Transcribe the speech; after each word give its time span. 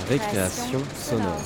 Récréation 0.00 0.80
sonore. 0.96 1.40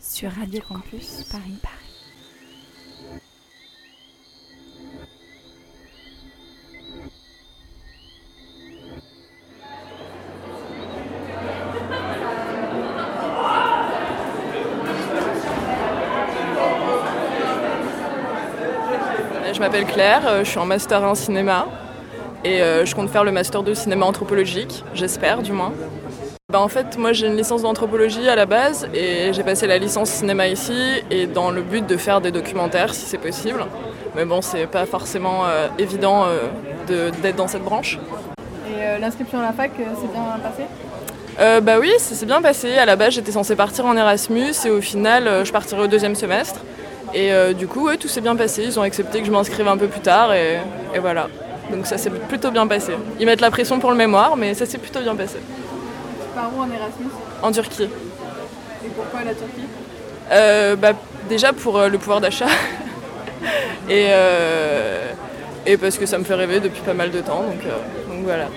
Sur 0.00 0.30
Radio 0.30 0.60
Campus 0.68 1.24
Paris 1.30 1.58
Paris. 1.60 1.85
M'appelle 19.66 19.86
Claire, 19.86 20.22
euh, 20.28 20.44
je 20.44 20.50
suis 20.50 20.60
en 20.60 20.64
master 20.64 21.02
1 21.02 21.16
cinéma 21.16 21.66
et 22.44 22.62
euh, 22.62 22.84
je 22.86 22.94
compte 22.94 23.10
faire 23.10 23.24
le 23.24 23.32
master 23.32 23.64
2 23.64 23.74
cinéma 23.74 24.06
anthropologique, 24.06 24.84
j'espère 24.94 25.42
du 25.42 25.50
moins. 25.50 25.72
Bah, 26.52 26.60
en 26.60 26.68
fait, 26.68 26.96
moi 26.96 27.12
j'ai 27.12 27.26
une 27.26 27.36
licence 27.36 27.62
d'anthropologie 27.62 28.28
à 28.28 28.36
la 28.36 28.46
base 28.46 28.88
et 28.94 29.32
j'ai 29.32 29.42
passé 29.42 29.66
la 29.66 29.78
licence 29.78 30.10
cinéma 30.10 30.46
ici 30.46 30.72
et 31.10 31.26
dans 31.26 31.50
le 31.50 31.62
but 31.62 31.84
de 31.84 31.96
faire 31.96 32.20
des 32.20 32.30
documentaires 32.30 32.94
si 32.94 33.06
c'est 33.06 33.18
possible. 33.18 33.66
Mais 34.14 34.24
bon, 34.24 34.40
c'est 34.40 34.68
pas 34.68 34.86
forcément 34.86 35.46
euh, 35.46 35.66
évident 35.80 36.26
d'être 36.86 37.34
dans 37.34 37.48
cette 37.48 37.64
branche. 37.64 37.98
Et 38.70 39.00
l'inscription 39.00 39.40
à 39.40 39.46
la 39.46 39.52
fac, 39.52 39.72
c'est 39.76 40.12
bien 40.12 40.22
passé? 40.40 41.62
Bah 41.64 41.80
oui, 41.80 41.90
ça 41.98 42.14
s'est 42.14 42.26
bien 42.26 42.40
passé. 42.40 42.78
À 42.78 42.86
la 42.86 42.94
base, 42.94 43.14
j'étais 43.14 43.32
censée 43.32 43.56
partir 43.56 43.84
en 43.84 43.96
Erasmus 43.96 44.52
et 44.64 44.70
au 44.70 44.80
final, 44.80 45.44
je 45.44 45.50
partirai 45.50 45.82
au 45.82 45.86
deuxième 45.88 46.14
semestre. 46.14 46.60
Et 47.16 47.32
euh, 47.32 47.54
du 47.54 47.66
coup, 47.66 47.88
tout 47.96 48.08
s'est 48.08 48.20
bien 48.20 48.36
passé. 48.36 48.62
Ils 48.62 48.78
ont 48.78 48.82
accepté 48.82 49.20
que 49.20 49.26
je 49.26 49.30
m'inscrive 49.30 49.66
un 49.66 49.78
peu 49.78 49.86
plus 49.86 50.00
tard 50.00 50.34
et, 50.34 50.58
voilà. 51.00 51.28
Donc 51.72 51.86
ça 51.86 51.96
s'est 51.96 52.10
plutôt 52.10 52.50
bien 52.50 52.66
passé. 52.66 52.92
Ils 53.18 53.24
mettent 53.24 53.40
la 53.40 53.50
pression 53.50 53.80
pour 53.80 53.90
le 53.90 53.96
mémoire, 53.96 54.36
mais 54.36 54.52
ça 54.52 54.66
s'est 54.66 54.76
plutôt 54.76 55.00
bien 55.00 55.16
passé. 55.16 55.38
Par 56.34 56.54
où 56.54 56.60
en 56.60 56.66
Erasmus 56.66 57.08
En 57.42 57.50
Turquie. 57.50 57.84
Et 58.84 58.88
pourquoi 58.94 59.20
la 59.24 59.32
Turquie 59.32 59.66
euh, 60.30 60.76
bah, 60.76 60.92
Déjà 61.26 61.54
pour 61.54 61.78
euh, 61.78 61.88
le 61.88 61.96
pouvoir 61.96 62.20
d'achat. 62.20 62.48
et, 63.88 64.08
et 65.64 65.76
parce 65.78 65.96
que 65.96 66.04
ça 66.04 66.18
me 66.18 66.24
fait 66.24 66.34
rêver 66.34 66.60
depuis 66.60 66.82
pas 66.82 66.94
mal 66.94 67.10
de 67.10 67.20
temps. 67.20 67.44
Donc, 67.44 67.62
donc 67.62 68.24
voilà. 68.24 68.48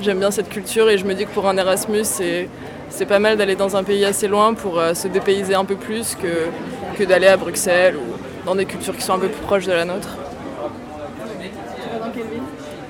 J'aime 0.00 0.20
bien 0.20 0.30
cette 0.30 0.48
culture 0.48 0.88
et 0.88 0.96
je 0.96 1.04
me 1.04 1.12
dis 1.12 1.26
que 1.26 1.32
pour 1.32 1.46
un 1.46 1.56
Erasmus, 1.58 2.04
c'est 2.04 2.48
c'est 2.88 3.06
pas 3.06 3.18
mal 3.18 3.36
d'aller 3.36 3.56
dans 3.56 3.76
un 3.76 3.84
pays 3.84 4.04
assez 4.04 4.28
loin 4.28 4.54
pour 4.54 4.78
euh, 4.78 4.94
se 4.94 5.08
dépayser 5.08 5.54
un 5.54 5.64
peu 5.64 5.76
plus 5.76 6.14
que, 6.14 6.48
que 6.96 7.04
d'aller 7.04 7.26
à 7.26 7.36
Bruxelles 7.36 7.96
ou 7.96 8.46
dans 8.46 8.54
des 8.54 8.64
cultures 8.64 8.96
qui 8.96 9.02
sont 9.02 9.14
un 9.14 9.18
peu 9.18 9.28
plus 9.28 9.42
proches 9.42 9.66
de 9.66 9.72
la 9.72 9.84
nôtre. 9.84 10.08
Tu 10.12 11.90
vas 11.92 12.06
dans 12.06 12.12
quelle 12.12 12.22
ville 12.22 12.42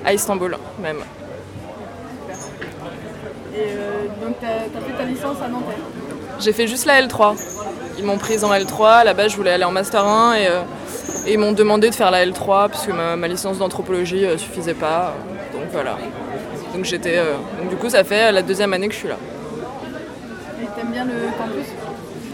À 0.04 0.14
Istanbul 0.14 0.56
même. 0.80 0.98
Et 3.54 3.58
euh, 3.58 4.06
donc 4.24 4.36
tu 4.38 4.46
as, 4.46 4.80
fait 4.80 4.96
ta 4.96 5.04
licence 5.04 5.38
à 5.42 5.48
Nanterre 5.48 5.78
J'ai 6.38 6.52
fait 6.52 6.68
juste 6.68 6.86
la 6.86 7.02
L3. 7.02 7.36
Ils 7.98 8.04
m'ont 8.04 8.18
prise 8.18 8.44
en 8.44 8.52
L3, 8.52 9.04
là-bas 9.04 9.28
je 9.28 9.36
voulais 9.36 9.52
aller 9.52 9.64
en 9.64 9.72
Master 9.72 10.04
1 10.04 10.34
et, 10.34 10.46
euh, 10.46 10.60
ils 11.26 11.38
m'ont 11.38 11.52
demandé 11.52 11.90
de 11.90 11.94
faire 11.94 12.10
la 12.10 12.24
L3 12.24 12.68
puisque 12.68 12.90
ma, 12.90 13.16
ma 13.16 13.26
licence 13.26 13.58
d'anthropologie 13.58 14.26
suffisait 14.38 14.74
pas. 14.74 15.14
Donc 15.52 15.62
voilà. 15.72 15.96
Donc 16.74 16.84
j'étais. 16.84 17.16
donc 17.58 17.70
du 17.70 17.76
coup 17.76 17.88
ça 17.88 18.04
fait 18.04 18.30
la 18.30 18.42
deuxième 18.42 18.72
année 18.72 18.88
que 18.88 18.94
je 18.94 18.98
suis 18.98 19.08
là. 19.08 19.16
T'aimes 20.74 20.90
bien 20.92 21.04
le 21.04 21.12
campus 21.36 21.66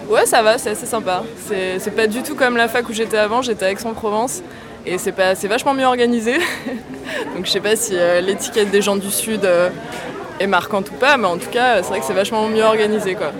Ouais, 0.08 0.26
ça 0.26 0.42
va, 0.42 0.58
c'est 0.58 0.70
assez 0.70 0.86
sympa. 0.86 1.22
C'est 1.46 1.94
pas 1.96 2.06
du 2.06 2.22
tout 2.22 2.34
comme 2.34 2.56
la 2.56 2.68
fac 2.68 2.88
où 2.88 2.92
j'étais 2.92 3.16
avant, 3.16 3.42
j'étais 3.42 3.64
à 3.64 3.70
Aix-en-Provence. 3.70 4.42
Et 4.84 4.98
c'est 4.98 5.46
vachement 5.46 5.74
mieux 5.74 5.84
organisé. 5.84 6.38
Donc 7.34 7.46
je 7.46 7.50
sais 7.50 7.60
pas 7.60 7.76
si 7.76 7.92
euh, 7.96 8.20
l'étiquette 8.20 8.70
des 8.70 8.82
gens 8.82 8.96
du 8.96 9.10
Sud 9.10 9.44
euh, 9.44 9.70
est 10.40 10.46
marquante 10.46 10.90
ou 10.90 10.94
pas, 10.94 11.16
mais 11.16 11.26
en 11.26 11.38
tout 11.38 11.50
cas, 11.50 11.82
c'est 11.82 11.88
vrai 11.88 12.00
que 12.00 12.04
c'est 12.04 12.12
vachement 12.12 12.48
mieux 12.48 12.64
organisé. 12.64 13.14
Quoi. 13.14 13.32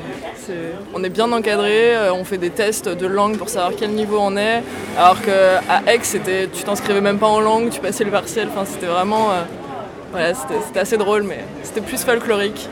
on 0.95 1.03
est 1.03 1.09
bien 1.09 1.31
encadré, 1.33 1.97
euh, 1.97 2.15
on 2.15 2.25
fait 2.25 2.39
des 2.39 2.51
tests 2.51 2.89
de 2.89 3.07
langue 3.07 3.39
pour 3.39 3.49
savoir 3.49 3.73
quel 3.77 3.91
niveau 3.91 4.19
on 4.21 4.37
est. 4.37 4.63
Alors 4.97 5.21
qu'à 5.21 5.93
Aix, 5.93 6.01
tu 6.01 6.63
t'inscrivais 6.63 7.01
même 7.01 7.19
pas 7.19 7.29
en 7.29 7.41
langue, 7.41 7.71
tu 7.71 7.81
passais 7.81 8.05
le 8.05 8.11
partiel. 8.11 8.49
Enfin, 8.53 8.65
c'était 8.65 8.87
vraiment. 8.87 9.31
voilà, 10.13 10.33
c'était 10.35 10.81
assez 10.81 10.97
drôle, 10.97 11.25
mais 11.25 11.41
c'était 11.65 11.81
plus 11.81 12.03
folklorique 12.05 12.69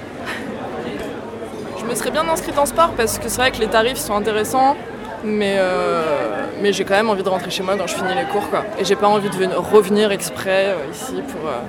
me 1.90 1.94
serais 1.96 2.12
bien 2.12 2.28
inscrite 2.28 2.56
en 2.56 2.66
sport 2.66 2.92
parce 2.96 3.18
que 3.18 3.28
c'est 3.28 3.40
vrai 3.40 3.50
que 3.50 3.58
les 3.58 3.66
tarifs 3.66 3.98
sont 3.98 4.14
intéressants, 4.14 4.76
mais, 5.24 5.56
euh, 5.58 6.46
mais 6.62 6.72
j'ai 6.72 6.84
quand 6.84 6.94
même 6.94 7.10
envie 7.10 7.24
de 7.24 7.28
rentrer 7.28 7.50
chez 7.50 7.64
moi 7.64 7.76
quand 7.76 7.88
je 7.88 7.96
finis 7.96 8.14
les 8.14 8.26
cours. 8.26 8.48
Quoi. 8.48 8.64
Et 8.78 8.84
j'ai 8.84 8.94
pas 8.94 9.08
envie 9.08 9.28
de 9.28 9.34
venir, 9.34 9.60
revenir 9.60 10.12
exprès 10.12 10.68
euh, 10.68 10.92
ici 10.92 11.20
pour, 11.28 11.48
euh, 11.48 11.60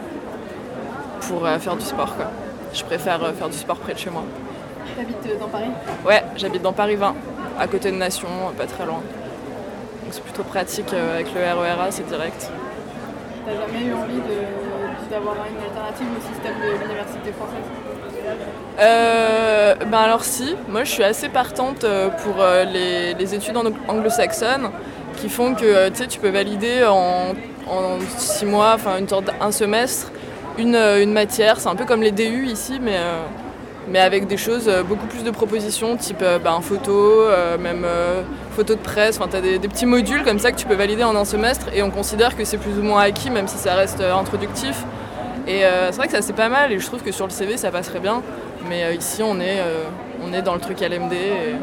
pour 1.27 1.47
faire 1.59 1.75
du 1.75 1.85
sport. 1.85 2.15
Quoi. 2.15 2.27
Je 2.71 2.83
préfère 2.83 3.19
faire 3.33 3.49
du 3.49 3.57
sport 3.57 3.77
près 3.77 3.93
de 3.93 3.99
chez 3.99 4.11
moi. 4.11 4.23
habites 4.99 5.39
dans 5.39 5.47
Paris? 5.47 5.71
Ouais, 6.05 6.23
j'habite 6.37 6.61
dans 6.61 6.73
Paris 6.73 6.95
20, 6.95 7.15
à 7.59 7.67
côté 7.67 7.91
de 7.91 7.97
Nation, 7.97 8.27
pas 8.55 8.67
très 8.67 8.85
loin. 8.85 9.01
Donc 10.03 10.11
c'est 10.11 10.23
plutôt 10.23 10.43
pratique 10.43 10.93
avec 10.93 11.33
le 11.33 11.41
RERA, 11.41 11.89
c'est 11.89 12.07
direct. 12.07 12.51
T'as 13.43 13.53
jamais 13.53 13.87
eu 13.87 13.93
envie 13.93 14.21
d'avoir 15.09 15.35
une 15.49 15.63
alternative 15.63 16.07
au 16.15 16.33
système 16.33 16.55
de 16.61 16.83
l'université 16.83 17.31
française? 17.31 17.90
Euh, 18.79 19.75
ben 19.75 19.97
alors 19.97 20.23
si, 20.23 20.55
moi 20.69 20.83
je 20.83 20.91
suis 20.91 21.03
assez 21.03 21.29
partante 21.29 21.83
euh, 21.83 22.09
pour 22.09 22.35
euh, 22.39 22.63
les, 22.63 23.35
études 23.35 23.55
anglo-saxonnes 23.87 24.69
qui 25.17 25.29
font 25.29 25.53
que 25.53 25.89
tu 25.89 26.19
peux 26.19 26.29
valider 26.29 26.83
en, 26.87 27.33
six 28.17 28.45
mois, 28.45 28.73
enfin 28.75 28.97
une 28.97 29.07
sorte 29.07 29.29
un 29.39 29.51
semestre, 29.51 30.11
une, 30.57 31.11
matière. 31.11 31.59
C'est 31.59 31.69
un 31.69 31.75
peu 31.75 31.85
comme 31.85 32.01
les 32.01 32.11
DU 32.11 32.47
ici, 32.47 32.79
mais, 32.81 32.97
mais 33.87 33.99
avec 33.99 34.27
des 34.27 34.37
choses, 34.37 34.69
beaucoup 34.87 35.05
plus 35.05 35.23
de 35.23 35.31
propositions, 35.31 35.95
type 35.95 36.23
ben, 36.43 36.59
photo, 36.61 37.27
même 37.59 37.85
photo 38.55 38.73
de 38.73 38.79
presse. 38.79 39.17
Enfin, 39.19 39.29
tu 39.29 39.37
as 39.37 39.41
des, 39.41 39.59
des, 39.59 39.67
petits 39.67 39.85
modules 39.85 40.23
comme 40.23 40.39
ça 40.39 40.51
que 40.51 40.57
tu 40.57 40.65
peux 40.65 40.75
valider 40.75 41.03
en 41.03 41.15
un 41.15 41.25
semestre 41.25 41.67
et 41.73 41.83
on 41.83 41.91
considère 41.91 42.35
que 42.35 42.45
c'est 42.45 42.57
plus 42.57 42.79
ou 42.79 42.83
moins 42.83 43.01
acquis, 43.01 43.29
même 43.29 43.47
si 43.47 43.57
ça 43.57 43.75
reste 43.75 44.01
introductif. 44.01 44.83
Et 45.47 45.61
c'est 45.61 45.97
vrai 45.97 46.07
que 46.07 46.13
ça 46.13 46.21
c'est 46.21 46.33
pas 46.33 46.49
mal 46.49 46.71
et 46.71 46.79
je 46.79 46.85
trouve 46.85 47.01
que 47.01 47.11
sur 47.11 47.25
le 47.25 47.31
CV 47.31 47.57
ça 47.57 47.71
passerait 47.71 47.99
bien. 47.99 48.21
Mais 48.67 48.83
euh, 48.83 48.93
ici, 48.93 49.23
on 49.23 49.39
est, 49.39 49.59
euh, 49.59 49.83
on 50.23 50.33
est 50.33 50.41
dans 50.41 50.53
le 50.53 50.59
truc 50.59 50.79
LMD 50.81 51.13
et, 51.13 51.55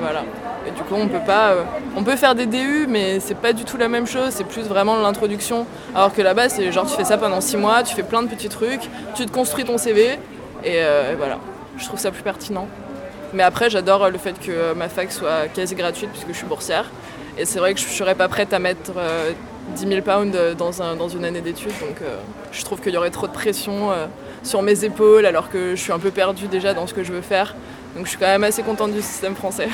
voilà. 0.00 0.24
Et 0.66 0.70
du 0.70 0.82
coup, 0.82 0.94
on 0.94 1.08
peut 1.08 1.24
pas, 1.24 1.50
euh, 1.50 1.62
on 1.96 2.02
peut 2.02 2.16
faire 2.16 2.34
des 2.34 2.46
DU, 2.46 2.86
mais 2.88 3.20
c'est 3.20 3.36
pas 3.36 3.52
du 3.52 3.64
tout 3.64 3.76
la 3.76 3.88
même 3.88 4.06
chose. 4.06 4.30
C'est 4.30 4.44
plus 4.44 4.62
vraiment 4.62 4.96
l'introduction. 4.96 5.66
Alors 5.94 6.12
que 6.12 6.22
là-bas, 6.22 6.48
c'est 6.48 6.70
genre 6.72 6.86
tu 6.86 6.96
fais 6.96 7.04
ça 7.04 7.18
pendant 7.18 7.40
six 7.40 7.56
mois, 7.56 7.82
tu 7.82 7.94
fais 7.94 8.02
plein 8.02 8.22
de 8.22 8.28
petits 8.28 8.48
trucs, 8.48 8.88
tu 9.14 9.26
te 9.26 9.30
construis 9.30 9.64
ton 9.64 9.78
CV 9.78 10.18
et, 10.64 10.80
voilà. 11.16 11.38
Je 11.78 11.84
trouve 11.84 12.00
ça 12.00 12.10
plus 12.10 12.22
pertinent. 12.22 12.68
Mais 13.34 13.42
après, 13.42 13.68
j'adore 13.68 14.08
le 14.08 14.18
fait 14.18 14.38
que 14.40 14.72
ma 14.74 14.88
fac 14.88 15.12
soit 15.12 15.48
quasi 15.52 15.74
gratuite 15.74 16.10
puisque 16.10 16.28
je 16.28 16.36
suis 16.36 16.46
boursière. 16.46 16.90
Et 17.38 17.44
c'est 17.44 17.58
vrai 17.58 17.74
que 17.74 17.80
je 17.80 17.84
serais 17.84 18.14
pas 18.14 18.28
prête 18.28 18.54
à 18.54 18.58
mettre 18.58 18.92
10 19.74 19.88
000 19.88 20.02
pounds 20.02 20.36
dans, 20.56 20.82
un, 20.82 20.96
dans 20.96 21.08
une 21.08 21.24
année 21.24 21.40
d'études. 21.40 21.78
Donc 21.80 22.00
je 22.52 22.64
trouve 22.64 22.80
qu'il 22.80 22.92
y 22.92 22.96
aurait 22.96 23.10
trop 23.10 23.26
de 23.26 23.32
pression 23.32 23.90
sur 24.42 24.62
mes 24.62 24.84
épaules 24.84 25.26
alors 25.26 25.50
que 25.50 25.74
je 25.74 25.80
suis 25.80 25.92
un 25.92 25.98
peu 25.98 26.10
perdue 26.10 26.46
déjà 26.46 26.72
dans 26.74 26.86
ce 26.86 26.94
que 26.94 27.02
je 27.02 27.12
veux 27.12 27.20
faire. 27.20 27.54
Donc 27.96 28.04
je 28.04 28.10
suis 28.10 28.18
quand 28.18 28.26
même 28.26 28.44
assez 28.44 28.62
contente 28.62 28.92
du 28.92 29.00
système 29.00 29.34
français. 29.34 29.68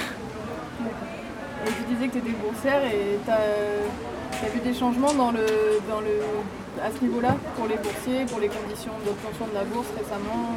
Et 1.67 1.71
tu 1.71 1.95
disais 1.95 2.07
que 2.07 2.13
tu 2.13 2.19
étais 2.19 2.31
boursière 2.31 2.83
et 2.85 3.19
tu 3.25 3.31
as, 3.31 4.49
vu 4.53 4.61
des 4.61 4.79
changements 4.79 5.13
dans 5.13 5.33
le, 5.33 5.47
dans 5.89 6.01
le, 6.01 6.21
à 6.81 6.91
ce 6.97 7.05
niveau-là 7.05 7.37
pour 7.57 7.67
les 7.67 7.77
boursiers, 7.77 8.25
pour 8.27 8.41
les 8.41 8.49
conditions 8.49 8.93
d'obtention 9.05 9.47
de 9.47 9.55
la 9.55 9.65
bourse 9.65 9.87
récemment 9.97 10.57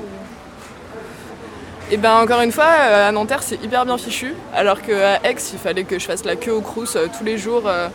Et 1.90 1.94
eh 1.94 1.97
ben 1.97 2.22
encore 2.22 2.41
une 2.41 2.52
fois, 2.52 2.66
euh, 2.66 3.09
à 3.09 3.12
Nanterre 3.12 3.44
c'est 3.44 3.63
hyper 3.63 3.85
bien 3.85 3.97
fichu, 3.97 4.34
alors 4.53 4.81
qu'à 4.81 5.19
Aix 5.23 5.35
il 5.53 5.59
fallait 5.59 5.84
que 5.84 6.00
je 6.00 6.06
fasse 6.06 6.23
la 6.23 6.35
queue 6.35 6.53
au 6.53 6.62
Crous 6.62 6.96
euh, 6.96 7.08
tous 7.16 7.23
les 7.23 7.37
jours 7.37 7.64
euh, 7.67 7.90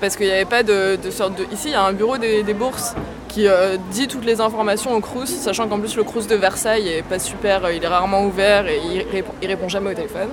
parce 0.00 0.16
qu'il 0.16 0.26
n'y 0.26 0.32
avait 0.32 0.44
pas 0.44 0.62
de, 0.62 0.98
sorte 1.10 1.36
de. 1.36 1.44
Ici 1.52 1.68
il 1.68 1.72
y 1.72 1.74
a 1.74 1.82
un 1.82 1.92
bureau 1.92 2.18
des 2.18 2.54
bourses 2.54 2.94
qui 3.34 3.48
euh, 3.48 3.76
dit 3.90 4.06
toutes 4.06 4.24
les 4.24 4.40
informations 4.40 4.94
au 4.94 5.00
Crous, 5.00 5.26
sachant 5.26 5.66
qu'en 5.66 5.80
plus 5.80 5.96
le 5.96 6.04
Crous 6.04 6.28
de 6.28 6.36
Versailles 6.36 6.88
est 6.88 7.02
pas 7.02 7.18
super, 7.18 7.64
euh, 7.64 7.72
il 7.72 7.82
est 7.82 7.88
rarement 7.88 8.24
ouvert 8.24 8.68
et 8.68 8.80
il 8.92 9.02
répond, 9.10 9.32
répond 9.42 9.68
jamais 9.68 9.90
au 9.90 9.94
téléphone. 9.94 10.28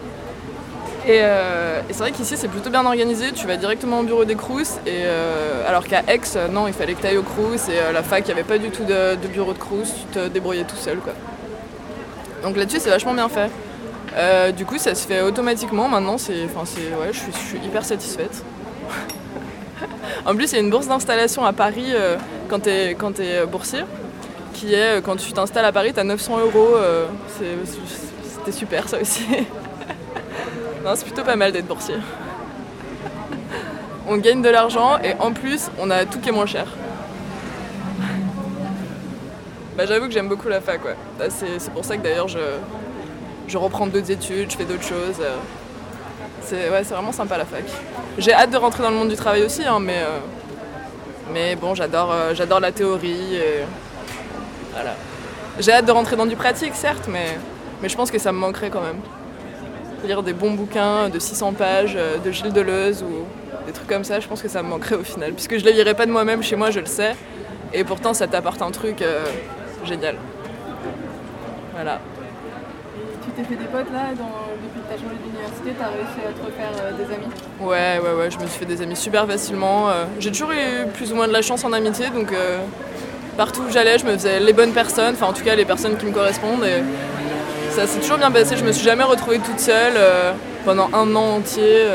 Euh, 1.09 1.81
et, 1.89 1.93
c'est 1.93 1.97
vrai 1.97 2.11
qu'ici 2.11 2.37
c'est 2.37 2.47
plutôt 2.47 2.69
bien 2.69 2.85
organisé, 2.85 3.31
tu 3.31 3.47
vas 3.47 3.57
directement 3.57 4.01
au 4.01 4.03
bureau 4.03 4.23
des 4.23 4.35
Crous, 4.35 4.77
et, 4.85 5.01
alors 5.67 5.85
qu'à 5.85 6.03
Aix, 6.07 6.21
non, 6.51 6.67
il 6.67 6.73
fallait 6.73 6.93
que 6.93 7.01
tu 7.01 7.07
ailles 7.07 7.17
au 7.17 7.23
Crous, 7.23 7.69
et 7.69 7.91
la 7.91 8.03
fac, 8.03 8.23
il 8.23 8.27
n'y 8.27 8.39
avait 8.39 8.47
pas 8.47 8.59
du 8.59 8.69
tout 8.69 8.83
de, 8.83 9.15
bureau 9.29 9.53
de 9.53 9.57
Crous, 9.57 9.91
tu 10.11 10.19
te 10.19 10.27
débrouillais 10.27 10.65
tout 10.65 10.75
seul. 10.75 10.97
Quoi. 10.97 11.13
Donc 12.43 12.55
là-dessus 12.55 12.81
c'est 12.81 12.91
vachement 12.91 13.15
bien 13.15 13.29
fait. 13.29 13.49
du 14.53 14.63
coup 14.63 14.77
ça 14.77 14.93
se 14.93 15.07
fait 15.07 15.21
automatiquement 15.21 15.87
maintenant, 15.87 16.17
je 16.19 16.33
suis 17.13 17.57
hyper 17.65 17.83
satisfaite. 17.83 18.43
en 20.25 20.35
plus 20.35 20.51
il 20.51 20.55
y 20.55 20.57
a 20.57 20.61
une 20.61 20.69
bourse 20.69 20.87
d'installation 20.87 21.43
à 21.45 21.53
Paris 21.53 21.93
quand 22.49 22.59
tu 22.59 22.69
es, 22.69 22.91
es 22.91 23.45
boursier, 23.45 23.83
qui 24.53 24.73
est 24.73 24.97
euh, 24.97 25.01
quand 25.01 25.15
tu 25.15 25.31
t'installes 25.31 25.65
à 25.65 25.71
Paris, 25.71 25.93
tu 25.93 25.99
as 25.99 26.03
900 26.03 26.39
euros. 26.39 26.75
Euh, 26.75 27.07
c'était 28.23 28.51
super 28.51 28.87
ça 28.87 28.99
aussi. 28.99 29.25
c'est 30.95 31.05
plutôt 31.05 31.23
pas 31.23 31.35
mal 31.35 31.51
d'être 31.51 31.67
boursier. 31.67 31.95
on 34.07 34.17
gagne 34.17 34.41
de 34.41 34.49
l'argent 34.49 34.99
et 35.03 35.13
en 35.19 35.31
plus, 35.31 35.69
on 35.79 35.89
a 35.89 36.05
tout 36.05 36.19
qui 36.19 36.29
est 36.29 36.33
moins 36.33 36.45
cher. 36.45 36.67
Bah, 39.77 39.85
j'avoue 39.85 40.07
que 40.07 40.13
j'aime 40.13 40.27
beaucoup 40.27 40.49
la 40.49 40.59
fac. 40.61 40.81
Bah, 41.17 41.25
c'est, 41.29 41.71
pour 41.71 41.85
ça 41.85 41.97
que 41.97 42.03
d'ailleurs 42.03 42.27
je, 42.27 43.57
reprends 43.57 43.87
d'autres 43.87 44.11
études, 44.11 44.51
je 44.51 44.57
fais 44.57 44.65
d'autres 44.65 44.83
choses. 44.83 45.19
euh. 45.21 45.37
C'est, 46.51 46.67
vraiment 46.67 47.13
sympa 47.13 47.37
la 47.37 47.45
fac. 47.45 47.63
J'ai 48.17 48.33
hâte 48.33 48.51
de 48.51 48.57
rentrer 48.57 48.83
dans 48.83 48.89
le 48.89 48.97
monde 48.97 49.07
du 49.07 49.15
travail 49.15 49.43
aussi, 49.43 49.63
hein, 49.63 49.79
mais, 49.79 49.99
euh, 49.99 50.19
mais 51.33 51.55
bon, 51.55 51.75
j'adore, 51.75 52.11
euh, 52.11 52.59
la 52.59 52.71
théorie. 52.73 53.39
voilà. 54.73 54.95
J'ai 55.59 55.71
hâte 55.71 55.85
de 55.85 55.91
rentrer 55.93 56.17
dans 56.17 56.25
du 56.25 56.35
pratique, 56.35 56.75
certes, 56.75 57.07
mais, 57.07 57.37
mais 57.81 57.87
je 57.87 57.95
pense 57.95 58.11
que 58.11 58.19
ça 58.19 58.33
me 58.33 58.37
manquerait 58.37 58.69
quand 58.69 58.81
même. 58.81 58.99
Lire 60.03 60.23
des 60.23 60.33
bons 60.33 60.51
bouquins 60.51 61.07
de 61.07 61.19
600 61.19 61.53
pages 61.53 61.93
euh, 61.95 62.17
de 62.17 62.31
Gilles 62.31 62.51
Deleuze 62.51 63.01
ou 63.01 63.25
des 63.65 63.71
trucs 63.71 63.87
comme 63.87 64.03
ça, 64.03 64.19
je 64.19 64.27
pense 64.27 64.41
que 64.41 64.49
ça 64.49 64.61
me 64.61 64.67
manquerait 64.67 64.95
au 64.95 65.03
final. 65.03 65.31
Puisque 65.31 65.57
je 65.57 65.63
les 65.63 65.71
lirais 65.71 65.93
pas 65.93 66.05
de 66.05 66.11
moi-même 66.11 66.43
chez 66.43 66.57
moi, 66.57 66.69
je 66.69 66.81
le 66.81 66.85
sais. 66.85 67.15
Et 67.73 67.85
pourtant, 67.85 68.13
ça 68.13 68.27
t'apporte 68.27 68.61
un 68.61 68.71
truc 68.71 69.01
génial. 69.85 70.17
Voilà. 71.73 72.01
Tu 73.35 73.41
t'es 73.43 73.47
fait 73.47 73.55
des 73.55 73.65
potes 73.65 73.91
là 73.93 74.09
dans, 74.17 74.51
depuis 74.61 74.81
que 74.81 74.87
tu 74.87 74.93
as 74.93 74.97
changé 74.97 75.15
d'université, 75.23 75.71
tu 75.77 75.81
as 75.83 75.87
réussi 75.87 76.19
à 76.27 76.33
te 76.33 76.45
refaire 76.45 76.71
euh, 76.83 76.91
des 76.91 77.13
amis 77.13 77.31
Ouais, 77.61 77.99
ouais, 78.03 78.19
ouais, 78.19 78.31
je 78.31 78.37
me 78.37 78.45
suis 78.47 78.59
fait 78.59 78.65
des 78.65 78.81
amis 78.81 78.95
super 78.95 79.25
facilement. 79.25 79.89
euh. 79.89 80.05
J'ai 80.19 80.31
toujours 80.31 80.51
eu 80.51 80.87
plus 80.93 81.11
ou 81.13 81.15
moins 81.15 81.27
de 81.27 81.33
la 81.33 81.41
chance 81.41 81.63
en 81.63 81.71
amitié, 81.71 82.09
donc 82.09 82.33
euh, 82.33 82.59
partout 83.37 83.61
où 83.61 83.71
j'allais, 83.71 83.97
je 83.99 84.05
me 84.05 84.13
faisais 84.13 84.39
les 84.41 84.51
bonnes 84.51 84.73
personnes, 84.73 85.13
enfin 85.13 85.27
en 85.27 85.33
tout 85.33 85.43
cas 85.43 85.55
les 85.55 85.63
personnes 85.65 85.95
qui 85.97 86.05
me 86.05 86.11
correspondent. 86.11 86.65
Et 86.65 86.83
ça 87.71 87.87
s'est 87.87 87.99
toujours 87.99 88.17
bien 88.17 88.31
passé, 88.31 88.57
je 88.57 88.65
me 88.65 88.71
suis 88.73 88.83
jamais 88.83 89.03
retrouvée 89.03 89.39
toute 89.39 89.59
seule 89.59 89.93
pendant 90.65 90.89
un 90.93 91.15
an 91.15 91.37
entier. 91.37 91.85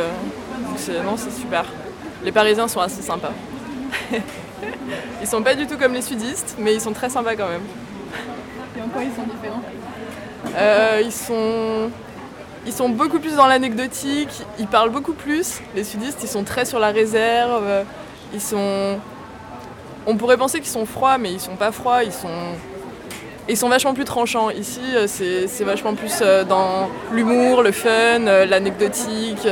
Donc 0.64 0.76
c'est, 0.78 1.02
non, 1.02 1.16
c'est 1.16 1.32
super. 1.32 1.66
Les 2.24 2.32
Parisiens 2.32 2.66
sont 2.66 2.80
assez 2.80 3.02
sympas. 3.02 3.32
ils 5.20 5.26
sont 5.26 5.42
pas 5.42 5.54
du 5.54 5.66
tout 5.66 5.76
comme 5.76 5.92
les 5.92 6.02
sudistes, 6.02 6.56
mais 6.58 6.72
ils 6.74 6.80
sont 6.80 6.92
très 6.92 7.10
sympas 7.10 7.36
quand 7.36 7.48
même. 7.48 7.60
Et 8.78 8.82
en 8.82 8.88
quoi 8.88 9.02
ils 9.02 9.14
sont 9.14 9.26
différents? 9.30 9.62
Euh, 10.56 11.02
ils 11.04 11.12
sont 11.12 11.90
ils 12.66 12.72
sont 12.72 12.88
beaucoup 12.88 13.20
plus 13.20 13.36
dans 13.36 13.46
l'anecdotique, 13.46 14.42
ils 14.58 14.66
parlent 14.66 14.90
beaucoup 14.90 15.12
plus. 15.12 15.60
Les 15.76 15.84
sudistes, 15.84 16.18
ils 16.22 16.28
sont 16.28 16.42
très 16.42 16.64
sur 16.64 16.80
la 16.80 16.90
réserve. 16.90 17.84
Ils 18.34 18.40
sont 18.40 18.98
on 20.06 20.16
pourrait 20.16 20.36
penser 20.36 20.60
qu'ils 20.60 20.70
sont 20.70 20.86
froids, 20.86 21.18
mais 21.18 21.32
ils 21.32 21.40
sont 21.40 21.56
pas 21.56 21.72
froids, 21.72 22.04
ils 22.04 22.12
sont 22.12 22.54
ils 23.48 23.56
sont 23.56 23.68
vachement 23.68 23.94
plus 23.94 24.04
tranchants. 24.04 24.50
Ici, 24.50 24.80
euh, 24.94 25.06
c'est 25.06 25.64
vachement 25.64 25.94
plus 25.94 26.18
euh, 26.20 26.42
dans 26.42 26.90
l'humour, 27.12 27.62
le 27.62 27.70
fun, 27.70 28.18
l'anecdotique. 28.18 29.46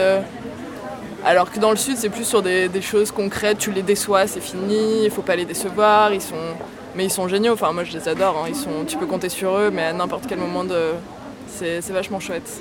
Alors 1.24 1.50
que 1.50 1.58
dans 1.58 1.70
le 1.70 1.76
sud, 1.76 1.96
c'est 1.96 2.10
plus 2.10 2.24
sur 2.24 2.42
des, 2.42 2.68
des 2.68 2.82
choses 2.82 3.10
concrètes. 3.10 3.58
Tu 3.58 3.70
les 3.70 3.82
déçois, 3.82 4.26
c'est 4.26 4.42
fini. 4.42 5.04
Il 5.04 5.10
faut 5.10 5.22
pas 5.22 5.36
les 5.36 5.46
décevoir. 5.46 6.12
Ils 6.12 6.20
sont, 6.20 6.34
mais 6.96 7.04
ils 7.04 7.10
sont 7.10 7.28
géniaux. 7.28 7.52
Enfin, 7.54 7.72
moi, 7.72 7.84
je 7.84 7.92
les 7.92 8.08
adore. 8.08 8.38
hein. 8.38 8.46
Ils 8.48 8.56
sont, 8.56 8.84
tu 8.86 8.96
peux 8.96 9.06
compter 9.06 9.28
sur 9.28 9.56
eux, 9.56 9.70
mais 9.70 9.84
à 9.84 9.92
n'importe 9.92 10.24
quel 10.28 10.38
moment 10.38 10.64
de, 10.64 10.92
c'est 11.48 11.80
vachement 11.90 12.20
chouette. 12.20 12.60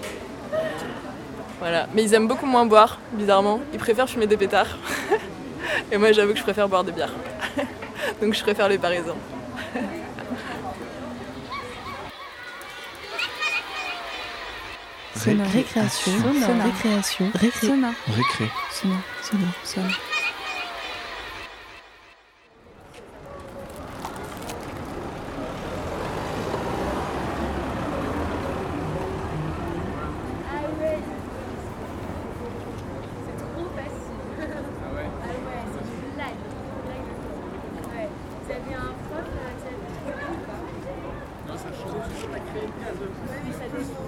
Voilà. 1.60 1.88
Mais 1.94 2.04
ils 2.04 2.14
aiment 2.14 2.28
beaucoup 2.28 2.46
moins 2.46 2.66
boire, 2.66 3.00
bizarrement. 3.14 3.60
Ils 3.74 3.80
préfèrent 3.80 4.10
fumer 4.10 4.28
des 4.28 4.38
pétards. 4.38 4.78
Et 5.92 5.98
moi, 5.98 6.12
j'avoue 6.12 6.34
que 6.34 6.38
je 6.40 6.44
préfère 6.44 6.68
boire 6.68 6.84
des 6.84 6.92
bières. 6.92 7.14
Donc, 8.22 8.34
je 8.34 8.42
préfère 8.44 8.68
les 8.68 8.78
Parisiens. 8.78 9.16
Récréation, 15.54 16.12
récréation, 16.62 17.32
récré. 18.08 18.50
C'est 33.26 33.38
trop 33.38 33.68
facile. 33.76 34.20
Ah 34.40 34.96
ouais 34.96 35.10
Ah 35.22 35.28
ouais, 35.28 35.64
c'est 35.72 35.86
une 36.06 36.14
blague. 36.16 36.42
Ouais. 37.90 38.10
Vous 38.44 38.52
avez 38.52 38.74
un 38.76 38.94
prof 39.08 39.28
euh, 39.28 39.52
qui 39.60 39.68
a 39.68 39.74
fait 39.74 39.94
ça 40.06 40.26
ou 40.30 40.40
pas 40.48 40.62
Non, 41.48 41.58
ça 41.58 41.70
change. 41.72 41.94
Ouais, 41.94 43.40
mais 43.46 43.54
ça 43.54 43.66
dépend. 43.72 44.04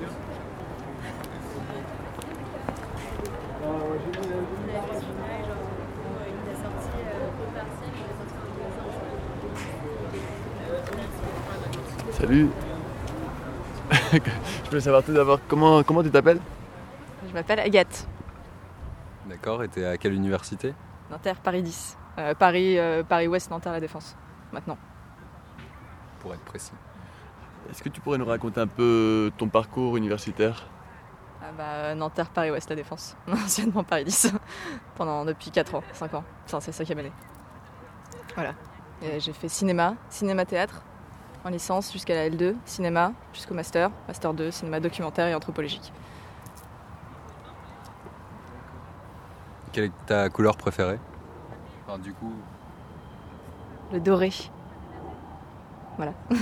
Ouais, 3.65 5.41
genre, 5.45 5.63
il 6.27 6.49
a 6.49 6.55
sorti 6.55 6.89
euh, 6.99 7.29
peu 7.37 7.47
partiel, 7.53 7.91
il 7.95 8.05
a 8.05 8.13
sorti 8.19 8.35
un 8.37 8.49
peu 12.09 12.13
Salut. 12.13 12.47
Je 14.11 14.69
voulais 14.69 14.74
savoir 14.85 15.03
tout 15.03 15.13
d'abord 15.13 15.39
comment, 15.47 15.81
comment 15.81 16.03
tu 16.03 16.11
t'appelles? 16.11 16.39
Je 17.27 17.33
m'appelle 17.33 17.59
Agathe, 17.59 18.07
D'accord, 19.25 19.63
et 19.63 19.67
t'es 19.67 19.83
à 19.83 19.97
quelle 19.97 20.13
université? 20.13 20.75
Nanterre 21.09 21.37
Paris 21.37 21.63
10. 21.63 21.97
Euh, 22.19 22.35
Paris, 22.35 22.77
euh, 22.77 23.01
Paris 23.01 23.27
Ouest, 23.27 23.49
Nanterre 23.49 23.71
La 23.71 23.79
Défense, 23.79 24.15
maintenant. 24.53 24.77
Pour 26.19 26.35
être 26.35 26.41
précis. 26.41 26.73
Est-ce 27.71 27.81
que 27.81 27.89
tu 27.89 27.99
pourrais 27.99 28.19
nous 28.19 28.25
raconter 28.25 28.61
un 28.61 28.67
peu 28.67 29.31
ton 29.39 29.47
parcours 29.49 29.97
universitaire? 29.97 30.67
Ah 31.41 31.51
bah, 31.57 31.95
Nanterre 31.95 32.29
Paris 32.29 32.51
Ouest 32.51 32.69
La 32.69 32.75
Défense, 32.75 33.17
anciennement 33.27 33.83
Paris 33.83 34.05
10, 34.05 34.33
pendant 34.95 35.25
depuis 35.25 35.49
4 35.49 35.73
ans, 35.73 35.83
5 35.93 36.13
ans, 36.13 36.23
enfin 36.45 36.59
c'est 36.59 36.69
la 36.69 36.77
cinquième 36.77 36.99
année. 36.99 37.13
Voilà. 38.35 38.53
J'ai 39.17 39.33
fait 39.33 39.49
cinéma, 39.49 39.95
cinéma-théâtre, 40.09 40.83
en 41.45 41.49
licence 41.49 41.93
jusqu'à 41.93 42.15
la 42.15 42.27
L2, 42.27 42.55
cinéma 42.65 43.13
jusqu'au 43.31 43.53
master, 43.53 43.91
master 44.07 44.33
2, 44.33 44.49
cinéma 44.51 44.79
documentaire 44.79 45.27
et 45.27 45.35
anthropologique. 45.35 45.93
Quelle 49.71 49.85
est 49.85 49.91
ta 50.07 50.29
couleur 50.29 50.57
préférée? 50.57 50.97
Enfin, 51.87 51.99
du 51.99 52.13
coup, 52.13 52.33
Le 53.93 53.99
doré. 53.99 54.31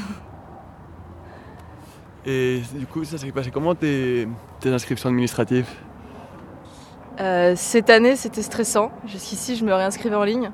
Et 2.26 2.62
du 2.74 2.88
coup, 2.88 3.04
ça 3.04 3.18
s'est 3.18 3.32
passé 3.34 3.52
comment 3.52 3.76
tes, 3.76 4.30
tes 4.62 4.70
inscriptions 4.70 5.10
administratives? 5.10 5.68
Euh, 7.20 7.54
cette 7.58 7.90
année, 7.90 8.16
c'était 8.16 8.42
stressant. 8.42 8.94
Jusqu'ici, 9.06 9.58
je 9.58 9.66
me 9.66 9.74
réinscrivais 9.74 10.16
en 10.16 10.24
ligne, 10.24 10.50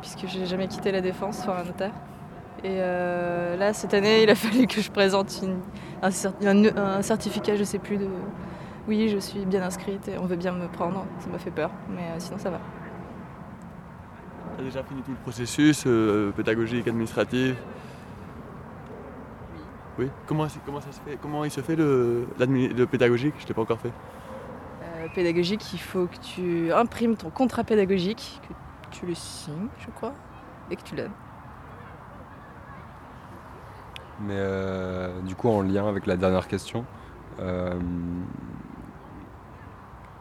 puisque 0.00 0.26
j'ai 0.26 0.44
jamais 0.44 0.66
quitté 0.66 0.90
la 0.90 1.00
défense, 1.00 1.38
enfin 1.40 1.58
un 1.58 1.64
notaire. 1.64 1.92
Et 2.64 2.78
euh, 2.80 3.56
là, 3.56 3.72
cette 3.74 3.92
année, 3.94 4.22
il 4.22 4.30
a 4.30 4.34
fallu 4.44 4.66
que 4.66 4.80
je 4.80 4.90
présente 4.90 5.40
une- 5.42 5.60
un, 6.02 6.08
cer- 6.08 6.32
un- 6.44 6.76
un 6.98 7.02
certificat, 7.02 7.56
je 7.56 7.64
sais 7.64 7.78
plus, 7.78 7.98
de 7.98 8.08
oui, 8.88 9.08
je 9.08 9.18
suis 9.18 9.44
bien 9.46 9.62
inscrite 9.62 10.08
et 10.08 10.18
on 10.18 10.26
veut 10.26 10.36
bien 10.36 10.52
me 10.52 10.66
prendre. 10.68 11.06
Ça 11.20 11.28
m'a 11.30 11.38
fait 11.38 11.50
peur, 11.50 11.70
mais 11.88 12.02
euh, 12.02 12.18
sinon 12.18 12.38
ça 12.38 12.50
va. 12.50 12.60
Tu 14.56 14.62
as 14.62 14.64
déjà 14.64 14.82
fini 14.82 15.02
tout 15.02 15.10
le 15.10 15.16
processus 15.16 15.84
euh, 15.86 16.30
pédagogique, 16.32 16.86
administratif? 16.88 17.56
Oui. 19.98 20.08
Comment, 20.26 20.46
comment 20.66 20.80
ça 20.80 20.90
se 20.92 21.00
fait 21.00 21.18
Comment 21.22 21.44
il 21.44 21.50
se 21.50 21.60
fait 21.60 21.76
le, 21.76 22.26
pédagogique? 22.90 23.34
Je 23.38 23.46
l'ai 23.46 23.54
pas 23.54 23.62
encore 23.62 23.80
fait. 23.80 23.92
Pédagogique, 25.14 25.72
il 25.72 25.78
faut 25.78 26.06
que 26.06 26.16
tu 26.16 26.72
imprimes 26.72 27.14
ton 27.16 27.30
contrat 27.30 27.62
pédagogique, 27.62 28.40
que 28.48 28.54
tu 28.90 29.06
le 29.06 29.14
signes, 29.14 29.68
je 29.78 29.90
crois, 29.94 30.12
et 30.70 30.76
que 30.76 30.82
tu 30.82 30.96
l'aimes. 30.96 31.12
Mais 34.20 34.34
euh, 34.36 35.20
du 35.22 35.34
coup, 35.34 35.48
en 35.48 35.62
lien 35.62 35.88
avec 35.88 36.06
la 36.06 36.16
dernière 36.16 36.48
question, 36.48 36.84
euh, 37.40 37.78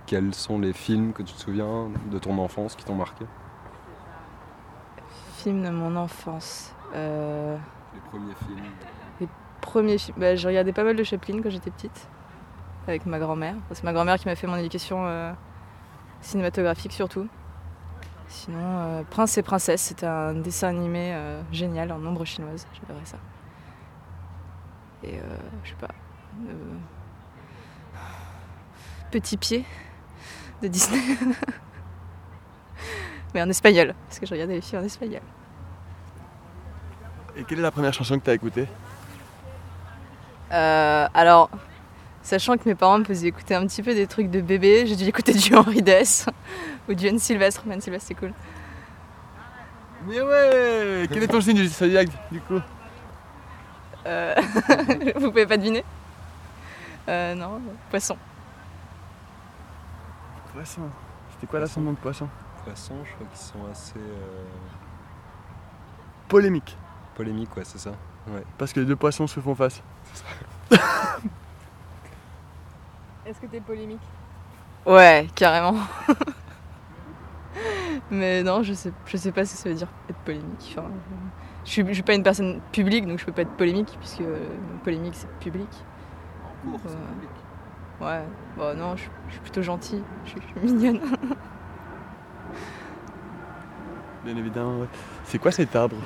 quels 0.06 0.34
sont 0.34 0.60
les 0.60 0.74
films 0.74 1.14
que 1.14 1.24
tu 1.24 1.34
te 1.34 1.40
souviens 1.40 1.90
de 2.12 2.20
ton 2.20 2.38
enfance 2.40 2.76
qui 2.76 2.84
t'ont 2.86 2.96
marqué? 2.96 3.26
Film 5.36 5.64
de 5.64 5.70
mon 5.70 5.96
enfance. 5.96 6.74
Euh, 6.96 7.58
Les 7.94 8.00
premiers 8.10 8.36
films 8.36 9.30
Premier 9.62 9.98
film, 9.98 10.18
bah, 10.20 10.36
je 10.36 10.46
regardais 10.46 10.74
pas 10.74 10.84
mal 10.84 10.96
de 10.96 11.04
Chaplin 11.04 11.42
quand 11.42 11.50
j'étais 11.50 11.72
petite, 11.72 12.10
avec 12.86 13.06
ma 13.06 13.18
grand-mère. 13.18 13.56
C'est 13.72 13.86
ma 13.86 13.94
grand-mère 13.94 14.18
qui 14.18 14.28
m'a 14.28 14.36
fait 14.36 14.46
mon 14.46 14.58
éducation 14.58 15.34
cinématographique 16.20 16.92
surtout. 16.92 17.28
Sinon, 18.28 19.06
Prince 19.10 19.38
et 19.38 19.42
Princesse, 19.42 19.82
c'était 19.82 20.06
un 20.06 20.34
dessin 20.34 20.68
animé 20.68 21.18
génial 21.54 21.94
en 21.94 22.06
ombre 22.06 22.26
chinoise, 22.26 22.68
j'adorais 22.74 23.06
ça. 23.06 23.18
Et 25.04 25.16
euh, 25.16 25.22
je 25.64 25.70
sais 25.70 25.76
pas. 25.80 25.90
euh, 26.48 26.76
Petit 29.12 29.38
pied 29.38 29.66
de 30.62 30.68
Disney. 30.68 31.02
Mais 33.34 33.42
en 33.42 33.50
espagnol, 33.50 33.96
parce 34.08 34.20
que 34.20 34.26
je 34.26 34.34
regardais 34.34 34.56
les 34.56 34.62
films 34.62 34.82
en 34.82 34.86
espagnol. 34.86 35.22
Et 37.36 37.44
quelle 37.44 37.60
est 37.60 37.64
la 37.64 37.72
première 37.72 37.94
chanson 37.94 38.20
que 38.20 38.24
tu 38.24 38.30
as 38.30 38.34
écoutée? 38.34 38.68
Euh, 40.52 41.08
alors, 41.16 41.50
sachant 42.22 42.58
que 42.58 42.70
mes 42.70 42.76
parents 42.76 43.00
me 43.00 43.04
faisaient 43.04 43.28
écouter 43.28 43.56
un 43.56 43.66
petit 43.66 43.82
peu 43.82 43.96
des 43.96 44.06
trucs 44.06 44.30
de 44.30 44.40
bébé, 44.40 44.86
j'ai 44.86 44.96
dû 44.96 45.06
écouter 45.06 45.34
du 45.34 45.56
Henri 45.56 45.82
Dess 45.82 46.28
Ou 46.90 46.94
du 46.94 47.08
Anne 47.08 47.18
Sylvestre, 47.18 47.64
mais 47.66 47.74
Anne 47.74 47.82
Sylvestre 47.82 48.08
c'est 48.10 48.14
cool. 48.16 48.34
Mais 50.08 50.22
ouais 50.22 51.08
Quel 51.12 51.24
est 51.24 51.28
ton 51.28 51.42
signe 51.42 51.56
du 51.56 51.68
zodiaque 51.68 52.10
du 52.32 52.40
coup? 52.42 52.60
Euh, 54.06 54.36
Vous 55.16 55.30
pouvez 55.30 55.46
pas 55.46 55.58
deviner 55.58 55.84
euh, 57.08 57.36
Non, 57.36 57.62
poisson. 57.90 58.18
Poisson. 60.54 60.82
C'était 61.34 61.48
quoi 61.48 61.60
l'ascendant 61.60 61.92
de 61.92 61.98
poisson 61.98 62.28
Poissons, 62.64 62.96
je 63.04 63.12
crois 63.14 63.28
qu'ils 63.28 63.40
sont 63.40 63.66
assez 63.72 64.00
euh, 64.00 64.44
Polémique. 66.28 66.78
polémiques, 67.16 67.56
ouais, 67.58 67.66
c'est 67.66 67.80
ça. 67.80 67.92
Parce 68.58 68.72
que 68.74 68.80
les 68.80 68.86
deux 68.86 68.96
poissons 68.96 69.28
se 69.28 69.40
font 69.40 69.56
face. 69.56 69.82
Est-ce 73.26 73.40
que 73.40 73.48
t'es 73.48 73.60
polémique? 73.60 74.02
Ouais, 74.86 75.28
carrément. 75.36 75.76
mais 78.12 78.44
non, 78.44 78.64
je 78.64 78.74
sais, 78.74 78.92
je 79.06 79.18
sais 79.18 79.32
pas 79.32 79.46
ce 79.46 79.54
que 79.54 79.58
ça 79.60 79.70
veut 79.70 79.76
dire 79.76 79.88
être 80.10 80.18
polémique. 80.20 80.76
Enfin, 80.78 80.90
je, 81.66 81.70
suis, 81.72 81.86
je 81.88 81.94
suis 81.94 82.04
pas 82.04 82.16
une 82.16 82.24
personne 82.24 82.62
publique, 82.72 83.06
donc 83.08 83.20
je 83.20 83.26
peux 83.26 83.32
pas 83.32 83.44
être 83.44 83.56
polémique, 83.58 83.96
puisque 84.00 84.24
polémique 84.84 85.16
c'est 85.16 85.30
public. 85.40 85.70
Euh, 86.66 86.70
Ouais, 88.02 88.24
bon 88.58 88.76
non, 88.78 88.96
je, 88.98 89.04
je 89.28 89.34
suis 89.34 89.42
plutôt 89.42 89.62
gentille, 89.62 90.04
je 90.26 90.32
suis, 90.32 90.42
je 90.42 90.48
suis 90.48 90.60
mignonne. 90.76 91.00
Bien 94.26 94.36
évidemment, 94.38 94.80
ouais. 94.80 94.88
C'est 95.26 95.38
quoi 95.38 95.52
cet 95.52 95.76
arbre? 95.76 95.98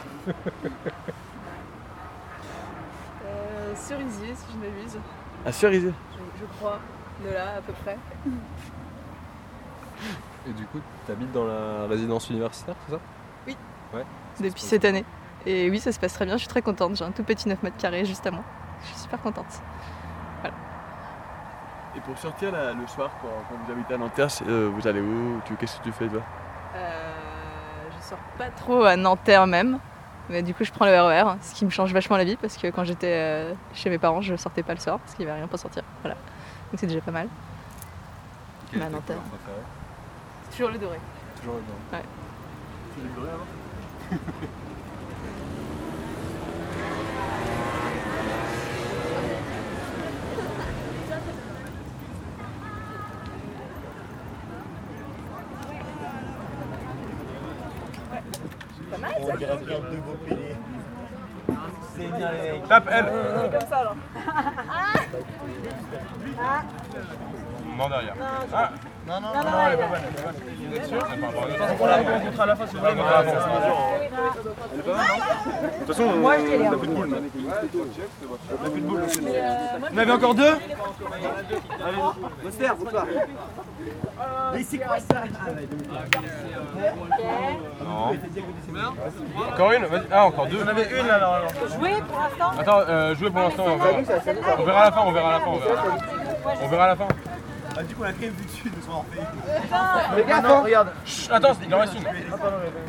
Euh, 3.25 3.75
cerisier, 3.75 4.33
si 4.35 4.45
je 4.53 4.57
m'abuse. 4.57 4.97
À 5.45 5.51
cerisier. 5.51 5.93
Je, 6.11 6.41
je 6.41 6.45
crois, 6.57 6.79
de 7.23 7.29
là 7.33 7.55
à 7.57 7.61
peu 7.61 7.73
près. 7.73 7.97
Et 10.47 10.53
du 10.53 10.65
coup, 10.65 10.79
t'habites 11.05 11.31
dans 11.31 11.45
la 11.45 11.87
résidence 11.87 12.29
universitaire, 12.29 12.75
c'est 12.85 12.93
ça? 12.93 12.99
Oui. 13.45 13.57
Ouais. 13.93 14.05
Depuis 14.39 14.61
cette 14.61 14.85
année. 14.85 15.05
Et 15.45 15.69
oui, 15.69 15.79
ça 15.79 15.91
se 15.91 15.99
passe 15.99 16.13
très 16.13 16.25
bien, 16.25 16.35
je 16.35 16.39
suis 16.39 16.47
très 16.47 16.61
contente. 16.61 16.95
J'ai 16.95 17.05
un 17.05 17.11
tout 17.11 17.23
petit 17.23 17.47
9 17.47 17.63
mètres 17.63 17.77
carrés 17.77 18.05
juste 18.05 18.25
à 18.27 18.31
moi. 18.31 18.43
Je 18.81 18.87
suis 18.87 18.97
super 18.97 19.21
contente. 19.21 19.61
Et 21.95 21.99
pour 22.01 22.15
sortir 22.17 22.51
là, 22.51 22.73
le 22.73 22.85
soir, 22.85 23.09
quand, 23.21 23.27
quand 23.49 23.55
vous 23.65 23.71
habitez 23.71 23.95
à 23.95 23.97
Nanterre, 23.97 24.29
c'est, 24.29 24.45
euh, 24.47 24.69
vous 24.71 24.87
allez 24.87 25.01
où? 25.01 25.41
Qu'est-ce 25.59 25.79
que 25.79 25.83
tu 25.85 25.91
fais 25.91 26.07
toi? 26.07 26.21
Euh, 26.75 27.13
je 27.89 28.07
sors 28.07 28.19
pas 28.37 28.49
trop 28.51 28.83
à 28.83 28.95
Nanterre 28.95 29.47
même. 29.47 29.79
Mais 30.29 30.43
du 30.43 30.53
coup, 30.53 30.63
je 30.63 30.71
prends 30.71 30.85
le 30.85 30.91
RER, 30.91 31.37
ce 31.41 31.55
qui 31.55 31.65
me 31.65 31.71
change 31.71 31.93
vachement 31.93 32.17
la 32.17 32.25
vie 32.25 32.35
parce 32.35 32.57
que 32.57 32.67
quand 32.67 32.83
j'étais 32.83 33.13
euh, 33.13 33.53
chez 33.73 33.89
mes 33.89 33.97
parents, 33.97 34.21
je 34.21 34.35
sortais 34.35 34.61
pas 34.61 34.73
le 34.73 34.79
soir 34.79 34.99
parce 34.99 35.15
qu'il 35.15 35.25
n'y 35.25 35.31
avait 35.31 35.39
rien 35.39 35.47
pour 35.47 35.57
sortir. 35.57 35.83
Voilà. 36.03 36.15
Donc 36.71 36.79
c'est 36.79 36.85
déjà 36.87 37.01
pas 37.01 37.11
mal. 37.11 37.29
Bah, 38.73 38.85
ton 38.85 38.91
Nanterre. 38.91 39.15
couleur 39.15 39.21
préférée 39.23 39.61
Toujours 40.51 40.69
le 40.69 40.77
doré. 40.77 40.99
Toujours 41.39 41.55
le 41.55 41.61
blanc. 59.37 59.81
Tape 62.67 62.89
elle 62.91 63.05
Non 67.77 67.89
derrière. 67.89 68.15
Ah. 68.53 68.71
Non, 69.07 69.21
non, 69.21 69.29
non, 69.29 69.41
elle 69.67 69.73
est 69.73 69.77
pas 69.77 69.87
bonne, 69.87 69.99
elle 70.03 70.11
est 70.11 70.21
pas 70.21 70.31
bonne. 70.31 70.41
Vous 70.67 70.75
êtes 70.75 70.85
sûr 70.85 71.07
On 71.79 71.85
la 71.85 71.95
rencontre 71.97 72.41
à 72.41 72.45
la 72.45 72.55
fin 72.57 72.67
si 72.67 72.75
vous 72.75 72.79
voulez. 72.81 72.91
Elle 72.91 72.99
est 72.99 73.03
pas 73.03 73.23
mal, 73.23 73.25
non 73.25 73.33
De 74.75 75.77
toute 75.77 75.87
façon, 75.87 76.03
on 76.03 76.17
n'a 76.17 76.77
plus 76.77 76.87
de 76.87 76.93
boule. 76.93 77.07
On 77.07 78.63
n'a 78.63 78.69
plus 78.69 78.81
de 78.81 78.85
boule. 78.85 79.01
Vous 79.01 79.95
en 79.95 79.97
avez 79.97 80.11
encore 80.11 80.35
deux 80.35 80.43
Allez, 81.85 81.97
Monster, 82.43 82.71
vous. 82.77 82.85
Mais 84.53 84.63
c'est 84.63 84.77
quoi 84.77 84.97
ça 84.99 85.23
Non. 87.83 88.15
Encore 89.53 89.71
une 89.71 89.85
Vas-y. 89.85 90.03
Ah, 90.11 90.25
encore 90.25 90.47
deux. 90.47 90.59
On 90.63 90.67
avait 90.67 90.99
une 90.99 91.07
là, 91.07 91.19
normalement. 91.19 91.49
Jouer 91.75 91.93
pour 92.07 92.19
l'instant 92.19 92.59
Attends, 92.59 92.79
euh, 92.87 93.15
jouer 93.15 93.29
pour 93.29 93.41
l'instant. 93.41 93.65
On 93.67 93.77
verra. 93.77 93.99
on 94.57 94.63
verra 94.63 94.81
à 94.81 94.85
la 94.85 94.91
fin, 94.91 95.01
on 95.05 95.11
verra 95.11 95.29
à 95.29 95.31
la 95.33 95.39
fin. 95.39 95.51
On 95.51 95.57
verra, 95.57 95.83
on 96.63 96.67
verra 96.67 96.83
à 96.83 96.87
la 96.87 96.95
fin. 96.95 97.07
Ah, 97.79 97.83
du 97.83 97.93
coup, 97.93 98.01
on 98.01 98.05
a 98.05 98.11
quand 98.11 98.21
même 98.21 98.31
vu 98.31 98.45
dessus 98.45 98.69
de 98.71 98.81
soir 98.81 98.97
en 98.97 99.05
fait. 99.11 99.21
Mais 100.15 100.41
non, 100.41 100.63
regarde. 100.63 100.89
Chut, 101.05 101.31
attends, 101.31 101.55
il 101.63 101.75
en 101.75 101.79
reste 101.79 101.93
une. 101.93 102.07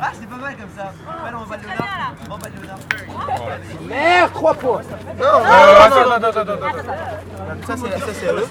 Ah, 0.01 0.11
c'est 0.13 0.27
pas 0.27 0.35
mal 0.37 0.55
comme 0.55 0.69
ça. 0.75 0.91
Ouais, 1.23 1.31
non, 1.31 1.39
on 1.41 1.45
va 1.45 1.57
le 1.57 1.61
Léonard. 1.61 2.13
On 2.27 2.37
va 2.37 2.47
le. 2.49 3.87
Merde, 3.87 4.31
3 4.33 4.53
points. 4.55 4.81
Non, 5.19 5.25
attends, 5.45 6.11
attends, 6.11 6.29
attends, 6.29 6.41
attends. 6.41 6.61
Ça, 7.67 7.73
c'est 7.77 7.99
ça, 7.99 8.13
c'est 8.13 8.31
eux. 8.33 8.47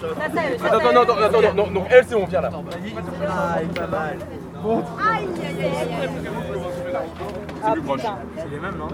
Attends, 0.64 0.78
attends, 0.78 0.92
non, 0.92 1.02
attends, 1.02 1.22
attends, 1.22 1.42
non, 1.42 1.54
non, 1.54 1.72
donc 1.72 1.86
elle 1.90 2.04
c'est 2.06 2.14
mon 2.14 2.26
viens 2.26 2.40
là. 2.40 2.50
Ah, 2.52 3.58
il 3.60 3.70
est 3.70 3.74
pas 3.80 3.86
mal. 3.88 4.18
C'est 7.64 7.72
plus 7.72 7.82
proche. 7.82 8.00
C'est 8.36 8.48
les 8.48 8.60
mêmes, 8.60 8.76
non? 8.76 8.88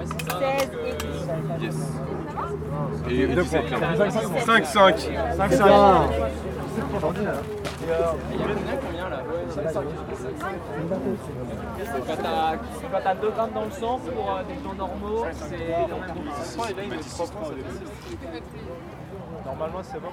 Et 3.10 3.26
2 3.26 3.44
points. 6.82 7.14
5, 9.50 9.70
5. 9.70 9.84
5, 11.84 12.06
5. 12.06 12.58
Quand 12.92 13.00
t'as 13.02 13.14
2 13.14 13.30
grammes 13.30 13.52
dans 13.52 13.64
le 13.64 13.70
sang 13.70 13.98
pour 13.98 14.38
des 14.48 14.62
gens 14.62 14.74
normaux, 14.74 15.26
c'est 15.32 15.56
quand 15.88 16.76
même 16.76 17.00
Normalement 19.44 19.82
c'est 19.82 20.00
bon. 20.00 20.08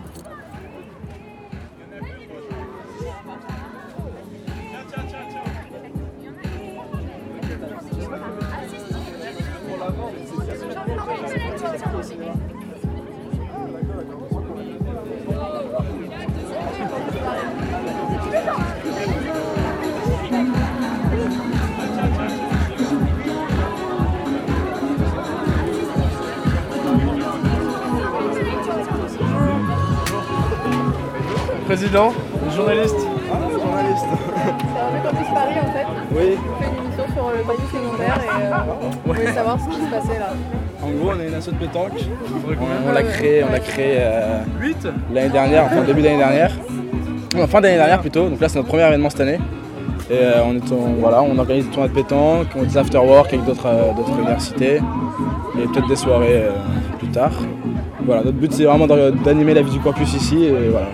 Président, 31.72 32.12
journaliste. 32.54 32.96
journaliste. 33.00 34.06
C'est 34.06 34.82
un 34.82 34.92
peu 34.92 35.08
Campus 35.08 35.28
Paris 35.34 35.54
en 35.62 35.72
fait. 35.72 35.86
Oui. 36.12 36.38
On 36.38 36.62
fait 36.62 36.68
une 36.70 36.84
émission 36.84 37.06
sur 37.16 37.32
le 37.32 37.44
campus 37.44 37.70
secondaire 37.72 38.20
et 38.26 38.44
euh, 38.44 38.58
on 39.08 39.14
voulait 39.14 39.32
savoir 39.32 39.58
ce 39.58 39.70
qui 39.70 39.82
se 39.86 39.90
passait 39.90 40.20
là. 40.20 40.34
En 40.84 40.90
gros, 40.90 41.12
on 41.16 41.20
est 41.22 41.30
une 41.30 41.34
asso 41.34 41.48
de 41.52 41.56
pétanque. 41.56 41.94
On, 42.60 42.90
on 42.90 42.92
l'a 42.92 43.04
créé, 43.04 43.46
on 43.48 43.52
l'a 43.54 43.60
créé 43.62 43.96
euh, 44.00 44.40
l'année 45.14 45.30
dernière, 45.30 45.64
enfin 45.64 45.82
début 45.84 46.02
d'année 46.02 46.18
dernière. 46.18 46.52
Non, 47.38 47.48
fin 47.48 47.62
d'année 47.62 47.78
dernière 47.78 48.02
plutôt. 48.02 48.28
Donc 48.28 48.42
là, 48.42 48.50
c'est 48.50 48.58
notre 48.58 48.68
premier 48.68 48.86
événement 48.88 49.10
cette 49.10 49.22
année. 49.22 49.40
Et 50.10 50.14
euh, 50.16 50.44
on, 50.46 50.58
est, 50.58 50.72
on- 50.74 50.96
voilà, 51.00 51.22
on 51.22 51.38
organise 51.38 51.68
des 51.68 51.72
tournois 51.72 51.88
de 51.88 51.94
pétanque, 51.94 52.48
on 52.58 52.64
a 52.64 52.66
des 52.66 52.78
after-work 52.78 53.28
avec 53.34 53.46
d'autres 53.46 53.68
euh, 53.68 53.94
d'autres 53.96 54.12
universités 54.20 54.82
et 55.58 55.68
peut-être 55.68 55.88
des 55.88 55.96
soirées 55.96 56.44
euh, 56.48 56.52
plus 57.00 57.08
tard. 57.08 57.32
Voilà, 58.06 58.24
notre 58.26 58.36
but 58.38 58.52
c'est 58.52 58.66
vraiment 58.66 58.88
d'animer 58.88 59.54
la 59.54 59.62
vie 59.62 59.72
du 59.72 59.80
campus 59.80 60.14
ici 60.16 60.44
et 60.44 60.68
voilà. 60.70 60.88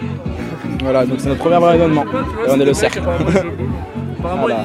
Voilà, 0.90 1.06
donc 1.06 1.20
c'est 1.20 1.28
notre 1.28 1.42
premier 1.42 1.58
vrai 1.58 1.76
événement. 1.76 2.04
Et 2.48 2.50
on 2.50 2.60
est 2.60 2.66
le 2.66 2.74
cercle. 2.74 3.02
Voilà. 4.22 4.64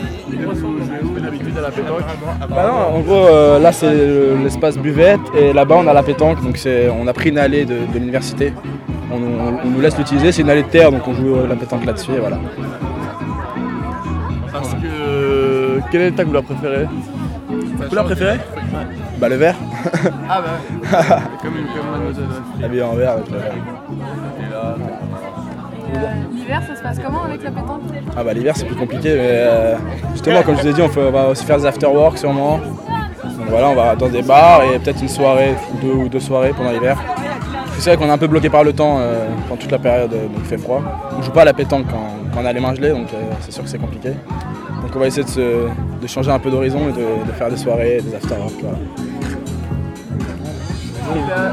Bah 2.48 2.66
non, 2.68 2.96
en 2.96 3.00
gros, 3.00 3.26
euh, 3.26 3.58
là 3.58 3.72
c'est 3.72 3.92
le- 3.92 4.36
l'espace 4.44 4.78
buvette 4.78 5.20
et 5.36 5.52
là-bas 5.52 5.76
on 5.78 5.86
a 5.88 5.92
la 5.92 6.02
pétanque. 6.04 6.42
Donc 6.42 6.56
c'est, 6.56 6.88
on 6.90 7.06
a 7.08 7.12
pris 7.12 7.30
une 7.30 7.38
allée 7.38 7.64
de, 7.64 7.74
de 7.92 7.98
l'université. 7.98 8.52
On, 9.10 9.16
on- 9.16 9.58
on 9.64 9.68
nous 9.70 9.80
laisse 9.80 9.98
l'utiliser, 9.98 10.30
c'est 10.32 10.42
une 10.42 10.50
allée 10.50 10.62
de 10.62 10.68
terre 10.68 10.90
donc 10.92 11.06
on 11.08 11.14
joue 11.14 11.34
euh, 11.34 11.46
la 11.48 11.56
pétanque 11.56 11.84
là-dessus 11.84 12.12
et 12.12 12.18
voilà. 12.20 12.38
Parce 14.52 14.74
que. 14.74 15.80
Quelle 15.90 16.02
est 16.02 16.12
ta 16.12 16.24
couleur 16.24 16.44
préférée? 16.44 16.86
Couleur 17.88 18.04
préférée? 18.04 18.38
Bah 19.18 19.28
le 19.28 19.36
vert. 19.36 19.56
Ah 20.28 20.40
bah 20.40 20.48
ouais. 20.82 20.88
comme 21.42 21.56
une 21.58 21.66
comme 21.66 21.90
mademoiselle. 21.92 22.24
Habillé 22.64 22.82
en 22.82 22.94
vert 22.94 23.12
avec 23.12 23.30
le 23.30 23.38
vert. 23.38 23.52
Et 23.52 24.50
là, 24.50 24.76
euh, 24.78 25.11
L'hiver, 26.34 26.62
ça 26.66 26.76
se 26.76 26.82
passe 26.82 26.98
comment 26.98 27.24
avec 27.24 27.42
la 27.42 27.50
pétanque 27.50 27.82
Ah 28.16 28.24
bah 28.24 28.32
l'hiver 28.32 28.54
c'est 28.56 28.64
plus 28.66 28.74
compliqué 28.76 29.10
mais 29.14 29.20
euh, 29.30 29.76
justement 30.12 30.42
comme 30.42 30.56
je 30.56 30.62
vous 30.62 30.68
ai 30.68 30.72
dit 30.72 30.82
on, 30.82 31.10
va 31.10 31.28
aussi 31.28 31.44
faire 31.44 31.58
des 31.58 31.66
after-work 31.66 32.18
sûrement. 32.18 32.58
Donc 32.58 33.48
voilà 33.48 33.68
on 33.68 33.74
va 33.74 33.94
dans 33.96 34.08
des 34.08 34.22
bars 34.22 34.62
et 34.64 34.78
peut-être 34.78 35.00
une 35.02 35.08
soirée, 35.08 35.54
deux 35.82 35.92
ou 35.92 36.08
deux 36.08 36.20
soirées 36.20 36.52
pendant 36.56 36.70
l'hiver. 36.70 36.98
C'est 37.78 37.90
vrai 37.90 37.96
qu'on 37.96 38.08
est 38.10 38.14
un 38.14 38.18
peu 38.18 38.26
bloqué 38.28 38.48
par 38.48 38.64
le 38.64 38.72
temps 38.72 38.98
euh, 39.00 39.26
pendant 39.48 39.60
toute 39.60 39.70
la 39.72 39.78
période 39.78 40.12
euh, 40.12 40.26
donc 40.28 40.38
il 40.38 40.44
fait 40.44 40.58
froid. 40.58 40.82
On 41.18 41.22
joue 41.22 41.32
pas 41.32 41.42
à 41.42 41.46
la 41.46 41.52
pétanque 41.54 41.86
quand, 41.90 42.40
on 42.40 42.44
a 42.46 42.52
les 42.52 42.60
mains 42.60 42.74
gelées, 42.74 42.90
donc 42.90 43.08
euh, 43.12 43.18
c'est 43.40 43.52
sûr 43.52 43.62
que 43.62 43.68
c'est 43.68 43.78
compliqué. 43.78 44.10
Donc 44.82 44.90
on 44.94 44.98
va 44.98 45.06
essayer 45.06 45.24
de, 45.24 45.28
se- 45.28 45.68
de 46.00 46.06
changer 46.06 46.30
un 46.30 46.38
peu 46.38 46.50
d'horizon 46.50 46.88
et 46.88 46.92
de, 46.92 47.26
de 47.26 47.32
faire 47.32 47.50
des 47.50 47.56
soirées, 47.56 48.00
des 48.02 48.14
after-work. 48.14 48.52
voilà. 48.60 48.78
Il 51.14 51.30
a 51.30 51.52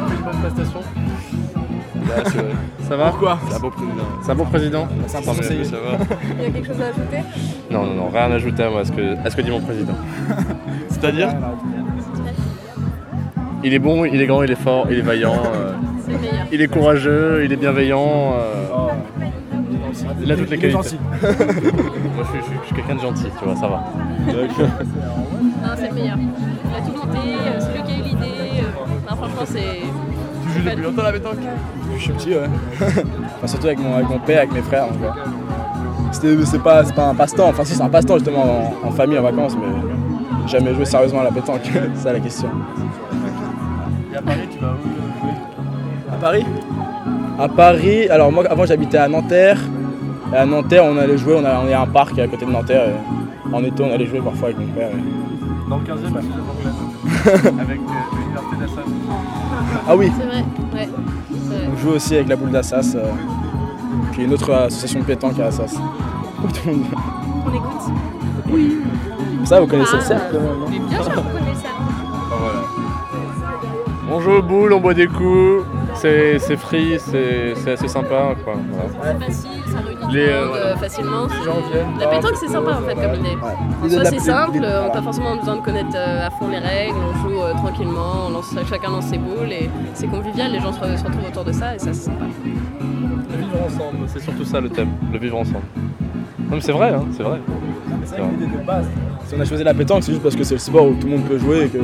Ça 2.88 2.96
va 2.96 3.10
Pourquoi 3.10 3.40
C'est 3.50 3.56
un 3.56 3.60
beau 3.60 3.70
président. 3.70 4.04
C'est 4.24 4.32
un 4.32 4.36
bon 4.36 4.46
président 4.46 4.88
C'est 5.08 5.18
un 5.18 5.22
conseiller. 5.22 5.64
ça 5.64 5.78
va. 5.78 5.98
Il 6.38 6.44
y 6.44 6.48
a 6.48 6.50
quelque 6.52 6.68
chose 6.68 6.82
à 6.82 6.86
ajouter? 6.88 7.24
Non, 7.72 7.84
non, 7.86 7.94
non, 7.94 8.10
rien 8.10 8.32
à 8.32 8.36
ajouter 8.36 8.64
à 8.64 8.70
moi, 8.70 8.82
à 8.82 8.86
ce 8.86 8.92
que, 8.92 9.18
à 9.26 9.30
ce 9.30 9.36
que 9.36 9.42
dit 9.42 9.52
mon 9.52 9.62
président. 9.62 9.94
C'est-à-dire? 10.90 11.30
Il 13.64 13.74
est 13.74 13.80
bon, 13.80 14.06
il 14.06 14.22
est 14.22 14.26
grand, 14.28 14.42
il 14.44 14.52
est 14.52 14.56
fort, 14.56 14.88
il 14.90 15.00
est 15.00 15.02
vaillant, 15.02 15.34
euh, 15.54 15.74
C'est 16.06 16.12
le 16.14 16.18
meilleur. 16.20 16.46
il 16.52 16.62
est 16.62 16.68
courageux, 16.68 17.42
il 17.44 17.52
est 17.52 17.58
bienveillant. 17.58 18.34
euh, 18.40 18.90
il 20.22 20.32
a 20.32 20.36
toutes 20.38 20.50
les 20.50 20.58
qualités. 20.58 20.72
gentil. 20.72 20.98
moi, 21.22 21.22
je 21.22 21.30
suis, 21.34 22.40
je 22.40 22.46
suis- 22.46 22.54
je 22.62 22.66
suis 22.68 22.76
quelqu'un 22.76 22.96
de 22.96 23.02
gentil, 23.02 23.26
tu 23.38 23.46
vois, 23.46 23.56
ça 23.56 23.68
va. 23.68 23.84
Non, 24.28 24.34
c'est 25.76 25.90
le 25.90 25.94
meilleur. 25.94 26.18
Il 26.18 26.76
a 26.76 26.82
tout 26.86 27.06
monté, 27.06 27.18
euh, 27.18 27.60
c'est 27.60 27.74
lui 27.74 27.84
qui 27.84 27.92
a 27.92 27.98
eu 27.98 28.02
l'idée. 28.04 28.62
euh, 28.62 29.10
Non, 29.10 29.16
franchement, 29.18 29.46
c'est. 29.46 29.82
Tu 30.54 30.60
joues 30.62 30.70
depuis 30.70 30.84
longtemps 30.84 31.02
à 31.02 31.06
la 31.06 31.12
pétanque 31.14 31.36
Je 31.96 32.02
suis 32.02 32.12
petit, 32.14 32.30
ouais. 32.30 32.50
Enfin, 33.38 33.48
surtout 33.48 33.68
avec 33.68 33.80
mon, 33.80 33.96
avec 33.96 34.10
mon 34.10 34.20
père, 34.20 34.40
avec 34.40 34.52
mes 34.54 34.62
frères. 34.62 34.88
donc, 34.88 35.02
ouais. 35.02 35.10
C'était- 36.12 36.46
C'est 36.46 36.60
pas, 36.64 36.84
c'est 36.84 36.96
pas 36.96 37.08
un 37.08 37.16
passe-temps, 37.16 37.50
enfin 37.50 37.64
si 37.64 37.74
c'est 37.76 37.84
un 37.84 37.90
passe-temps 37.90 38.16
justement 38.18 38.74
en, 38.84 38.88
en 38.88 38.92
famille, 38.92 39.18
en 39.20 39.22
vacances, 39.24 39.56
mais 39.56 40.48
jamais 40.50 40.74
joué 40.74 40.86
sérieusement 40.86 41.22
à 41.22 41.26
la 41.26 41.32
pétanque, 41.32 41.62
c'est 41.96 42.02
ça 42.02 42.14
la 42.14 42.20
question. 42.20 42.50
Et 44.12 44.18
à 44.18 44.22
Paris, 44.22 44.40
tu 44.52 44.58
vas 44.60 44.68
où? 44.72 45.22
Jouer 45.22 45.34
À 46.12 46.16
Paris? 46.16 46.46
À 47.40 47.48
Paris, 47.48 48.10
alors 48.10 48.32
moi 48.32 48.44
avant 48.50 48.66
j'habitais 48.66 48.98
à 48.98 49.08
Nanterre. 49.08 49.60
Et 50.34 50.36
à 50.36 50.46
Nanterre 50.46 50.84
on 50.86 50.98
allait 50.98 51.18
jouer, 51.18 51.36
on 51.38 51.46
a, 51.46 51.60
on 51.66 51.72
a 51.72 51.80
un 51.80 51.86
parc 51.88 52.18
à 52.20 52.28
côté 52.28 52.46
de 52.46 52.52
Nanterre. 52.52 52.88
et 52.90 53.54
en 53.56 53.64
été 53.64 53.84
on 53.84 53.94
allait 53.94 54.06
jouer 54.08 54.20
parfois 54.22 54.50
avec 54.50 54.60
mon 54.60 54.68
père. 54.74 54.90
et- 54.90 55.70
Dans 55.70 55.78
le 55.78 55.84
15 55.84 56.00
e 56.02 56.06
à 56.06 56.08
anglaise. 56.10 56.89
Avec 57.60 57.80
euh, 57.80 57.94
l'université 58.18 58.56
d'Assas. 58.60 58.90
Ah 59.88 59.96
oui, 59.96 60.12
C'est 60.18 60.26
vrai, 60.26 60.44
ouais. 60.74 60.90
Vrai. 61.48 61.70
on 61.74 61.78
joue 61.78 61.90
aussi 61.92 62.16
avec 62.16 62.28
la 62.30 62.36
boule 62.36 62.52
d'Assas. 62.52 62.94
euh, 62.96 63.12
puis 64.12 64.24
une 64.26 64.34
autre 64.34 64.52
association 64.54 65.00
de 65.02 65.06
pétanque 65.06 65.40
à 65.40 65.48
Assas. 65.48 65.74
Tout 65.74 66.70
le 66.70 66.74
monde- 66.74 66.86
On 67.46 67.54
écoute 67.56 69.46
Ça 69.46 69.60
vous 69.60 69.68
connaissez 69.68 69.94
le 69.96 70.02
Ah, 70.02 70.06
cercle 70.06 70.26
quand 70.34 70.40
même, 70.42 70.60
non 70.60 70.66
Mais 70.70 70.80
bien 70.80 71.04
sûr 71.04 71.14
qu'on 71.14 71.22
connaît 71.22 71.56
ça. 71.56 71.70
On 74.12 74.20
joue 74.22 74.32
aux 74.32 74.42
boules, 74.42 74.74
on 74.74 74.80
boit 74.80 74.94
des 74.94 75.08
coups, 75.08 75.66
c'est 76.02 76.40
c'est 76.40 76.58
free, 76.58 76.98
c'est 77.00 77.54
c'est 77.56 77.72
assez 77.72 77.88
sympa. 77.88 78.36
Quoi. 78.44 78.56
voilà. 78.72 79.16
C'est 79.20 79.26
facile, 79.26 79.50
ça 79.72 79.80
réunit 79.80 80.02
tout 80.02 80.08
Les, 80.12 80.26
le 80.26 80.32
euh, 80.34 80.46
monde 80.48 80.56
euh, 80.58 80.76
facilement. 80.78 81.28
Les 81.28 81.46
gens 81.46 81.62
viennent. 81.72 82.00
La 82.00 82.08
pétanque, 82.08 82.36
c'est 82.40 82.48
sympa 82.48 82.72
en 82.72 82.82
fait 82.88 82.96
comme 82.96 83.16
idée. 83.20 83.38
En 83.84 83.90
soi, 83.90 84.06
c'est 84.06 84.20
simple, 84.20 84.54
les- 84.60 84.68
on 84.68 84.84
n'a 84.84 84.90
pas 84.90 85.02
forcément 85.02 85.36
besoin 85.36 85.56
de 85.58 85.62
connaître 85.62 85.96
euh, 85.96 86.28
à 86.28 86.30
fond 86.32 86.48
les 86.50 86.58
règles, 86.60 86.96
on 86.98 87.30
joue 87.30 87.42
euh, 87.42 87.54
tranquillement, 87.54 88.28
on 88.28 88.30
lance, 88.32 88.54
chacun 88.70 88.90
lance 88.92 89.06
ses 89.06 89.18
boules 89.18 89.52
et 89.52 89.70
c'est 89.94 90.08
convivial, 90.08 90.52
les 90.52 90.60
gens 90.60 90.72
se, 90.74 90.80
re- 90.80 90.98
se 90.98 91.04
retrouvent 91.04 91.28
autour 91.28 91.44
de 91.44 91.52
ça 91.52 91.76
et 91.76 91.80
ça 91.80 91.94
c'est 91.94 92.06
sympa. 92.06 92.26
Le 92.44 93.38
vivre 93.38 93.66
ensemble, 93.66 93.98
c'est 94.08 94.22
surtout 94.22 94.46
ça 94.46 94.60
le 94.60 94.70
thème, 94.70 94.90
le 95.12 95.20
vivre 95.20 95.38
ensemble. 95.38 95.66
Non 96.40 96.56
mais 96.56 96.62
c'est 96.62 96.72
vrai, 96.72 96.90
hein, 96.90 97.06
c'est 97.16 97.24
vrai. 97.24 97.40
C'est 98.06 98.18
vrai 98.18 98.28
que 98.30 98.44
l'idée 98.44 98.58
de 98.58 98.66
base. 98.66 98.86
Si 99.28 99.36
on 99.38 99.40
a 99.42 99.46
choisi 99.46 99.64
la 99.64 99.74
pétanque, 99.76 100.04
c'est 100.04 100.12
juste 100.14 100.24
parce 100.24 100.36
que 100.36 100.44
c'est 100.44 100.56
le 100.56 100.60
sport 100.60 100.88
où 100.88 100.94
tout 100.96 101.06
le 101.06 101.14
monde 101.18 101.26
peut 101.26 101.38
jouer 101.38 101.66
et 101.66 101.68
que 101.70 101.78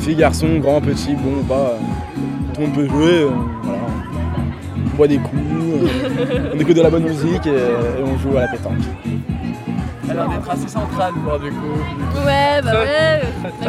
filles, 0.00 0.16
garçons, 0.16 0.58
grands, 0.58 0.80
petits, 0.82 1.14
bon 1.14 1.40
ou 1.40 1.44
pas, 1.44 1.54
euh, 1.54 1.78
tout 2.54 2.60
le 2.60 2.66
monde 2.66 2.76
peut 2.76 2.86
jouer. 2.88 3.22
euh, 3.22 3.28
voilà. 3.62 3.78
On 4.92 4.96
boit 4.96 5.08
des 5.08 5.18
coups, 5.18 5.42
euh, 5.42 6.50
on 6.54 6.58
écoute 6.60 6.76
de 6.76 6.82
la 6.82 6.90
bonne 6.90 7.02
musique 7.02 7.46
et, 7.46 7.50
et 7.50 8.02
on 8.04 8.16
joue 8.18 8.36
à 8.38 8.42
la 8.42 8.48
pétanque. 8.48 8.74
Elle 10.04 10.10
a 10.10 10.14
l'air 10.14 10.28
d'être 10.28 10.50
assez 10.50 10.68
centrale 10.68 11.12
pour 11.14 11.38
du 11.40 11.50
coup. 11.50 12.24
Ouais, 12.24 12.60
bah 12.62 12.72
ouais. 12.74 13.22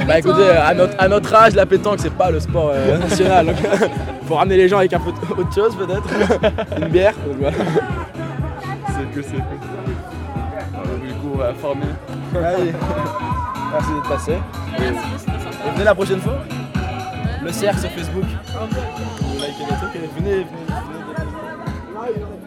Bah 0.08 0.20
écoutez, 0.20 0.50
à 0.50 0.70
euh, 0.70 0.74
notre, 0.76 0.94
à 1.00 1.08
notre 1.08 1.34
âge, 1.34 1.56
la 1.56 1.66
pétanque 1.66 1.98
c'est 2.00 2.14
pas 2.14 2.30
le 2.30 2.40
sport 2.40 2.72
euh, 2.74 3.00
national. 3.00 3.48
Donc 3.48 3.56
faut 4.28 4.36
ramener 4.36 4.58
les 4.58 4.68
gens 4.70 4.78
avec 4.78 4.94
un 4.94 5.00
peu 5.00 5.10
autre 5.10 5.54
chose 5.56 5.76
peut-être. 5.76 6.08
Une 6.80 6.88
bière. 6.90 7.14
donc 7.26 7.38
voilà. 7.40 7.58
C'est 7.58 9.14
cool, 9.14 9.24
c'est 9.24 9.38
cool. 9.38 9.46
Alors, 10.74 10.98
du 11.04 11.14
coup, 11.14 11.32
on 11.34 11.38
va 11.38 11.54
former. 11.54 11.86
Allez. 12.36 12.72
Merci 13.72 13.90
d'être 13.94 14.10
passé. 14.10 14.32
Et, 14.78 14.84
et 14.84 15.72
venez 15.74 15.84
la 15.86 15.96
prochaine 15.96 16.20
fois. 16.20 16.34
Le 17.46 17.52
cercle 17.52 17.80
sur 17.80 17.92
Facebook. 17.92 18.24
Vous 18.24 19.36
likez 19.36 19.66
les 19.70 19.76
trucs 19.78 19.96
et 19.96 20.08
venez, 20.20 20.46
venez, 20.46 20.66
venez. 22.04 22.45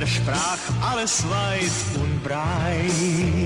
Der 0.00 0.06
Sprach 0.06 0.58
alles 0.80 1.22
weit 1.28 2.00
und 2.00 2.24
breit. 2.24 3.39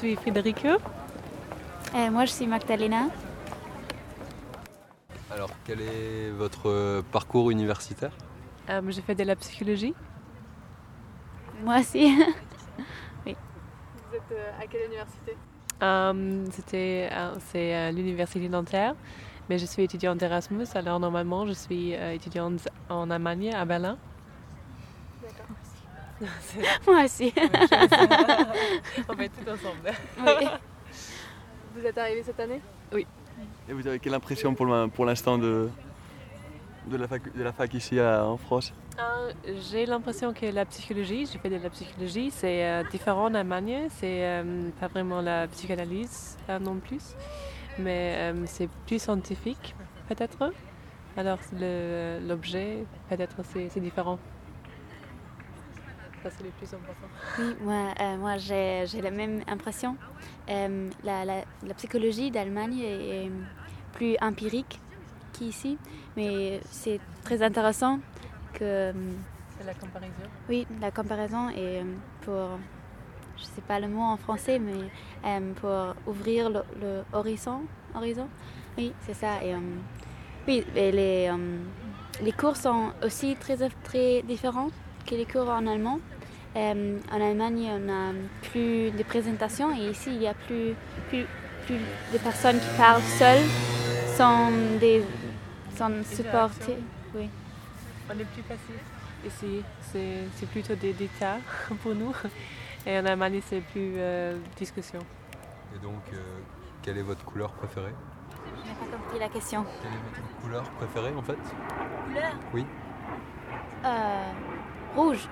Suis 0.00 0.16
Federico. 0.16 0.68
Euh, 1.94 2.10
moi, 2.10 2.24
je 2.24 2.30
suis 2.32 2.46
Magdalena. 2.46 3.08
Alors, 5.30 5.50
quel 5.66 5.82
est 5.82 6.30
votre 6.30 6.70
euh, 6.70 7.02
parcours 7.12 7.50
universitaire? 7.50 8.12
Euh, 8.70 8.80
J'ai 8.88 9.02
fait 9.02 9.14
de 9.14 9.24
la 9.24 9.36
psychologie. 9.36 9.94
Moi 11.62 11.80
aussi. 11.80 12.16
Vous 13.26 14.16
êtes 14.16 14.32
euh, 14.32 14.62
à 14.62 14.66
quelle 14.66 14.86
université? 14.86 15.36
Euh, 15.82 16.46
C'était, 16.50 17.10
c'est 17.48 17.74
à 17.74 17.92
l'université 17.92 18.48
Nanterre, 18.48 18.94
mais 19.50 19.58
je 19.58 19.66
suis 19.66 19.82
étudiante 19.82 20.22
Erasmus. 20.22 20.66
Alors 20.74 20.98
normalement, 20.98 21.46
je 21.46 21.52
suis 21.52 21.92
étudiante 21.92 22.66
en 22.88 23.10
Allemagne, 23.10 23.52
à 23.54 23.64
Berlin. 23.66 23.98
Moi 26.86 27.04
aussi. 27.04 27.32
On 29.08 29.14
va 29.14 29.24
être 29.24 29.32
tout 29.44 29.50
ensemble. 29.50 29.90
Oui. 30.18 30.46
Vous 31.76 31.86
êtes 31.86 31.98
arrivé 31.98 32.22
cette 32.22 32.40
année? 32.40 32.60
Oui. 32.92 33.06
Et 33.68 33.72
vous 33.72 33.86
avez 33.86 33.98
quelle 34.00 34.14
impression 34.14 34.54
pour 34.54 34.66
l'in- 34.66 34.88
pour 34.88 35.04
l'instant 35.06 35.38
de, 35.38 35.68
de, 36.88 36.96
la 36.96 37.06
fac, 37.06 37.34
de 37.36 37.42
la 37.42 37.52
fac 37.52 37.72
ici 37.74 37.98
à- 38.00 38.24
en 38.26 38.36
France? 38.36 38.72
Euh, 38.98 39.32
J'ai 39.70 39.86
l'impression 39.86 40.32
que 40.34 40.46
la 40.46 40.64
psychologie, 40.66 41.26
j'ai 41.32 41.38
fait 41.38 41.48
de 41.48 41.56
la 41.62 41.70
psychologie, 41.70 42.30
c'est 42.32 42.66
euh, 42.66 42.82
différent 42.90 43.26
en 43.26 43.34
Allemagne. 43.34 43.86
C'est 43.88 44.26
euh, 44.26 44.68
pas 44.80 44.88
vraiment 44.88 45.20
la 45.22 45.46
psychanalyse 45.48 46.36
euh, 46.48 46.58
non 46.58 46.76
plus, 46.80 47.14
mais 47.78 48.14
euh, 48.18 48.42
c'est 48.46 48.68
plus 48.86 49.00
scientifique 49.00 49.74
peut-être. 50.08 50.52
Alors 51.16 51.38
l'objet 52.28 52.84
peut-être 53.08 53.36
c'est 53.44 53.80
différent. 53.80 54.18
Ça, 56.22 56.28
c'est 56.30 56.44
le 56.44 56.50
plus 56.50 56.66
important. 56.74 57.08
Oui, 57.38 57.56
moi, 57.62 57.94
euh, 58.00 58.16
moi 58.18 58.36
j'ai 58.36 58.84
j'ai 58.86 59.00
la 59.00 59.10
même 59.10 59.42
impression. 59.48 59.96
Euh, 60.50 60.90
la, 61.04 61.24
la- 61.24 61.44
la 61.66 61.74
psychologie 61.74 62.30
d'Allemagne 62.30 62.78
est, 62.78 63.24
est 63.26 63.30
plus 63.92 64.16
empirique 64.20 64.80
qu'ici, 65.32 65.78
mais 66.16 66.60
c'est 66.70 67.00
très 67.24 67.42
intéressant 67.42 68.00
que, 68.52 68.92
C'est 69.58 69.64
la 69.66 69.74
comparaison. 69.74 70.14
oui, 70.48 70.66
la 70.80 70.90
comparaison 70.90 71.48
est 71.50 71.80
euh, 71.80 71.84
pour, 72.22 72.58
je 73.38 73.44
sais 73.44 73.62
pas 73.62 73.80
le 73.80 73.88
mot 73.88 74.02
en 74.02 74.16
français, 74.18 74.58
mais 74.58 74.90
euh, 75.24 75.52
pour 75.54 75.94
ouvrir 76.12 76.50
le, 76.50 76.62
le 76.80 77.02
horizon, 77.12 77.62
horizon. 77.94 78.28
Oui, 78.76 78.92
c'est 79.06 79.14
ça. 79.14 79.42
Et, 79.42 79.54
oui, 80.46 80.64
et 80.74 80.92
les, 80.92 81.30
les 82.22 82.32
cours 82.32 82.56
sont 82.56 82.92
aussi 83.02 83.36
très, 83.36 83.56
très 83.84 84.22
différents 84.22 84.68
que 85.10 85.16
les 85.16 85.26
cours 85.26 85.48
en 85.48 85.66
allemand. 85.66 85.98
Euh, 86.56 86.98
en 87.12 87.20
Allemagne, 87.20 87.68
on 87.72 87.88
a 87.88 88.12
plus 88.50 88.90
de 88.90 89.02
présentations 89.02 89.74
et 89.76 89.90
ici, 89.90 90.10
il 90.14 90.22
y 90.22 90.26
a 90.26 90.34
plus, 90.34 90.74
plus, 91.08 91.26
plus 91.66 91.78
de 92.12 92.18
personnes 92.18 92.58
qui 92.58 92.76
parlent 92.76 93.02
seules 93.02 93.46
sans, 94.16 94.50
des, 94.78 95.02
sans 95.76 95.90
supporter. 96.04 96.76
Oui. 97.14 97.28
On 98.08 98.18
est 98.18 98.24
plus 98.24 98.42
passif. 98.42 98.76
Ici, 99.26 99.62
c'est 99.92 100.24
c'est 100.36 100.48
plutôt 100.48 100.74
des 100.74 100.92
détails 100.92 101.42
pour 101.82 101.94
nous. 101.94 102.14
Et 102.86 102.98
en 102.98 103.04
Allemagne, 103.04 103.40
c'est 103.46 103.60
plus 103.60 103.94
euh, 103.96 104.38
discussion. 104.56 105.00
Et 105.74 105.78
donc, 105.78 106.02
euh, 106.12 106.16
quelle 106.82 106.98
est 106.98 107.02
votre 107.02 107.24
couleur 107.24 107.52
préférée? 107.52 107.94
Je 108.46 108.68
n'ai 108.68 108.90
pas 108.90 108.96
compris 108.96 109.18
la 109.18 109.28
question. 109.28 109.64
Quelle 109.82 109.92
est 109.92 110.20
votre 110.20 110.40
couleur 110.42 110.70
préférée 110.70 111.14
en 111.14 111.22
fait? 111.22 111.38
Couleur? 112.06 112.32
Oui. 112.54 112.64
Euh, 113.84 114.32
rouge. 114.96 115.28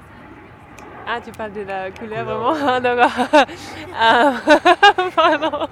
Ah, 1.11 1.21
tu 1.25 1.33
parles 1.33 1.53
de 1.53 1.63
la 1.63 1.91
couleur, 1.91 2.25
Couleur, 2.25 2.53
vraiment 2.53 2.69
Ah, 2.69 2.81
D'accord. 2.81 3.11
Ah, 3.99 4.33
pardon. 5.17 5.69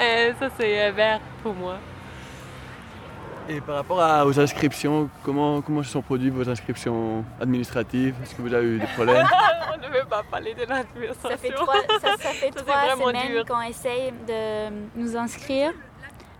Euh, 0.00 0.32
ça, 0.40 0.48
c'est 0.58 0.86
euh, 0.88 0.92
vert 0.92 1.20
pour 1.42 1.54
moi. 1.54 1.76
Et 3.46 3.60
par 3.60 3.74
rapport 3.76 4.00
à- 4.00 4.24
aux 4.24 4.40
inscriptions, 4.40 5.10
comment, 5.22 5.60
comment 5.60 5.82
se 5.82 5.90
sont 5.90 6.00
produites 6.00 6.32
vos 6.32 6.48
inscriptions 6.48 7.22
administratives? 7.40 8.14
Est-ce 8.22 8.34
que 8.34 8.40
vous 8.42 8.54
avez 8.54 8.66
eu 8.66 8.78
des 8.78 8.86
problèmes? 8.86 9.26
On 9.74 9.76
ne 9.76 9.92
veut 9.92 10.06
pas 10.08 10.22
parler 10.30 10.54
de 10.54 10.64
l'administration. 10.66 11.28
Ça 11.30 11.36
fait 11.36 11.50
trois, 11.50 11.74
ça, 12.00 12.08
ça 12.18 12.28
fait 12.30 12.50
Ça, 12.56 12.62
trois 12.64 12.96
semaines 12.96 13.44
qu'on 13.46 13.60
essaye 13.60 14.12
de 14.26 14.70
nous 14.96 15.14
inscrire 15.14 15.72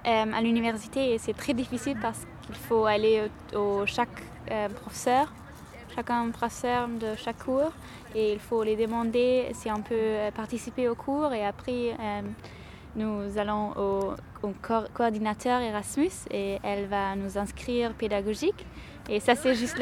euh, 0.07 0.25
à 0.35 0.41
l'université 0.41 1.13
et 1.13 1.19
c'est 1.19 1.35
très 1.35 1.53
difficile 1.53 1.99
parce 2.01 2.21
qu'il 2.47 2.55
faut 2.55 2.87
aller 2.87 3.29
au, 3.55 3.59
au- 3.59 3.87
chaque 3.87 4.09
euh, 4.51 4.69
professeur, 4.71 5.27
chacun 5.95 6.31
professeur 6.31 6.89
de 6.89 7.15
chaque 7.17 7.45
cours 7.45 7.73
et 8.15 8.33
il 8.33 8.39
faut 8.39 8.63
les 8.63 8.77
demander 8.77 9.49
si 9.55 9.71
on 9.71 9.81
peut 9.83 9.95
euh, 9.95 10.31
participer 10.31 10.89
au 10.89 10.95
cours 10.95 11.33
et 11.33 11.45
après 11.45 11.95
euh, 12.01 12.21
nous 12.97 13.39
allons 13.39 13.73
au, 13.77 14.15
au 14.43 14.53
co- 14.63 14.89
coordinateur 14.93 15.61
Erasmus 15.61 16.11
et 16.31 16.59
elle 16.63 16.87
va 16.87 17.15
nous 17.17 17.37
inscrire 17.39 17.93
pédagogique 17.93 18.67
et 19.09 19.21
ça 19.21 19.35
c'est 19.35 19.55
juste 19.55 19.79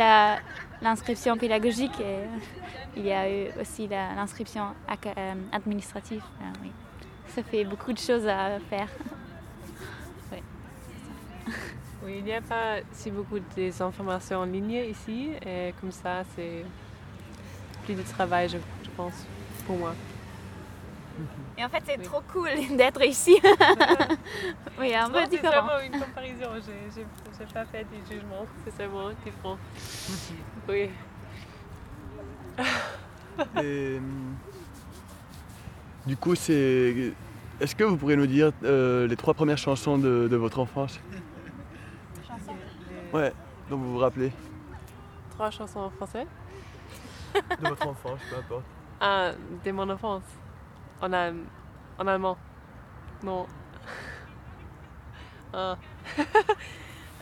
l'inscription 0.82 1.36
pédagogique 1.36 1.98
et 2.00 2.18
il 2.96 3.06
y 3.06 3.12
a 3.12 3.30
eu 3.30 3.46
aussi 3.60 3.88
l'inscription 3.88 4.64
euh, 5.06 5.34
administrative. 5.52 6.22
Ça 7.28 7.42
fait 7.42 7.64
beaucoup 7.64 7.92
de 7.92 7.98
choses 7.98 8.26
à 8.26 8.58
faire. 8.68 8.88
Oui. 12.04 12.16
Il 12.18 12.24
n'y 12.24 12.32
a 12.32 12.40
pas 12.40 12.76
si 12.92 13.10
beaucoup 13.10 13.38
des 13.56 13.80
informations 13.80 14.38
en 14.40 14.44
ligne 14.44 14.72
ici. 14.90 15.30
Et 15.46 15.72
comme 15.80 15.92
ça, 15.92 16.22
c'est 16.34 16.64
plus 17.84 17.94
de 17.94 18.02
travail, 18.02 18.48
je, 18.48 18.58
je 18.84 18.90
pense, 18.96 19.26
pour 19.66 19.76
moi. 19.76 19.94
Et 21.58 21.64
en 21.64 21.68
fait, 21.68 21.82
c'est 21.86 22.02
trop 22.02 22.22
cool 22.32 22.48
d'être 22.76 23.02
ici. 23.04 23.38
oui, 24.80 24.94
un 24.94 25.10
peu 25.10 25.18
C'est 25.30 25.40
seulement 25.42 25.78
une 25.84 25.92
comparaison. 26.00 26.50
Je 26.64 27.00
n'ai 27.00 27.46
pas 27.52 27.64
fait 27.66 27.84
du 27.84 27.98
jugement. 28.14 28.46
C'est 28.64 28.76
seulement 28.76 29.10
différent. 29.24 29.58
Oui. 30.68 30.90
Et, 33.62 33.96
hum, 33.98 34.36
Du 36.06 36.16
coup, 36.16 36.34
c'est. 36.34 37.12
Est-ce 37.60 37.76
que 37.76 37.84
vous 37.84 37.96
pourriez 37.96 38.16
nous 38.16 38.26
dire 38.26 38.50
euh, 38.64 39.06
les 39.06 39.16
trois 39.16 39.34
premières 39.34 39.58
chansons 39.58 39.98
de, 39.98 40.26
de 40.28 40.36
votre 40.36 40.58
enfance? 40.58 40.98
Ouais, 43.12 43.32
dont 43.68 43.76
vous 43.76 43.92
vous 43.94 43.98
rappelez 43.98 44.32
Trois 45.30 45.50
chansons 45.50 45.80
en 45.80 45.90
français. 45.90 46.26
De 47.34 47.68
votre 47.68 47.86
enfance, 47.86 48.20
peu 48.30 48.36
importe. 48.36 48.64
Ah, 49.00 49.32
de 49.64 49.70
mon 49.72 49.88
enfance. 49.90 50.22
En, 51.00 51.12
en 51.12 52.06
allemand. 52.06 52.36
Non. 53.22 53.46
Ah. 55.54 55.76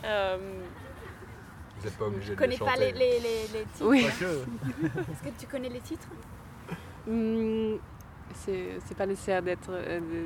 Euh, 0.03 0.37
Vous 1.77 1.83
n'êtes 1.85 1.95
pas 1.97 2.05
obligé 2.05 2.25
Je 2.29 2.31
de 2.31 2.37
connais 2.39 2.53
les 2.53 2.57
pas 2.59 2.71
chanter. 2.71 2.91
les, 2.93 3.19
les, 3.19 3.19
les, 3.19 3.47
les 3.53 3.65
titres. 3.65 3.85
Oui. 3.85 4.03
Pas 4.03 4.11
que. 4.17 4.25
Est-ce 5.11 5.23
que 5.23 5.39
tu 5.39 5.45
connais 5.45 5.69
les 5.69 5.79
titres? 5.81 6.07
Hmm, 7.05 7.75
c'est 8.33 8.79
c'est 8.83 8.97
pas 8.97 9.05
nécessaire 9.05 9.43
d'être 9.43 9.69
euh, 9.69 9.99
de, 9.99 10.25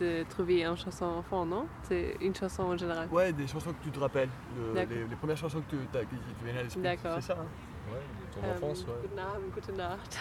de 0.00 0.22
trouver 0.24 0.62
une 0.64 0.76
chanson 0.76 1.04
enfant, 1.06 1.44
non? 1.46 1.66
C'est 1.82 2.16
une 2.20 2.34
chanson 2.34 2.62
en 2.64 2.76
général. 2.76 3.08
Ouais, 3.10 3.32
des 3.32 3.46
chansons 3.46 3.72
que 3.72 3.82
tu 3.84 3.90
te 3.90 3.98
rappelles. 4.00 4.28
le- 4.56 4.74
les, 4.74 5.06
les 5.08 5.16
premières 5.16 5.36
chansons 5.36 5.60
que 5.60 5.76
tu, 5.76 5.82
t'as- 5.92 6.00
qui 6.04 6.16
te 6.16 6.44
viennent 6.44 6.58
à 6.58 6.62
l'esprit. 6.62 6.82
D'accord. 6.82 7.14
C'est 7.16 7.22
ça, 7.28 7.34
hein 7.40 7.46
Ouais, 7.90 7.96
de 7.98 8.34
ton 8.34 8.46
Euh, 8.46 8.54
enfance, 8.68 8.84
ouais. 8.84 8.94
Guten 9.02 9.18
Abend, 9.18 9.48
gute 9.54 9.76
Nacht. 9.76 10.18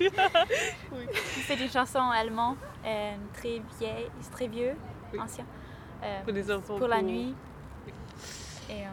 Oui. 0.00 1.06
C'est 1.46 1.56
une 1.60 1.70
chanson 1.70 1.98
allemande, 2.00 2.56
euh, 2.84 3.14
très 3.34 3.60
vieille, 3.78 4.08
très 4.30 4.46
vieux, 4.48 4.74
Oui. 5.12 5.20
ancien. 5.20 5.44
Euh, 6.02 6.22
Pour 6.22 6.32
les 6.32 6.50
enfants, 6.52 6.78
Pour 6.78 6.88
la 6.88 6.96
pour- 6.96 7.04
nuit. 7.06 7.34
Et 8.70 8.84
euh, 8.84 8.88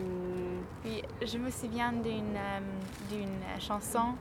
Hmm, 0.00 0.60
puis 0.82 1.02
je 1.26 1.38
me 1.38 1.50
souviens 1.50 1.90
d'une 1.92 2.36
euh, 2.36 2.60
d'une 3.10 3.60
chanson 3.60 4.14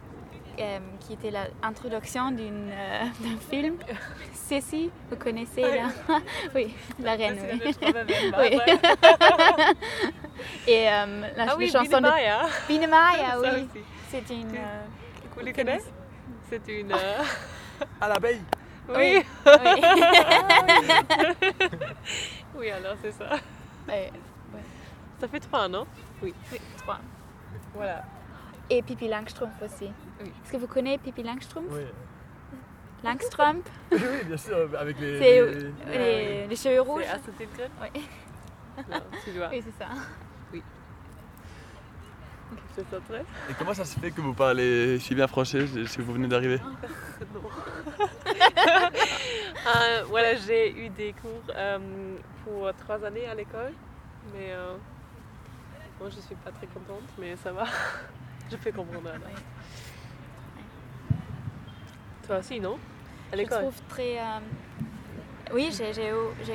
euh, 0.60 0.80
qui 1.02 1.14
était 1.14 1.32
l'introduction 1.32 2.32
d'une 2.32 2.70
euh, 2.72 3.04
d'un 3.22 3.38
film. 3.50 3.76
Cécile, 4.34 4.90
vous 5.10 5.16
connaissez 5.18 5.62
là 5.62 5.90
Oui, 6.56 6.74
la 7.00 7.14
reine, 7.16 7.38
c'est 7.40 7.54
oui. 7.66 7.76
Oui. 8.38 8.58
Et 10.68 10.88
euh, 10.90 11.22
la, 11.36 11.44
Ah 11.44 11.46
la 11.48 11.56
oui, 11.58 11.70
chanson 11.70 11.90
Biene 11.90 12.02
Maya. 12.02 12.44
de 12.44 12.50
Biene 12.68 12.88
Maya, 12.90 13.30
Ça 13.32 13.40
oui. 13.42 13.48
aussi. 13.50 13.84
C'est 14.10 14.30
une. 14.34 14.56
euh, 14.56 14.84
Vous 15.36 15.42
les 15.46 15.54
connaissez 15.54 15.92
C'est 16.50 16.68
une. 16.70 16.92
euh, 16.92 17.24
À 18.00 18.08
l'abeille 18.08 18.42
Oui. 18.90 19.22
Oui. 19.46 19.82
oui, 22.56 22.72
alors 22.72 22.96
c'est 23.02 23.12
ça. 23.12 23.30
Ouais. 23.88 24.12
Ça 25.20 25.28
fait 25.28 25.40
trois, 25.40 25.68
non? 25.68 25.86
Oui. 26.22 26.34
Oui, 26.52 26.60
trois. 26.78 27.00
Voilà. 27.74 28.04
Et 28.70 28.82
Pippi 28.82 29.08
Langstrumpf 29.08 29.62
aussi. 29.64 29.90
Oui. 30.22 30.28
Est-ce 30.44 30.52
que 30.54 30.58
vous 30.58 30.68
connaissez 30.68 30.98
Pippi 31.00 31.24
Langstrumpf 31.24 31.68
Oui. 31.72 31.82
Langstrumpf 33.04 33.66
oui, 33.92 34.00
bien 34.26 34.38
sûr, 34.38 34.70
avec 34.78 35.00
les. 35.00 35.20
Les- 35.20 35.40
euh, 35.40 35.72
les, 35.88 36.48
les 36.48 36.56
cheveux 36.56 36.82
rouges. 36.82 37.04
C'est 37.06 37.10
Astrid 37.12 37.36
Lindgren 37.40 37.70
Oui. 37.82 38.02
Non, 38.90 38.98
tu 39.24 39.32
dois. 39.32 39.50
Oui, 39.52 39.64
c'est 39.64 39.84
ça. 39.84 39.90
Oui. 40.52 40.64
C'est 42.76 42.90
ça 42.90 42.98
très 43.08 43.22
Et 43.22 43.54
comment 43.58 43.74
ça 43.74 43.86
se 43.86 44.00
fait 44.00 44.12
que 44.12 44.22
vous 44.22 44.34
parlez 44.34 45.00
si 45.00 45.14
bien 45.16 45.28
français? 45.28 45.66
Si 45.88 46.00
vous 46.02 46.14
venez 46.14 46.28
d'arriver? 46.28 46.60
Non. 46.64 46.76
Euh, 49.68 50.04
voilà, 50.08 50.36
j'ai 50.36 50.72
eu 50.86 50.88
des 50.90 51.12
cours 51.14 51.42
euh, 51.54 51.78
pour 52.46 52.72
trois 52.76 53.04
années 53.04 53.28
à 53.28 53.36
l'école, 53.36 53.74
mais 54.34 54.52
euh, 54.52 54.76
moi 56.00 56.10
je 56.10 56.22
suis 56.22 56.36
pas 56.36 56.52
très 56.52 56.68
contente, 56.68 57.04
mais 57.20 57.36
ça 57.36 57.52
va. 57.52 57.66
je 58.50 58.56
peux 58.56 58.72
comprendre. 58.72 59.10
alors. 59.10 59.28
Toi 62.28 62.40
aussi, 62.40 62.60
non? 62.60 62.78
À 63.32 63.38
Je 63.38 63.44
trouve 63.44 63.74
très. 63.88 64.18
euh, 64.20 64.40
Oui, 65.54 65.70
j'ai 65.72 66.10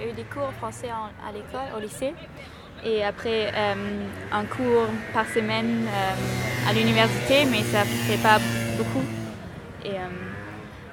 eu, 0.08 0.12
des 0.12 0.24
cours 0.24 0.52
français 0.52 0.90
en- 0.92 1.06
à 1.26 1.32
l'école, 1.32 1.74
au 1.76 1.80
lycée. 1.80 2.14
Et 2.85 3.02
après, 3.02 3.50
euh, 3.54 3.74
un 4.30 4.44
cours 4.44 4.88
par 5.14 5.26
semaine 5.28 5.87
euh, 5.88 6.68
à 6.68 6.72
l'université, 6.74 7.46
mais 7.46 7.62
ça 7.62 7.85
fait 7.85 8.22
pas 8.22 8.38
beaucoup. 8.76 9.04
Et 9.85 9.96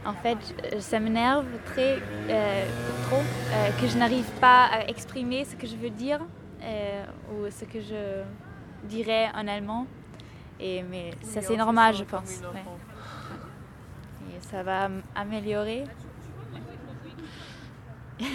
en 0.05 0.13
fait, 0.13 0.37
ça 0.79 0.99
m'énerve 0.99 1.45
très, 1.65 1.97
trop 3.03 3.21
que 3.81 3.87
je 3.87 3.97
n'arrive 3.97 4.29
pas 4.39 4.65
à 4.67 4.87
exprimer 4.87 5.43
ce 5.43 5.55
que 5.55 5.67
je 5.67 5.75
veux 5.75 5.89
dire 5.89 6.19
ou 7.31 7.49
ce 7.51 7.65
que 7.65 7.81
je 7.81 8.23
dirais 8.85 9.27
en 9.35 9.45
allemand. 9.47 9.85
Et, 10.59 10.83
mais 10.83 11.11
ça, 11.21 11.41
c'est 11.41 11.57
normal, 11.57 11.95
je 11.95 12.03
pense. 12.03 12.41
ouais. 12.53 12.63
Ça 14.49 14.63
va 14.63 14.85
am- 14.85 15.03
améliorer. 15.15 15.85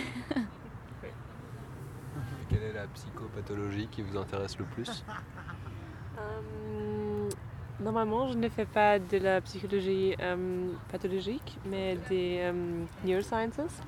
Quelle 2.48 2.62
est 2.62 2.72
la 2.72 2.86
psychopathologie 2.86 3.88
qui 3.88 4.02
vous 4.02 4.16
intéresse 4.16 4.56
le 4.58 4.64
plus? 4.64 5.04
Euh, 6.18 7.28
normalement, 7.80 8.28
je 8.28 8.34
ne 8.38 8.48
fais 8.48 8.66
pas 8.66 8.98
de 8.98 9.18
la 9.18 9.40
psychologie 9.40 10.14
euh, 10.20 10.72
pathologique, 10.90 11.58
mais 11.66 11.96
des 12.08 12.38
euh, 12.42 12.84
neurosciences. 13.04 13.80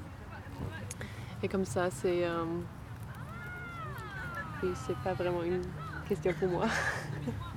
Et 1.43 1.49
comme 1.49 1.65
ça, 1.65 1.91
c'est. 1.91 2.25
euh, 2.27 2.45
c'est 4.75 4.97
pas 4.99 5.13
vraiment 5.15 5.43
une 5.45 5.63
question 6.09 6.33
pour 6.41 6.49
moi. 6.49 6.67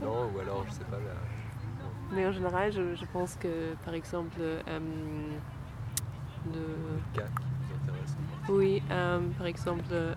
Non, 0.02 0.30
ou 0.34 0.40
alors, 0.40 0.64
je 0.68 0.74
sais 0.74 0.84
pas, 0.84 0.98
la... 0.98 1.16
Mais 2.12 2.26
en 2.26 2.32
général, 2.32 2.72
je, 2.72 2.96
je 2.96 3.06
pense 3.14 3.36
que, 3.36 3.76
par 3.86 3.94
exemple, 3.94 4.40
euh, 4.40 4.80
le. 6.54 6.60
cas 7.14 7.22
qui 7.28 7.44
vous 7.68 7.92
intéresse. 7.92 8.16
Oui, 8.50 8.82
euh, 8.90 9.20
par 9.38 9.48
exemple, 9.48 9.84
euh, 9.92 10.14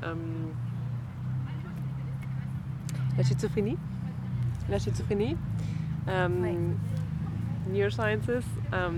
la 3.16 3.24
schizophrénie. 3.24 3.76
La 4.70 4.78
schizophrénie. 4.78 5.36
Euh, 6.08 6.28
Neurosciences. 7.70 8.44
euh, 8.72 8.90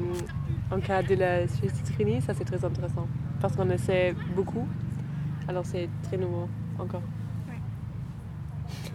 en 0.71 0.81
cas 0.81 1.03
de 1.03 1.15
la 1.17 1.47
schizophrénie, 1.49 2.23
ça 2.23 2.33
c'est 2.35 2.45
très 2.45 2.65
intéressant. 2.65 3.07
Parce 3.41 3.57
qu'on 3.57 3.69
essaie 3.71 4.15
beaucoup. 4.35 4.67
Alors 5.49 5.67
c'est 5.67 5.89
très 6.05 6.17
nouveau 6.17 6.49
encore. 6.79 7.03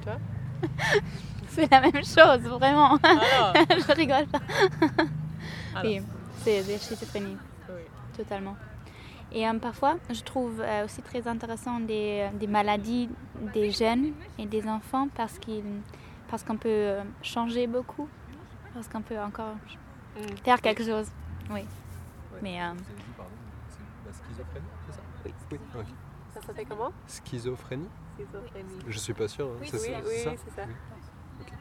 Toi? 0.03 0.17
C'est 1.59 1.71
la 1.71 1.81
même 1.81 1.93
chose, 2.05 2.41
vraiment. 2.59 2.95
Alors 3.03 3.53
je 3.87 3.93
rigole 3.93 4.27
pas. 4.27 4.39
Alors. 5.75 5.83
Oui, 5.91 6.01
c'est 6.43 6.63
des 6.63 6.77
schizophrénies. 6.77 7.37
Totalement. 8.15 8.55
Et 9.31 9.47
euh, 9.47 9.53
parfois, 9.59 9.95
je 10.11 10.21
trouve 10.21 10.59
euh, 10.61 10.85
aussi 10.85 11.01
très 11.01 11.27
intéressant 11.27 11.79
des, 11.79 12.29
des 12.33 12.47
maladies 12.47 13.09
des 13.53 13.71
jeunes 13.71 14.13
et 14.37 14.45
des 14.45 14.67
enfants 14.67 15.07
parce 15.15 15.37
qu'il 15.37 15.63
parce 16.29 16.43
qu'on 16.43 16.57
peut 16.57 16.69
euh, 16.69 17.03
changer 17.21 17.65
beaucoup, 17.67 18.07
parce 18.73 18.87
qu'on 18.87 19.01
peut 19.01 19.19
encore 19.19 19.55
faire 20.43 20.61
quelque 20.61 20.83
chose. 20.83 21.07
Oui. 21.51 21.65
Mais 22.41 22.61
euh, 22.61 22.73
pardon 23.17 23.31
C'est 23.69 24.07
la 24.07 24.13
schizophrénie, 24.13 24.65
c'est 24.87 24.93
ça? 24.95 25.01
Oui. 25.25 25.33
Oui. 25.51 25.85
Ça 26.33 26.41
s'appelle 26.41 26.65
comment? 26.67 26.91
Schizophrénie? 27.07 27.87
Schizophrénie. 28.17 28.79
Je 28.87 28.97
suis 28.99 29.13
pas 29.13 29.27
sûr. 29.27 29.45
hein. 29.47 29.57
Oui, 29.61 29.67
C'est 29.71 29.77
oui, 29.77 29.93
ça- 29.93 30.01
oui, 30.07 30.19
ça 30.23 30.31
c'est 30.43 30.55
ça. 30.55 30.67
Oui. 30.67 30.73
Ok. 31.41 31.53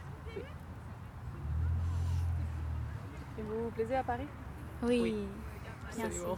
Et 3.38 3.42
vous 3.42 3.64
vous 3.64 3.70
plaisez 3.70 3.94
à 3.94 4.02
Paris? 4.02 4.26
Oui, 4.82 5.14
merci. 5.96 6.02
Absolument. 6.02 6.36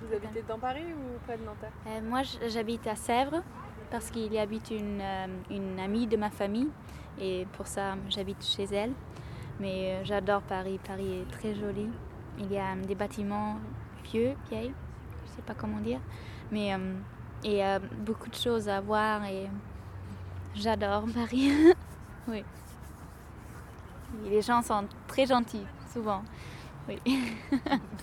Vous 0.00 0.14
habitez 0.14 0.42
dans 0.48 0.58
Paris 0.58 0.84
ou 0.94 1.18
près 1.24 1.36
de 1.36 1.44
Nanterre? 1.44 1.72
Euh, 1.86 2.00
moi, 2.02 2.22
j'habite 2.48 2.86
à 2.86 2.96
Sèvres 2.96 3.42
parce 3.90 4.10
qu'il 4.10 4.32
y 4.32 4.38
habite 4.38 4.70
une, 4.70 5.00
euh, 5.00 5.26
une 5.50 5.78
amie 5.78 6.06
de 6.06 6.16
ma 6.16 6.30
famille 6.30 6.68
et 7.18 7.46
pour 7.52 7.66
ça, 7.66 7.96
j'habite 8.08 8.42
chez 8.42 8.64
elle. 8.64 8.92
Mais 9.60 9.92
euh, 9.92 10.04
j'adore 10.04 10.40
Paris. 10.42 10.80
Paris 10.82 11.20
est 11.20 11.30
très 11.30 11.54
joli. 11.54 11.88
Il 12.38 12.50
y 12.50 12.56
a 12.56 12.72
euh, 12.72 12.84
des 12.84 12.94
bâtiments 12.94 13.56
vieux, 14.04 14.34
vieilles, 14.48 14.72
je 15.26 15.36
sais 15.36 15.42
pas 15.42 15.54
comment 15.54 15.78
dire, 15.78 16.00
mais 16.50 16.74
euh, 16.74 16.94
il 17.44 17.52
y 17.52 17.62
a 17.62 17.78
beaucoup 17.78 18.30
de 18.30 18.34
choses 18.34 18.68
à 18.68 18.80
voir 18.80 19.24
et 19.24 19.48
j'adore 20.54 21.04
Paris. 21.14 21.52
oui. 22.28 22.42
Et 24.24 24.30
les 24.30 24.42
gens 24.42 24.62
sont 24.62 24.86
très 25.06 25.26
gentils, 25.26 25.66
souvent. 25.92 26.22
Oui. 26.88 26.98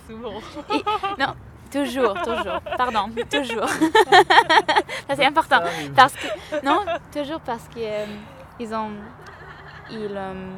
Souvent. 0.06 0.38
Et- 0.72 0.84
non, 1.20 1.34
toujours, 1.70 2.14
toujours. 2.22 2.60
Pardon, 2.76 3.10
toujours. 3.30 3.68
Ça 5.08 5.16
c'est 5.16 5.26
important. 5.26 5.58
Ça 5.58 5.66
arrive. 5.66 5.92
Parce 5.92 6.14
que 6.14 6.64
non, 6.64 6.80
toujours 7.12 7.40
parce 7.40 7.68
que 7.68 7.78
euh, 7.80 8.06
ils 8.58 8.74
ont, 8.74 8.90
ils, 9.90 10.12
euh, 10.16 10.50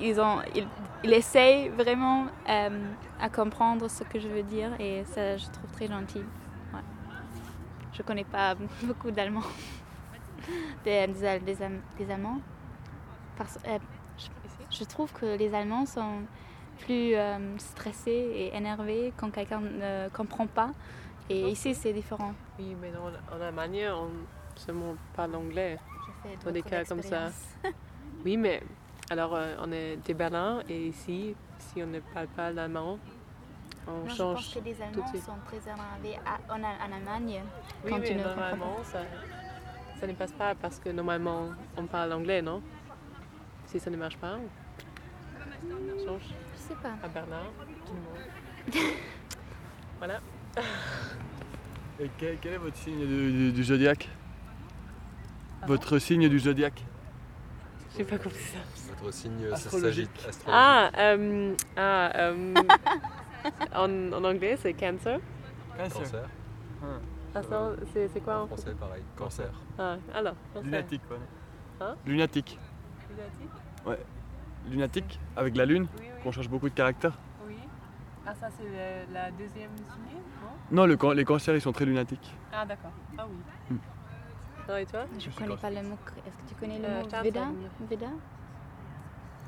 ils 0.00 0.20
ont, 0.20 0.38
ils, 0.54 0.66
ils 1.04 1.12
essayent 1.12 1.68
vraiment 1.68 2.26
euh, 2.48 2.92
à 3.20 3.28
comprendre 3.28 3.88
ce 3.88 4.04
que 4.04 4.18
je 4.18 4.28
veux 4.28 4.42
dire 4.42 4.70
et 4.78 5.04
ça 5.04 5.36
je 5.36 5.46
trouve 5.46 5.70
très 5.72 5.86
gentil. 5.86 6.24
Ouais. 6.74 6.80
Je 7.92 8.02
connais 8.02 8.24
pas 8.24 8.54
beaucoup 8.82 9.10
d'Allemands, 9.10 9.40
des, 10.84 11.06
des, 11.06 12.12
Allemands. 12.12 12.40
Parce, 13.38 13.58
euh, 13.66 13.78
je, 14.78 14.84
trouve 14.84 15.12
que 15.12 15.36
les 15.36 15.54
Allemands 15.54 15.86
sont 15.86 16.22
plus 16.80 17.14
euh, 17.14 17.58
stressés 17.58 18.10
et 18.10 18.56
énervés 18.56 19.12
quand 19.16 19.30
quelqu'un 19.30 19.60
ne 19.60 20.08
comprend 20.10 20.46
pas. 20.46 20.70
Et 21.28 21.48
ici, 21.48 21.74
c'est 21.74 21.92
différent. 21.92 22.34
Oui, 22.58 22.76
mais 22.80 22.92
en, 22.96 23.36
en 23.36 23.40
Allemagne, 23.40 23.88
on 23.90 24.10
seulement 24.56 24.94
parle 25.14 25.34
anglais. 25.34 25.78
fait 26.22 26.36
Dans 26.44 26.52
des 26.52 26.62
cas 26.62 26.84
comme 26.84 27.02
ça. 27.02 27.30
Oui, 28.24 28.36
mais 28.36 28.60
alors 29.10 29.34
euh, 29.34 29.54
on 29.60 29.70
est 29.70 29.96
des 30.04 30.14
Berlin 30.14 30.60
et 30.68 30.88
ici, 30.88 31.36
si 31.58 31.82
on 31.82 31.86
ne 31.86 32.00
parle 32.00 32.26
pas 32.28 32.50
l'allemand, 32.50 32.98
on 33.86 34.00
Moi, 34.00 34.08
je 34.08 34.14
change 34.16 34.34
pense 34.34 34.54
que 34.54 34.58
les 34.60 34.82
Allemands 34.82 35.06
sont 35.06 35.38
très 35.46 35.58
énervés 35.58 36.18
à- 36.24 36.52
en, 36.52 36.60
en 36.62 36.92
Allemagne 36.96 37.42
Oui, 37.84 37.90
quand 37.92 38.00
mais 38.00 38.06
tu 38.08 38.14
ne 38.14 38.22
normalement, 38.24 38.76
pas. 38.78 38.84
ça, 38.84 38.98
ça 40.00 40.06
ne 40.06 40.12
passe 40.14 40.32
pas 40.32 40.54
parce 40.56 40.78
que 40.80 40.88
normalement, 40.88 41.50
on 41.76 41.86
parle 41.86 42.12
anglais, 42.14 42.42
non? 42.42 42.62
Si 43.66 43.78
ça 43.78 43.90
ne 43.90 43.96
marche 43.96 44.16
pas, 44.16 44.36
on 44.36 44.65
change. 46.04 46.22
Je 46.54 46.58
sais 46.60 46.74
pas. 46.82 46.94
À 47.02 47.08
Berlin, 47.08 47.42
tout 47.86 47.92
le 47.94 48.00
monde. 48.80 48.86
voilà. 49.98 50.20
Et 52.00 52.10
quel, 52.18 52.36
quel 52.38 52.52
est 52.54 52.58
votre 52.58 52.76
signe 52.76 52.98
du, 53.06 53.32
du- 53.32 53.52
du 53.52 53.64
zodiaque? 53.64 54.08
Votre 55.66 55.98
signe 55.98 56.28
du 56.28 56.38
zodiaque? 56.38 56.84
J'ai 57.96 58.04
pas 58.04 58.18
compris 58.18 58.38
ça. 58.38 58.58
Votre 59.00 59.12
signe 59.14 59.46
Astrologique. 59.50 60.10
Ah, 60.46 60.90
euh, 60.98 61.54
ah 61.76 62.10
euh, 62.14 62.54
en, 63.74 64.12
en 64.12 64.24
anglais, 64.24 64.58
c'est 64.60 64.74
cancer. 64.74 65.18
Cancer. 65.78 66.28
Ah, 67.34 67.42
ça, 67.42 67.70
c'est 68.12 68.20
quoi 68.20 68.42
en 68.42 68.46
français 68.46 68.74
pareil. 68.78 69.02
Cancer. 69.16 69.50
Ah, 69.78 69.96
alors, 70.14 70.34
cancer. 70.52 70.64
Lunatique, 70.64 71.02
ouais. 71.10 71.16
Hein? 71.80 71.96
Lunatique. 72.06 72.58
Lunatique? 73.10 73.50
Ouais. 73.86 73.98
Lunatique, 74.70 75.18
avec 75.36 75.56
la 75.56 75.64
lune, 75.64 75.86
Oui, 75.98 76.06
oui. 76.06 76.22
qu'on 76.22 76.32
change 76.32 76.48
beaucoup 76.48 76.68
de 76.68 76.74
caractère. 76.74 77.12
Oui. 77.46 77.56
Ah, 78.26 78.32
ça, 78.40 78.48
c'est 78.56 78.64
le- 78.64 79.12
la 79.14 79.30
deuxième 79.30 79.70
signe, 79.76 80.20
non? 80.42 80.48
Non, 80.72 80.86
le, 80.86 80.96
can- 80.96 81.12
les 81.12 81.24
cancers, 81.24 81.54
ils 81.54 81.60
sont 81.60 81.70
très 81.72 81.84
lunatiques. 81.84 82.34
Ah, 82.52 82.64
d'accord. 82.66 82.90
Ah 83.16 83.26
oui. 83.28 83.36
Hmm. 83.70 83.78
Non, 84.68 84.76
et 84.78 84.86
toi? 84.86 85.04
Je 85.18 85.30
connais 85.30 85.56
pas 85.56 85.70
le 85.70 85.82
mot. 85.82 85.96
Est-ce 86.26 86.36
que 86.36 86.48
tu 86.48 86.54
connais 86.56 86.78
le 86.80 86.84
Euh, 86.86 87.02
mot. 87.02 87.08
Veda 87.22 87.44
Veda? 87.88 88.06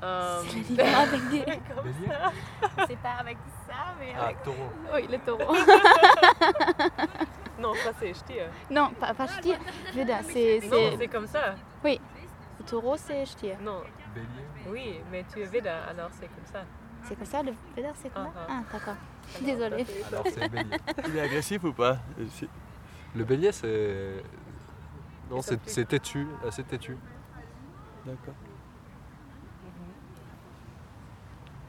Euh, 0.00 0.42
C'est 0.68 0.76
la 0.76 0.98
avec 1.00 1.28
des. 1.30 1.44
C'est 2.86 2.98
pas 2.98 3.14
avec 3.18 3.36
ça, 3.66 3.96
mais 3.98 4.12
Ah, 4.16 4.26
avec. 4.26 4.42
taureau. 4.44 4.70
Oui, 4.94 5.08
le 5.10 5.18
taureau. 5.18 5.54
non, 7.60 7.74
ça, 7.74 7.90
c'est 7.98 8.14
ch'ti. 8.14 8.34
non, 8.70 8.90
pas, 9.00 9.12
pas 9.14 9.26
ch'ti. 9.26 9.54
Veda, 9.92 10.22
c'est. 10.22 10.60
Non, 10.70 10.96
c'est- 10.96 11.08
comme 11.08 11.26
ça. 11.26 11.56
Oui. 11.84 12.00
Le 12.60 12.64
taureau, 12.64 12.96
c'est 12.96 13.26
ch'ti. 13.26 13.48
Non. 13.60 13.80
Bélier 14.14 14.26
Oui, 14.70 15.00
mais 15.10 15.24
tu 15.32 15.40
es 15.40 15.44
Veda, 15.46 15.84
alors 15.84 16.10
c'est 16.12 16.26
comme 16.28 16.44
ça. 16.44 16.64
C'est 17.04 17.14
comme 17.16 17.24
ça, 17.26 17.42
le 17.42 17.52
Veda, 17.76 17.90
c'est 17.94 18.12
comme 18.12 18.26
ça? 18.26 18.46
Ah, 18.48 18.60
Ah, 18.60 18.62
d'accord. 18.72 18.96
Désolée. 19.40 19.86
Alors 20.08 20.24
c'est 20.26 20.48
bélier. 20.48 20.76
Il 21.08 21.16
est 21.16 21.20
agressif 21.20 21.62
ou 21.64 21.72
pas? 21.72 21.98
Le 23.14 23.24
bélier, 23.24 23.52
c'est. 23.52 24.22
Non, 25.30 25.40
c'est 25.42 25.84
têtu, 25.86 26.26
assez 26.46 26.64
têtu. 26.64 26.96
D'accord. 28.06 28.34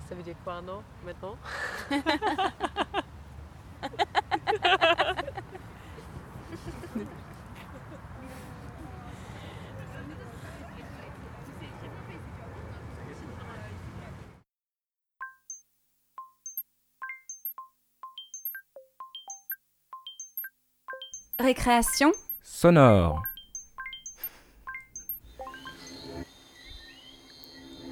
Ça 0.08 0.16
veut 0.16 0.24
dire 0.24 0.36
quoi, 0.44 0.62
non 0.62 0.82
Maintenant? 1.06 1.36
Récréation 21.40 22.12
Sonore. 22.44 23.24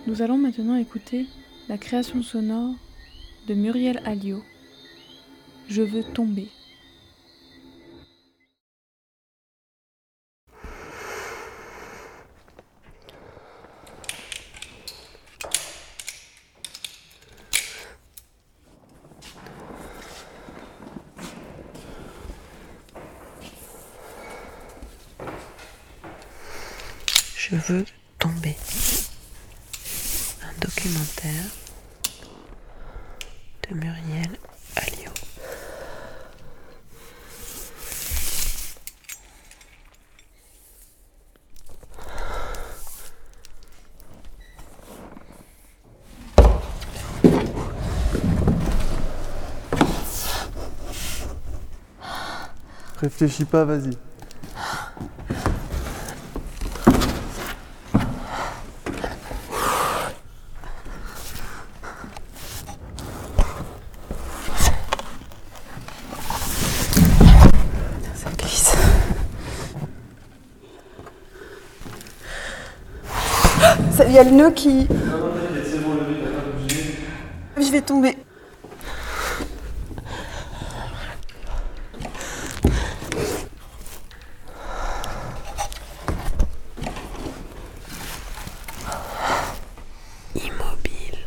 Nous 0.05 0.21
allons 0.21 0.37
maintenant 0.37 0.75
écouter 0.75 1.27
la 1.69 1.77
création 1.77 2.21
sonore 2.21 2.75
de 3.47 3.53
Muriel 3.53 4.01
Alliot. 4.03 4.43
Je 5.69 5.81
veux 5.81 6.03
tomber. 6.03 6.49
Veux 27.67 27.85
tomber. 28.17 28.55
Un 30.41 30.59
documentaire 30.59 31.45
de 33.69 33.75
Muriel 33.75 34.39
Alliot. 34.75 35.11
Réfléchis 52.99 53.45
pas, 53.45 53.63
vas-y. 53.63 53.97
Ça 68.15 68.31
glisse. 68.35 68.75
Il 74.06 74.06
y 74.17 74.19
a 74.19 74.23
le 74.23 74.31
nœud 74.31 74.49
qui. 74.51 74.87
Je 77.55 77.71
vais 77.71 77.81
tomber. 77.81 78.17
Immobile. 90.35 91.17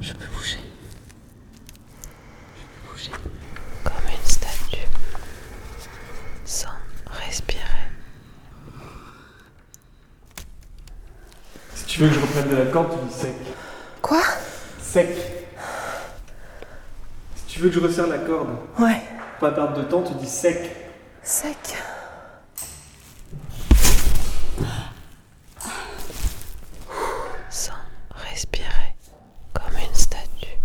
Je 0.00 0.12
peux 0.12 0.26
bouger. 0.34 0.58
Je 2.56 2.62
peux 2.62 2.92
bouger. 2.92 3.10
Comme 3.84 3.94
une 4.10 4.28
statue. 4.28 4.88
Sans 6.44 6.68
respirer. 7.06 7.60
Si 11.74 11.84
tu 11.86 11.93
veux 12.04 12.08
que 12.10 12.14
je 12.14 12.20
reprenne 12.20 12.48
de 12.50 12.56
la 12.56 12.66
corde, 12.70 12.90
tu 12.90 13.06
dis 13.06 13.14
sec. 13.20 13.34
Quoi? 14.02 14.22
Sec. 14.82 15.08
Si 17.36 17.44
tu 17.46 17.60
veux 17.60 17.68
que 17.68 17.74
je 17.74 17.80
resserre 17.80 18.06
la 18.06 18.18
corde, 18.18 18.48
Ouais. 18.78 19.00
pas 19.40 19.50
perdre 19.52 19.74
de 19.78 19.82
temps, 19.84 20.02
tu 20.02 20.14
dis 20.14 20.28
sec. 20.28 20.70
Sec. 21.22 21.56
Sans 27.50 27.72
respirer. 28.30 28.94
Comme 29.52 29.78
une 29.78 29.94
statue. 29.94 30.58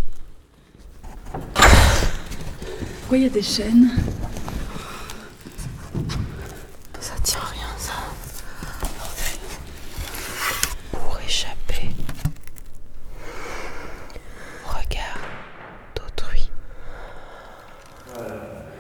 Pourquoi 3.02 3.18
il 3.18 3.24
y 3.24 3.26
a 3.26 3.30
des 3.30 3.42
chaînes 3.42 3.90
Ça 7.00 7.14
tient 7.24 7.40
rien, 7.40 7.68
ça. 7.78 7.94
Pour 10.92 11.20
échapper. 11.26 11.90
au 14.66 14.70
Regard 14.70 15.20
d'autrui. 15.96 16.50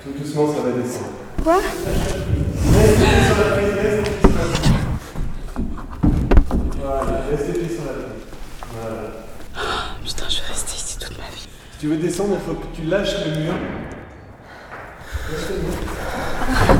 Tout 0.03 0.11
doucement, 0.17 0.53
ça 0.53 0.61
va 0.61 0.71
descendre. 0.71 1.05
Quoi 1.43 1.59
Voilà, 6.81 7.21
laisse 7.31 7.47
les 7.47 7.53
pieds 7.53 7.75
sur 7.75 7.85
la 7.85 7.91
tête. 7.93 8.27
Voilà. 8.73 9.15
Putain, 10.05 10.29
je 10.29 10.41
vais 10.41 10.47
rester 10.47 10.75
ici 10.75 10.97
toute 10.99 11.17
ma 11.17 11.25
vie. 11.33 11.47
Si 11.73 11.79
tu 11.79 11.87
veux 11.87 11.97
descendre, 11.97 12.35
il 12.35 12.45
faut 12.45 12.59
que 12.59 12.75
tu 12.75 12.83
lâches 12.83 13.15
le 13.25 13.31
mur. 13.41 13.53
Lâche 15.31 15.49
le 15.49 15.57
mur. 15.57 16.79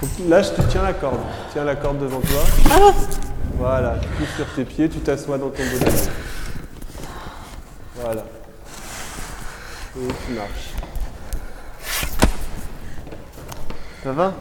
Faut 0.00 0.06
que 0.06 0.22
tu 0.22 0.28
lâches, 0.28 0.54
tu 0.54 0.62
tiens 0.68 0.81
la 0.92 0.98
corde. 0.98 1.20
Tiens 1.52 1.64
la 1.64 1.76
corde 1.76 1.98
devant 1.98 2.20
toi. 2.20 2.42
Voilà, 3.54 3.96
tu 4.00 4.08
couches 4.08 4.36
sur 4.36 4.46
tes 4.54 4.64
pieds, 4.64 4.88
tu 4.88 4.98
t'assois 4.98 5.38
dans 5.38 5.48
ton 5.48 5.62
dos. 5.62 5.86
Voilà. 7.96 8.24
Et 9.96 10.08
tu 10.26 10.32
marches. 10.32 10.72
Ça 14.02 14.12
va? 14.12 14.34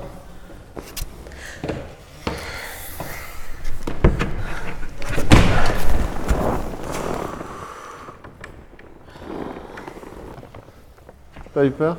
Pas 11.53 11.65
eu 11.65 11.71
peur? 11.71 11.97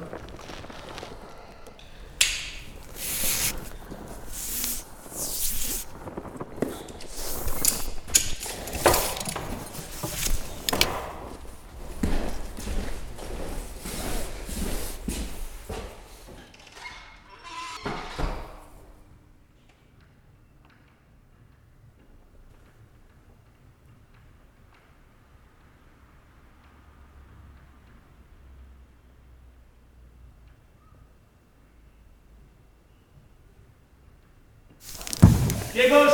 Pied 35.72 35.88
gauche. 35.88 36.10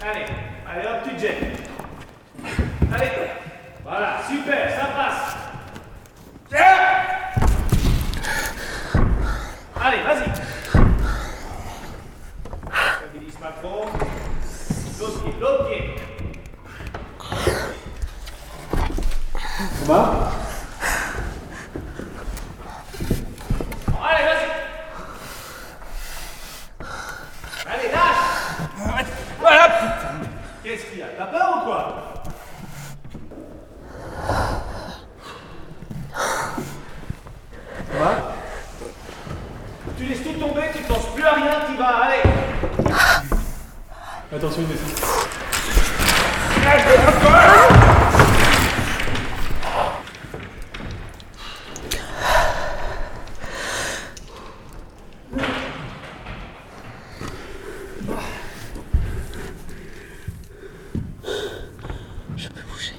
Allez, 0.00 0.26
allez 0.68 0.86
hop, 0.86 1.02
tu 1.04 1.10
te 1.16 1.20
jettes. 1.20 1.58
Allez, 2.94 3.10
voilà, 3.82 4.20
super, 4.28 4.70
ça 4.70 4.86
passe. 4.86 5.36
Tiens 6.48 6.78
Allez, 9.84 10.02
vas-y. 10.04 10.30
Stabilise 12.98 13.36
pas 13.40 13.52
trop. 13.60 13.86
L'autre 15.00 15.22
pied, 15.24 15.34
l'autre 15.40 15.68
pied. 15.68 15.96
Ça 19.58 19.92
va 19.92 20.32
Allez, 24.04 24.24
vas-y. 24.24 24.48
Allez, 27.70 27.90
lâche 27.92 29.06
Voilà, 29.40 29.64
putain 29.68 30.28
Qu'est-ce 30.64 30.84
qu'il 30.86 30.98
y 30.98 31.02
a 31.02 31.06
T'as 31.18 31.26
peur 31.26 31.48
ou 31.56 31.60
quoi 31.66 32.22
Ça 37.90 37.98
va 37.98 38.34
Tu 39.96 40.04
laisses 40.04 40.22
tout 40.22 40.32
tomber, 40.32 40.62
tu 40.74 40.82
penses 40.84 41.06
plus 41.14 41.24
à 41.24 41.32
rien, 41.34 41.52
tu 41.68 41.76
vas, 41.76 42.04
allez 42.04 42.22
Attention, 44.34 44.62
il 44.62 44.68
descend. 44.68 44.98
Je 62.36 62.48
peux 62.48 62.62
bouger. 62.62 62.94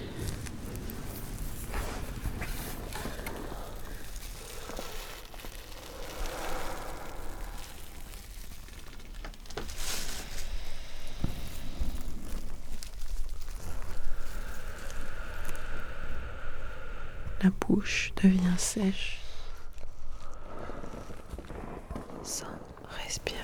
La 17.42 17.50
bouche 17.50 18.13
devient 18.24 18.58
sèche. 18.58 19.20
Sans 22.24 22.46
respirer. 23.06 23.40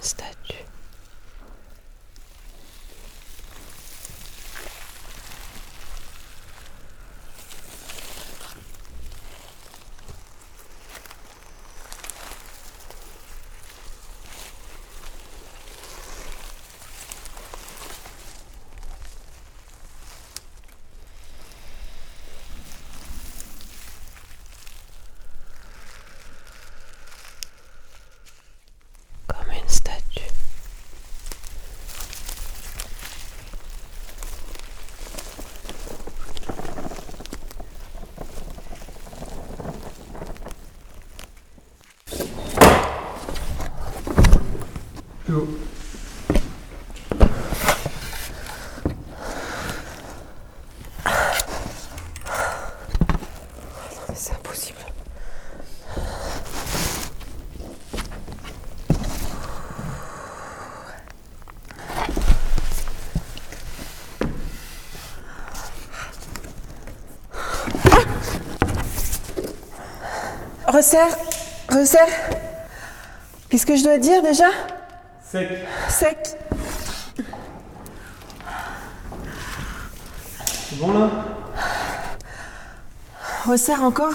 statue. 0.00 0.64
Comme 29.26 29.50
une 29.50 29.68
statue. 29.68 30.30
C'est 54.14 54.32
impossible. 54.32 54.78
Resserre, 70.66 71.06
resserre. 71.70 72.00
Qu'est-ce 73.50 73.66
que 73.66 73.76
je 73.76 73.84
dois 73.84 73.98
dire 73.98 74.22
déjà? 74.22 74.46
Sec. 75.30 75.48
Sec. 75.88 76.18
C'est 80.68 80.78
bon 80.78 80.92
là? 80.98 81.10
Resserre 83.46 83.82
encore. 83.82 84.14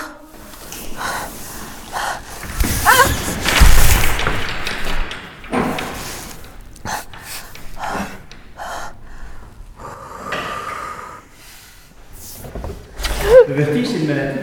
Le 13.48 13.54
vertige, 13.54 13.88
c'est 13.88 13.98
une 14.00 14.08
maladie. 14.08 14.38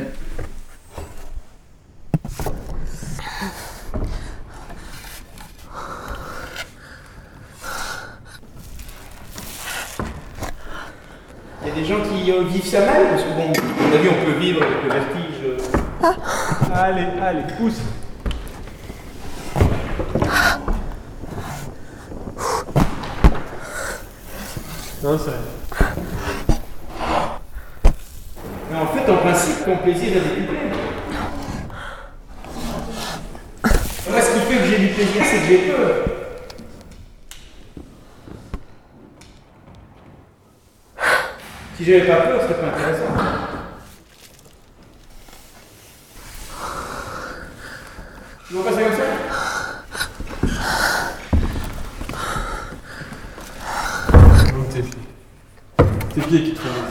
Il 11.62 11.68
y 11.68 11.70
a 11.70 11.74
des 11.74 11.84
gens 11.84 12.00
qui 12.02 12.30
euh, 12.30 12.44
vivent 12.44 12.66
ça 12.66 12.80
mal, 12.80 13.08
parce 13.10 13.22
que 13.22 13.28
bon, 13.30 13.52
à 13.52 13.82
mon 13.82 13.94
avis, 13.98 14.08
on 14.08 14.24
peut 14.24 14.38
vivre 14.38 14.62
avec 14.62 14.82
le 14.84 14.90
vertige. 14.90 15.44
euh. 15.44 16.74
Allez, 16.74 17.06
allez, 17.20 17.42
pousse. 17.58 17.80
En 25.08 25.16
fait, 28.88 29.10
en 29.10 29.16
principe, 29.16 29.64
ton 29.64 29.76
plaisir 29.78 30.08
est 30.16 30.20
décuplé. 30.20 30.58
Moi, 34.10 34.20
ce 34.20 34.32
qui 34.34 34.40
fait 34.40 34.58
que 34.58 34.64
j'ai 34.66 34.78
du 34.78 34.88
plaisir, 34.88 35.22
c'est 35.24 35.38
que 35.38 35.46
j'ai 35.46 35.58
peur. 35.70 36.04
Si 41.76 41.84
j'avais 41.84 42.06
pas 42.06 42.16
peur, 42.26 42.40
ce 42.42 42.48
serait 42.48 42.60
pas 42.60 42.66
intéressant. 42.76 43.12
Tu 48.48 48.54
veux 48.54 48.62
passer 48.62 48.82
comme 48.82 48.92
ça 48.96 49.04
Donc 54.52 54.68
tes 54.70 54.82
pieds. 54.82 54.98
Tes 56.14 56.20
pieds 56.22 56.42
qui 56.44 56.54
te 56.54 56.58
font 56.60 56.68
mal. 56.68 56.90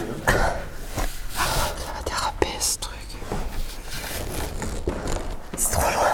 Ça 1.36 1.92
va 1.94 2.02
déraper 2.06 2.48
ce 2.60 2.78
truc. 2.78 2.98
C'est 5.58 5.72
trop 5.72 5.82
loin. 5.82 6.12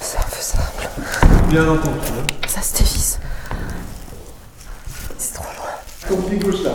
C'est 0.00 0.18
infaisable. 0.18 0.88
Bien 1.48 1.68
entendu. 1.68 1.98
hein. 1.98 2.26
Ça 2.46 2.60
se 2.62 2.76
dévisse. 2.76 3.18
C'est 5.18 5.34
trop 5.34 5.44
loin. 5.44 5.72
Ton 6.08 6.22
pied 6.28 6.38
gauche 6.38 6.62
là. 6.62 6.72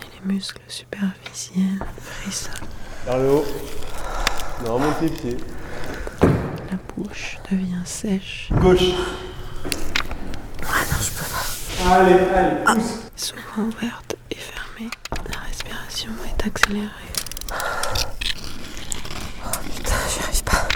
Les 0.00 0.32
muscles 0.34 0.62
superficiels 0.68 1.80
frissonnent. 2.00 2.54
Vers 3.04 3.18
le 3.18 3.30
haut. 3.30 3.44
Non, 4.64 4.74
remonte 4.76 5.00
les 5.02 5.10
pieds. 5.10 5.36
La 6.22 6.78
bouche 6.96 7.36
devient 7.50 7.84
sèche. 7.84 8.48
Gauche. 8.52 8.80
Ah 10.62 10.80
non, 10.90 10.98
je 11.00 11.10
peux 11.10 11.24
pas. 11.30 11.94
Allez, 11.94 12.14
allez, 12.34 12.64
pousse. 12.64 13.00
Souvent 13.16 13.68
ouverte 13.68 14.16
et 14.30 14.34
fermée, 14.36 14.90
la 15.30 15.38
respiration 15.40 16.10
est 16.26 16.46
accélérée. 16.46 16.88
Putain, 19.76 19.94
j'y 20.10 20.20
arrive 20.24 20.44
pas. 20.44 20.68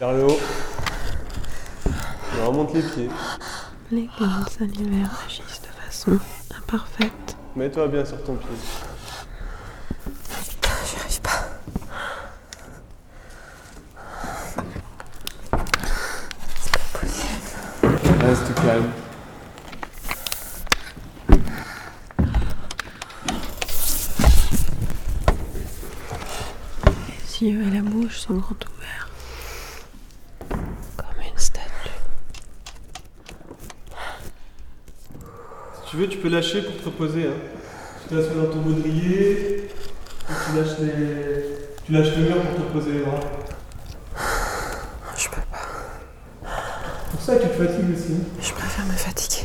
Vers 0.00 0.12
le 0.12 0.24
haut. 0.24 0.40
Non, 2.38 2.46
remonte 2.48 2.74
les 2.74 2.82
pieds. 2.82 3.10
Les 3.92 4.08
de 4.66 5.68
façon 5.84 6.18
imparfaite. 6.56 7.36
Mets-toi 7.56 7.88
bien 7.88 8.04
sur 8.04 8.22
ton 8.24 8.36
pied. 8.36 8.48
Putain, 10.48 10.70
j'y 10.86 10.96
arrive 11.00 11.20
pas. 11.20 11.48
Reste 18.26 18.54
calme. 18.54 18.90
Les 27.40 27.50
yeux 27.50 27.62
et 27.66 27.70
la 27.70 27.82
bouche 27.82 28.18
sont 28.20 28.34
grands 28.34 28.54
ouverts. 28.76 29.08
Comme 30.96 31.20
une 31.22 31.38
statue. 31.38 31.68
Si 35.83 35.83
tu 35.94 36.00
veux, 36.00 36.08
tu 36.08 36.18
peux 36.18 36.28
lâcher 36.28 36.60
pour 36.62 36.76
te 36.76 36.84
reposer. 36.86 37.28
Hein. 37.28 37.36
Tu 38.02 38.14
t'assois 38.14 38.34
dans 38.34 38.50
ton 38.50 38.58
baudrier. 38.62 39.68
Tu 40.26 40.56
lâches, 40.56 40.78
les... 40.80 41.44
tu 41.86 41.92
lâches 41.92 42.16
le 42.16 42.22
mur 42.24 42.40
pour 42.40 42.56
te 42.56 42.60
reposer 42.62 42.92
les 42.94 42.98
bras. 43.00 43.20
Je 45.16 45.28
peux 45.28 45.36
pas. 45.52 45.68
C'est 46.42 47.10
pour 47.12 47.20
ça 47.20 47.36
que 47.36 47.42
tu 47.44 47.48
te 47.48 47.64
fatigues 47.64 47.94
aussi. 47.94 48.12
hein. 48.12 48.24
Je 48.40 48.52
préfère 48.52 48.86
me 48.86 48.92
fatiguer. 48.92 49.43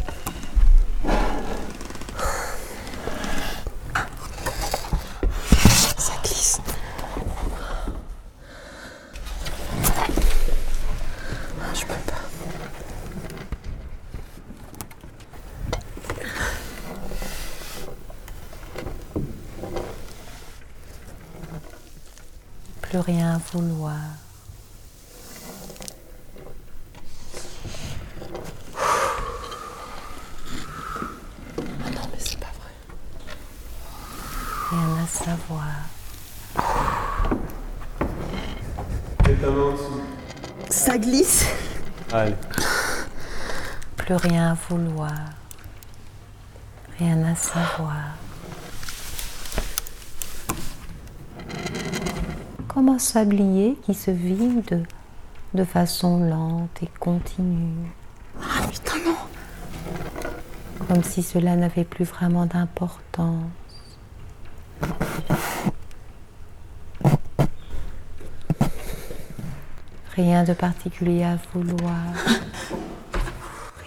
Rien 23.10 23.34
à 23.34 23.38
vouloir. 23.52 23.96
Ah 31.58 31.90
non, 31.92 32.02
mais 32.12 32.20
c'est 32.20 32.38
pas 32.38 32.54
vrai. 32.60 32.74
Rien 34.70 34.90
à 35.04 35.08
savoir. 35.08 35.74
Mets 39.26 39.36
ta 39.36 39.50
main 39.50 39.64
en 39.64 39.72
dessous. 39.72 40.04
Ça 40.70 40.98
glisse. 41.00 41.46
Allez. 42.14 42.36
Plus 43.98 44.16
rien 44.16 44.52
à 44.52 44.54
vouloir. 44.54 45.18
Rien 47.00 47.24
à 47.24 47.36
savoir. 47.36 48.19
Comme 52.80 52.96
un 52.96 52.98
sablier 52.98 53.78
qui 53.84 53.94
se 53.94 54.10
vide 54.10 54.86
de 55.54 55.66
façon 55.66 56.18
lente 56.24 56.82
et 56.82 56.88
continue? 56.98 57.92
Ah 58.42 58.66
putain 58.72 58.94
non 59.06 59.18
Comme 60.88 61.04
si 61.04 61.22
cela 61.22 61.58
n'avait 61.58 61.84
plus 61.84 62.06
vraiment 62.06 62.46
d'importance. 62.46 63.50
Rien 70.16 70.46
de 70.46 70.54
particulier 70.54 71.26
à 71.26 71.38
vouloir. 71.54 71.98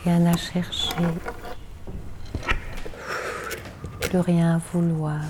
Rien 0.04 0.26
à 0.26 0.36
chercher. 0.36 0.96
Plus 4.00 4.18
rien 4.18 4.56
à 4.56 4.58
vouloir. 4.70 5.22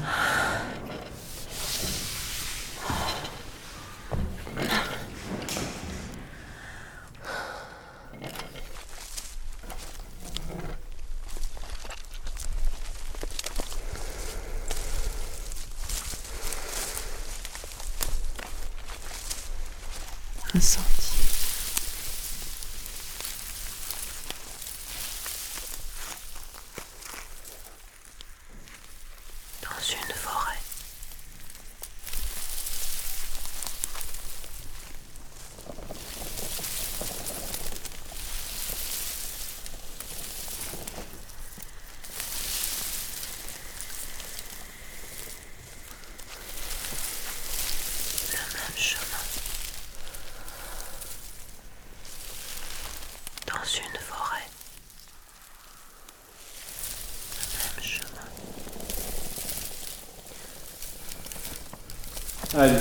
Allez. 62.62 62.74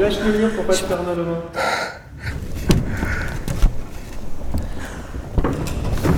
Lâche 0.00 0.14
le 0.26 0.38
mur 0.38 0.56
pour 0.56 0.64
pas 0.66 0.72
te 0.72 0.78
faire 0.78 1.02
mal 1.04 1.20
aux 1.20 1.24
mains. 1.24 1.42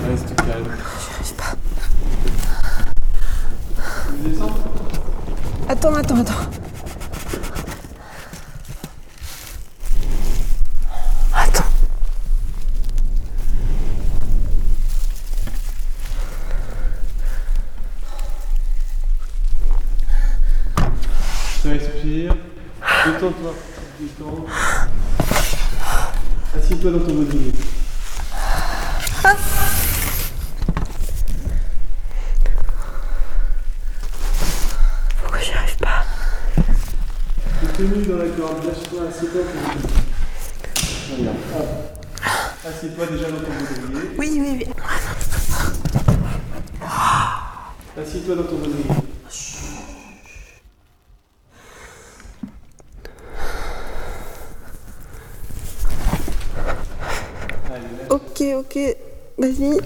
Reste 0.09 0.35
calme. 0.35 0.77
J'arrive 1.05 1.35
pas. 1.35 1.53
Tu 4.07 4.31
descends? 4.31 4.57
Attends, 5.69 5.95
attends, 5.95 6.21
attends. 6.21 6.33
Attends. 11.35 11.65
Respire. 21.65 22.35
Détends-toi. 23.05 23.55
Détends. 24.01 24.47
Assieds-toi 26.57 26.91
dans 26.93 26.99
ton 27.01 27.15
baudrier. 27.15 27.53
Pourquoi 35.21 35.39
j'y 35.41 35.53
arrive 35.53 35.77
pas 35.79 36.05
T'es 37.61 37.67
tenu 37.77 38.07
dans 38.07 38.17
la 38.17 38.29
corde. 38.29 38.65
Lâche-toi. 38.65 39.01
Assieds-toi 39.09 39.43
dans 39.43 39.53
ton 39.53 39.61
baudrier. 39.67 39.99
Regarde. 41.19 41.37
Hop. 41.55 41.69
Assieds-toi 42.67 43.07
déjà 43.07 43.31
dans 43.31 43.39
ton 43.39 43.53
baudrier. 43.53 44.11
Oui, 44.17 44.29
oui, 44.41 44.51
oui. 44.59 44.67
Assieds-toi 48.01 48.37
dans 48.37 48.45
ton 48.45 48.57
baudrier. 48.57 48.85
Ok, 58.11 58.41
ok. 58.57 58.79
Vas-y. 59.39 59.79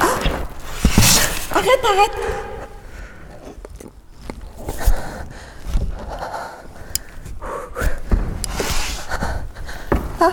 Ah 0.00 0.18
arrête, 1.54 1.84
arrête 1.84 2.16
Ah 10.20 10.32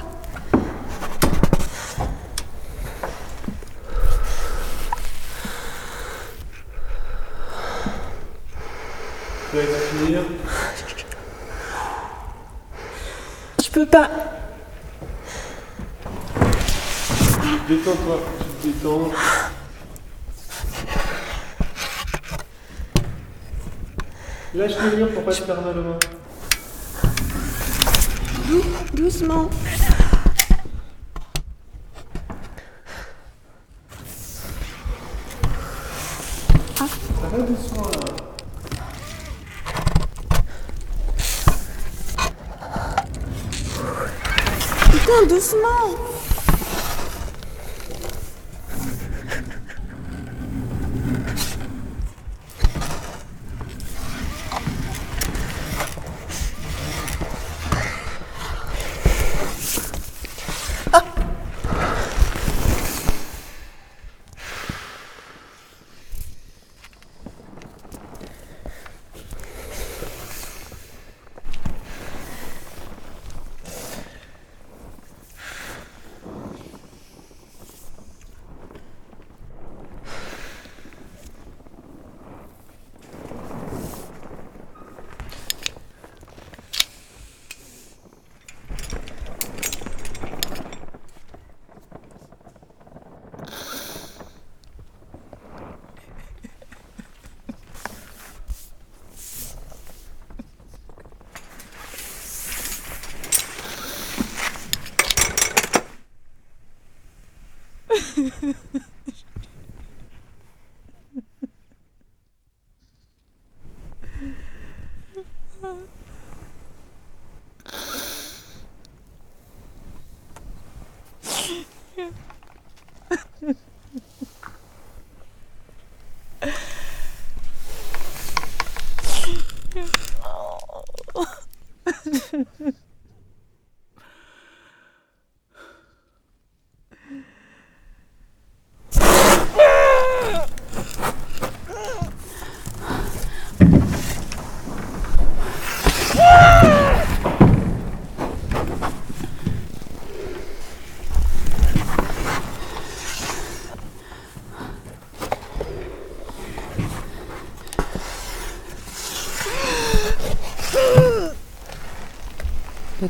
Respire. 9.53 10.23
Je 13.63 13.69
peux 13.71 13.86
pas. 13.86 14.09
Détends-toi. 18.05 18.19
Tu 18.61 18.69
te 18.71 18.77
détends. 18.77 19.11
Lâche 24.53 24.71
le 24.91 24.97
mur 24.97 25.11
pour 25.13 25.23
pas 25.23 25.31
te 25.31 25.41
faire 25.43 25.61
mal 25.61 25.77
aux 25.77 25.83
mains. 25.83 25.99
Dou- 28.47 28.63
Doucement. 28.93 29.49
Ça 36.77 36.85
va 37.31 37.43
doucement 37.43 37.87
là. 37.89 38.15
Putain, 44.91 45.25
doucement. 45.27 46.04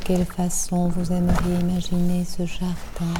Quelle 0.05 0.25
façon 0.25 0.87
vous 0.89 1.11
aimeriez 1.11 1.55
imaginer 1.61 2.23
ce 2.25 2.45
jardin 2.45 3.19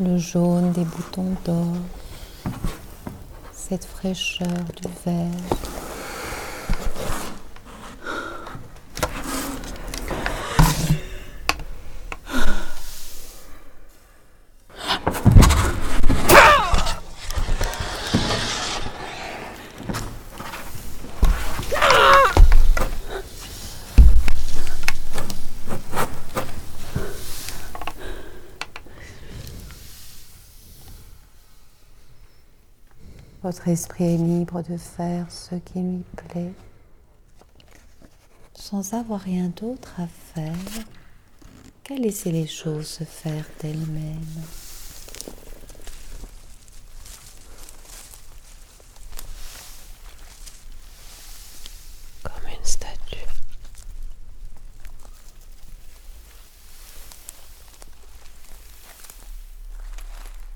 Le 0.00 0.16
jaune 0.16 0.72
des 0.72 0.84
boutons 0.84 1.34
d'or, 1.44 1.76
cette 3.52 3.84
fraîcheur 3.84 4.48
du 4.48 4.88
vert. 5.04 5.73
Votre 33.54 33.68
esprit 33.68 34.14
est 34.14 34.16
libre 34.16 34.62
de 34.62 34.76
faire 34.76 35.30
ce 35.30 35.54
qui 35.54 35.78
lui 35.78 36.02
plaît, 36.16 36.52
sans 38.52 38.94
avoir 38.94 39.20
rien 39.20 39.48
d'autre 39.48 39.92
à 40.00 40.08
faire 40.08 40.56
qu'à 41.84 41.94
laisser 41.94 42.32
les 42.32 42.48
choses 42.48 42.88
se 42.88 43.04
faire 43.04 43.44
d'elles-mêmes. 43.60 44.42
Comme 52.24 52.48
une 52.48 52.64
statue. 52.64 53.28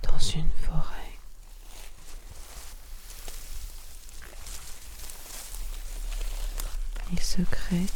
Dans 0.02 0.18
une 0.18 0.50
forêt. 0.66 0.94
Se 7.20 7.42
crée 7.42 7.86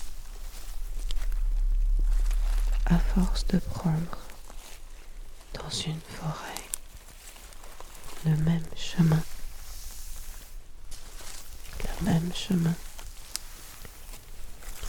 à 2.86 2.98
force 2.98 3.46
de 3.48 3.58
prendre 3.58 4.18
dans 5.54 5.70
une 5.70 6.00
forêt 6.00 6.68
le 8.26 8.36
même 8.36 8.64
chemin. 8.76 9.22
Le 11.82 12.04
même 12.04 12.32
chemin. 12.34 12.74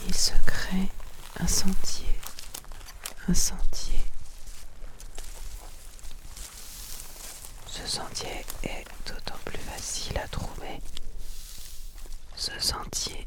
Il 0.06 0.14
se 0.14 0.34
crée 0.46 0.88
un 1.40 1.48
sentier. 1.48 2.14
Un 3.28 3.34
sentier. 3.34 4.04
Ce 7.66 7.86
sentier 7.86 8.44
est 8.62 8.84
d'autant 9.06 9.38
plus 9.44 9.58
facile 9.58 10.18
à 10.18 10.28
trouver. 10.28 10.80
Ce 12.36 12.56
sentier 12.60 13.26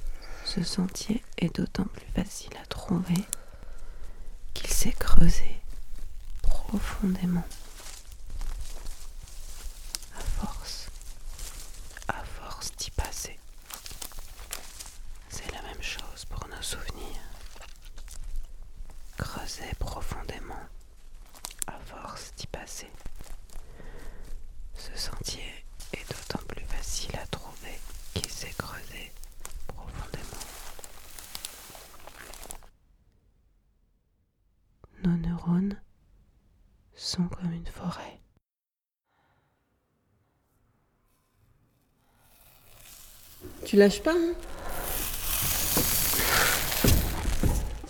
ce 0.58 0.64
sentier 0.64 1.24
est 1.38 1.56
d'autant 1.56 1.86
plus 1.86 2.08
facile 2.16 2.56
à 2.62 2.66
trouver 2.66 3.24
qu'il 4.56 4.70
s'est 4.72 4.92
creusé 4.92 5.62
profondément. 6.42 7.44
À 10.18 10.22
force, 10.22 10.88
à 12.08 12.24
force 12.24 12.72
d'y 12.78 12.90
passer. 12.92 13.38
C'est 15.30 15.52
la 15.52 15.62
même 15.62 15.82
chose 15.82 16.26
pour 16.28 16.48
nos 16.48 16.62
souvenirs. 16.64 17.22
Creuser 19.18 19.72
profondément, 19.78 20.64
à 21.68 21.78
force 21.86 22.34
d'y 22.36 22.48
passer. 22.48 22.90
Ce 24.76 24.96
sentier 24.98 25.66
est 25.94 26.10
d'autant 26.10 26.44
plus 26.48 26.66
facile 26.66 27.16
à 27.18 27.26
trouver 27.28 27.80
qu'il 28.14 28.30
s'est 28.30 28.54
creusé 28.58 29.12
profondément. 29.68 30.24
Nos 35.04 35.16
neurones 35.18 35.80
sont 36.96 37.28
comme 37.28 37.52
une 37.54 37.66
forêt. 37.68 38.20
Tu 43.66 43.67
lâches 43.78 44.02
pas, 44.02 44.12
hein 44.12 44.34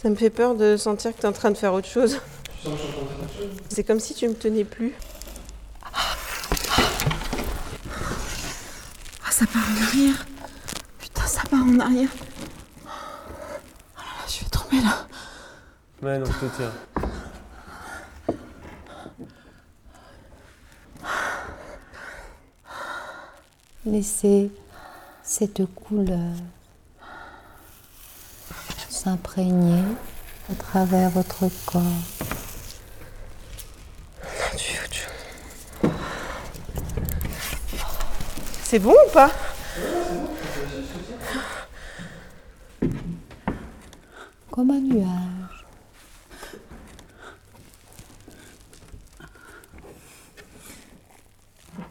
Ça 0.01 0.09
me 0.09 0.15
fait 0.15 0.29
peur 0.29 0.55
de 0.55 0.77
sentir 0.77 1.15
que 1.15 1.19
tu 1.19 1.23
es 1.23 1.29
en 1.29 1.33
train 1.33 1.51
de 1.51 1.57
faire 1.57 1.73
autre 1.73 1.87
chose? 1.87 2.19
C'est 3.69 3.83
comme 3.83 3.99
si 3.99 4.13
tu 4.13 4.27
me 4.27 4.33
tenais 4.33 4.63
plus. 4.63 4.93
Ah, 9.25 9.31
ça 9.31 9.45
part 9.45 9.63
en 9.63 9.83
arrière. 9.83 10.25
Putain, 10.99 11.25
ça 11.25 11.41
part 11.49 11.63
en 11.63 11.79
arrière. 11.79 12.09
Oh 12.85 12.89
là 13.97 14.03
là, 14.03 14.25
je 14.27 14.39
vais 14.39 14.49
tomber 14.49 14.81
là. 14.83 15.07
Ouais, 16.01 16.19
non, 16.19 16.25
je 16.25 16.45
te 16.45 16.55
tiens. 16.55 16.71
Laissez 23.85 24.51
cette 25.39 25.67
couleur 25.67 26.33
s'imprégner 28.89 29.83
à 30.51 30.55
travers 30.55 31.11
votre 31.11 31.47
corps. 31.63 31.83
C'est 38.63 38.79
bon 38.79 38.95
ou 39.07 39.11
pas? 39.13 39.29
Comme 44.49 44.71
un 44.71 44.79
nuage. 44.79 45.65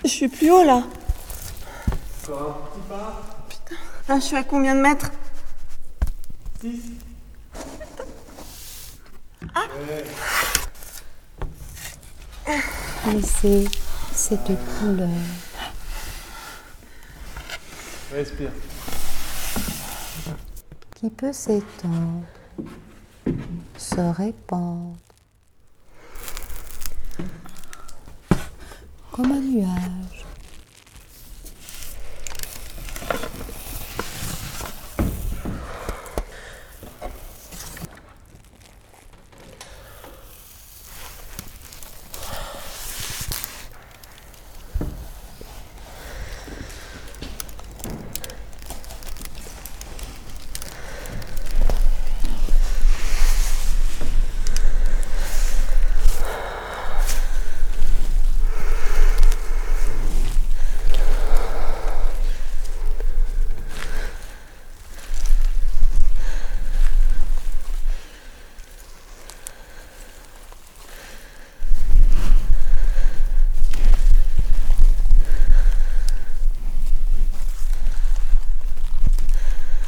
Je 0.02 0.08
suis 0.08 0.28
plus 0.28 0.50
haut 0.50 0.64
là. 0.64 0.82
Là, 4.08 4.20
je 4.20 4.24
suis 4.24 4.36
à 4.36 4.44
combien 4.44 4.74
de 4.76 4.80
mètres 4.80 5.10
6. 6.60 6.80
Laissez 13.06 13.68
cette 14.12 14.52
couleur 14.78 15.08
Respire. 18.12 18.50
qui 20.94 21.10
peut 21.10 21.32
s'étendre, 21.32 22.24
se 23.76 24.00
répandre? 24.00 24.96
Comme 29.10 29.32
un 29.32 29.40
nuage. 29.40 30.26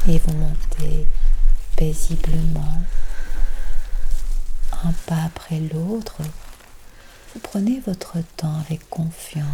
et 0.09 0.17
vous 0.25 0.33
montez 0.33 1.07
paisiblement, 1.75 2.81
un 4.83 4.91
pas 5.05 5.23
après 5.25 5.59
l'autre. 5.59 6.23
Vous 7.33 7.39
prenez 7.41 7.79
votre 7.85 8.17
temps 8.35 8.59
avec 8.65 8.89
confiance. 8.89 9.45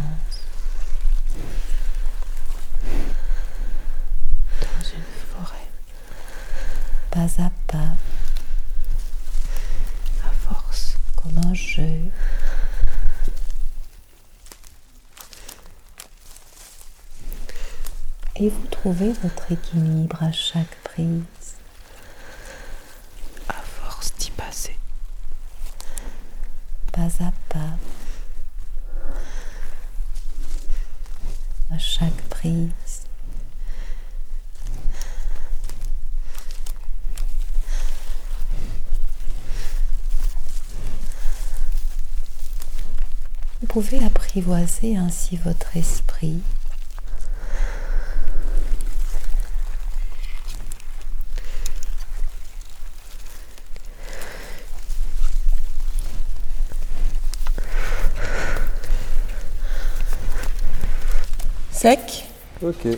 Pas 7.26 7.42
à 7.42 7.50
pas, 7.66 7.96
à 10.24 10.30
force, 10.48 10.96
comme 11.16 11.38
un 11.44 11.54
jeu. 11.54 12.10
Et 18.36 18.48
vous 18.48 18.66
trouvez 18.66 19.12
votre 19.12 19.50
équilibre 19.50 20.22
à 20.22 20.30
chaque 20.30 20.76
prise, 20.84 21.22
à 23.48 23.54
force 23.54 24.12
d'y 24.18 24.30
passer, 24.30 24.76
pas 26.92 27.08
à 27.20 27.32
pas, 27.48 27.76
à 31.74 31.78
chaque 31.78 32.22
prise. 32.28 32.72
Vous 43.62 43.65
pouvez 43.80 44.02
apprivoiser 44.02 44.96
ainsi 44.96 45.36
votre 45.36 45.76
esprit. 45.76 46.40
Sec. 61.70 62.24
Ok. 62.62 62.88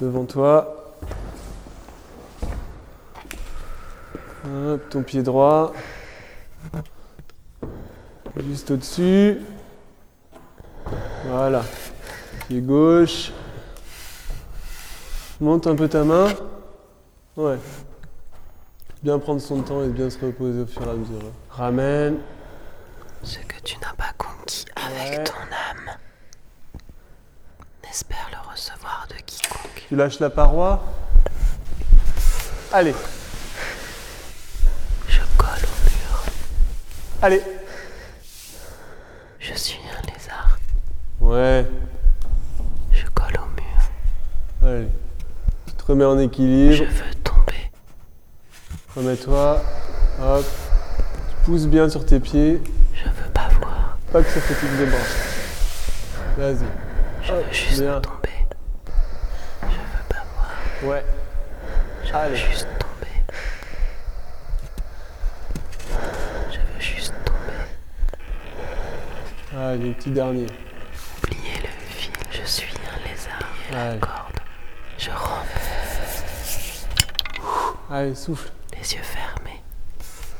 Devant 0.00 0.24
toi. 0.24 0.96
Ton 4.90 5.04
pied 5.04 5.22
droit. 5.22 5.72
Juste 8.58 8.72
au-dessus. 8.72 9.38
Voilà. 11.26 11.62
Pied 12.48 12.60
gauche. 12.60 13.30
Monte 15.40 15.68
un 15.68 15.76
peu 15.76 15.88
ta 15.88 16.02
main. 16.02 16.26
Ouais. 17.36 17.56
Bien 19.00 19.20
prendre 19.20 19.40
son 19.40 19.62
temps 19.62 19.84
et 19.84 19.88
bien 19.90 20.10
se 20.10 20.18
reposer 20.18 20.62
au 20.62 20.66
fur 20.66 20.82
et 20.82 20.90
à 20.90 20.94
mesure. 20.94 21.30
Ramène. 21.50 22.18
Ce 23.22 23.38
que 23.38 23.60
tu 23.62 23.78
n'as 23.78 23.94
pas 23.94 24.12
conquis 24.18 24.64
avec 24.74 25.22
ton 25.22 25.34
âme, 25.34 25.96
n'espère 27.84 28.28
le 28.32 28.50
recevoir 28.50 29.06
de 29.08 29.22
quiconque. 29.24 29.84
Tu 29.86 29.94
lâches 29.94 30.18
la 30.18 30.30
paroi. 30.30 30.82
Allez. 32.72 32.94
Je 35.06 35.20
colle 35.36 35.46
au 35.62 35.84
mur. 35.84 36.24
Allez. 37.22 37.40
Je 39.40 39.54
suis 39.54 39.78
un 39.78 40.12
lézard. 40.12 40.58
Ouais. 41.28 41.66
Je 42.92 43.04
colle 43.14 43.34
au 43.36 43.46
mur. 43.60 44.70
Allez. 44.70 44.88
Tu 45.66 45.72
te 45.74 45.84
remets 45.86 46.04
en 46.04 46.18
équilibre. 46.18 46.74
Je 46.74 46.84
veux 46.84 47.14
tomber. 47.22 47.70
Remets-toi. 48.96 49.62
Hop. 50.22 50.44
Tu 51.30 51.36
pousses 51.44 51.66
bien 51.66 51.88
sur 51.88 52.04
tes 52.06 52.18
pieds. 52.20 52.60
Je 52.94 53.04
veux 53.04 53.30
pas 53.32 53.48
voir. 53.60 53.98
Pas 54.12 54.22
que 54.22 54.30
ça 54.30 54.40
fatigue 54.40 54.70
les 54.78 54.86
bras. 54.86 54.98
Vas-y. 56.38 56.56
Je 57.22 57.32
Hop, 57.32 57.44
veux 57.46 57.52
juste 57.52 57.80
bien. 57.82 58.00
tomber. 58.00 58.46
Je 59.62 59.66
veux 59.66 60.08
pas 60.08 60.24
voir. 60.34 60.50
Ouais. 60.94 61.04
Je 62.04 62.14
Allez. 62.14 62.30
veux 62.30 62.36
juste 62.36 62.68
tomber. 62.78 63.12
Je 66.50 66.56
veux 66.58 66.80
juste 66.80 67.12
tomber. 67.24 67.58
Allez, 69.62 69.92
petit 69.92 70.10
dernier. 70.10 70.46
Oubliez 71.22 71.58
le 71.62 71.68
fil. 71.90 72.12
Je 72.30 72.42
suis 72.46 72.72
un 72.74 72.98
lézard 73.08 73.32
et 73.56 73.57
la 73.72 73.96
corde. 73.98 74.40
Je 74.98 75.10
rampe. 75.10 75.46
Allez, 77.90 78.14
souffle. 78.14 78.50
Les 78.72 78.94
yeux 78.94 79.02
fermés. 79.02 79.62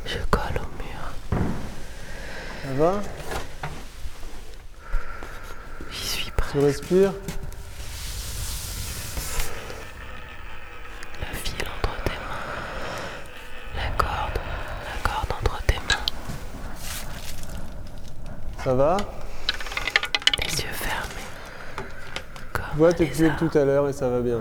Je 0.04 0.18
colle 0.30 0.56
au 0.56 0.68
mur. 0.82 1.42
Ça 2.62 2.72
va? 2.76 3.00
J'y 5.90 6.06
suis 6.06 6.32
Tu 6.52 6.58
respires? 6.58 7.12
Le 11.20 11.36
fil 11.36 11.54
entre 11.66 12.02
tes 12.04 12.10
mains. 12.12 12.46
La 13.76 13.88
corde. 13.96 14.38
La 14.84 15.10
corde 15.10 15.32
entre 15.32 15.62
tes 15.66 15.74
mains. 15.74 16.06
Ça 18.64 18.74
va 18.74 18.96
Les 20.44 20.60
yeux 20.62 20.72
fermés. 20.72 21.28
Tu 22.78 22.84
vois 22.84 22.92
tes 22.92 23.06
de 23.06 23.36
tout 23.36 23.58
à 23.58 23.64
l'heure 23.64 23.88
et 23.88 23.92
ça 23.92 24.08
va 24.08 24.20
bien. 24.20 24.38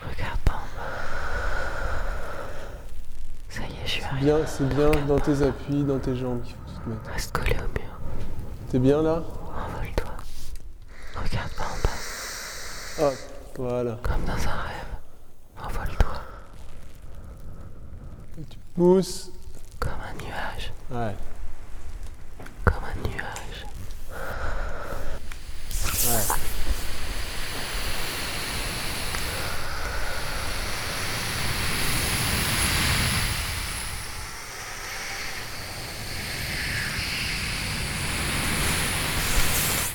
Regarde 0.00 0.38
pas 0.46 0.54
en 0.54 0.64
bas. 0.78 0.88
Ça 3.50 3.60
y 3.60 3.64
est, 3.64 3.84
je 3.84 3.90
suis 3.90 4.00
C'est 4.00 4.06
arrivé. 4.06 4.24
bien, 4.24 4.46
c'est 4.46 4.66
bien 4.74 4.90
dans 5.06 5.18
tes 5.18 5.42
appuis, 5.42 5.84
dans 5.84 5.98
tes 5.98 6.16
jambes 6.16 6.40
qu'il 6.40 6.54
faut 6.54 6.60
que 6.64 6.70
tu 6.70 6.76
te 6.84 6.88
mettes. 6.88 7.06
Reste 7.12 7.32
collé 7.36 7.50
au 7.58 7.68
mur. 7.78 8.00
T'es 8.70 8.78
bien 8.78 9.02
là? 9.02 9.22
Envole-toi. 9.42 10.12
Regarde 11.16 11.52
pas 11.52 11.64
en 11.64 11.76
bas. 13.04 13.08
Hop, 13.08 13.18
voilà. 13.58 13.98
Comme 14.02 14.24
dans 14.24 14.32
un 14.32 14.36
rêve. 14.36 14.88
Envole-toi. 15.62 16.22
Pousse. 18.74 19.30
Comme 19.78 19.92
un 19.92 20.14
nuage. 20.24 20.72
Ouais. 20.90 21.14
Comme 22.64 22.84
un 22.84 23.06
nuage. 23.06 23.66
Ouais. 26.04 26.18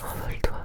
Envole-toi. 0.02 0.58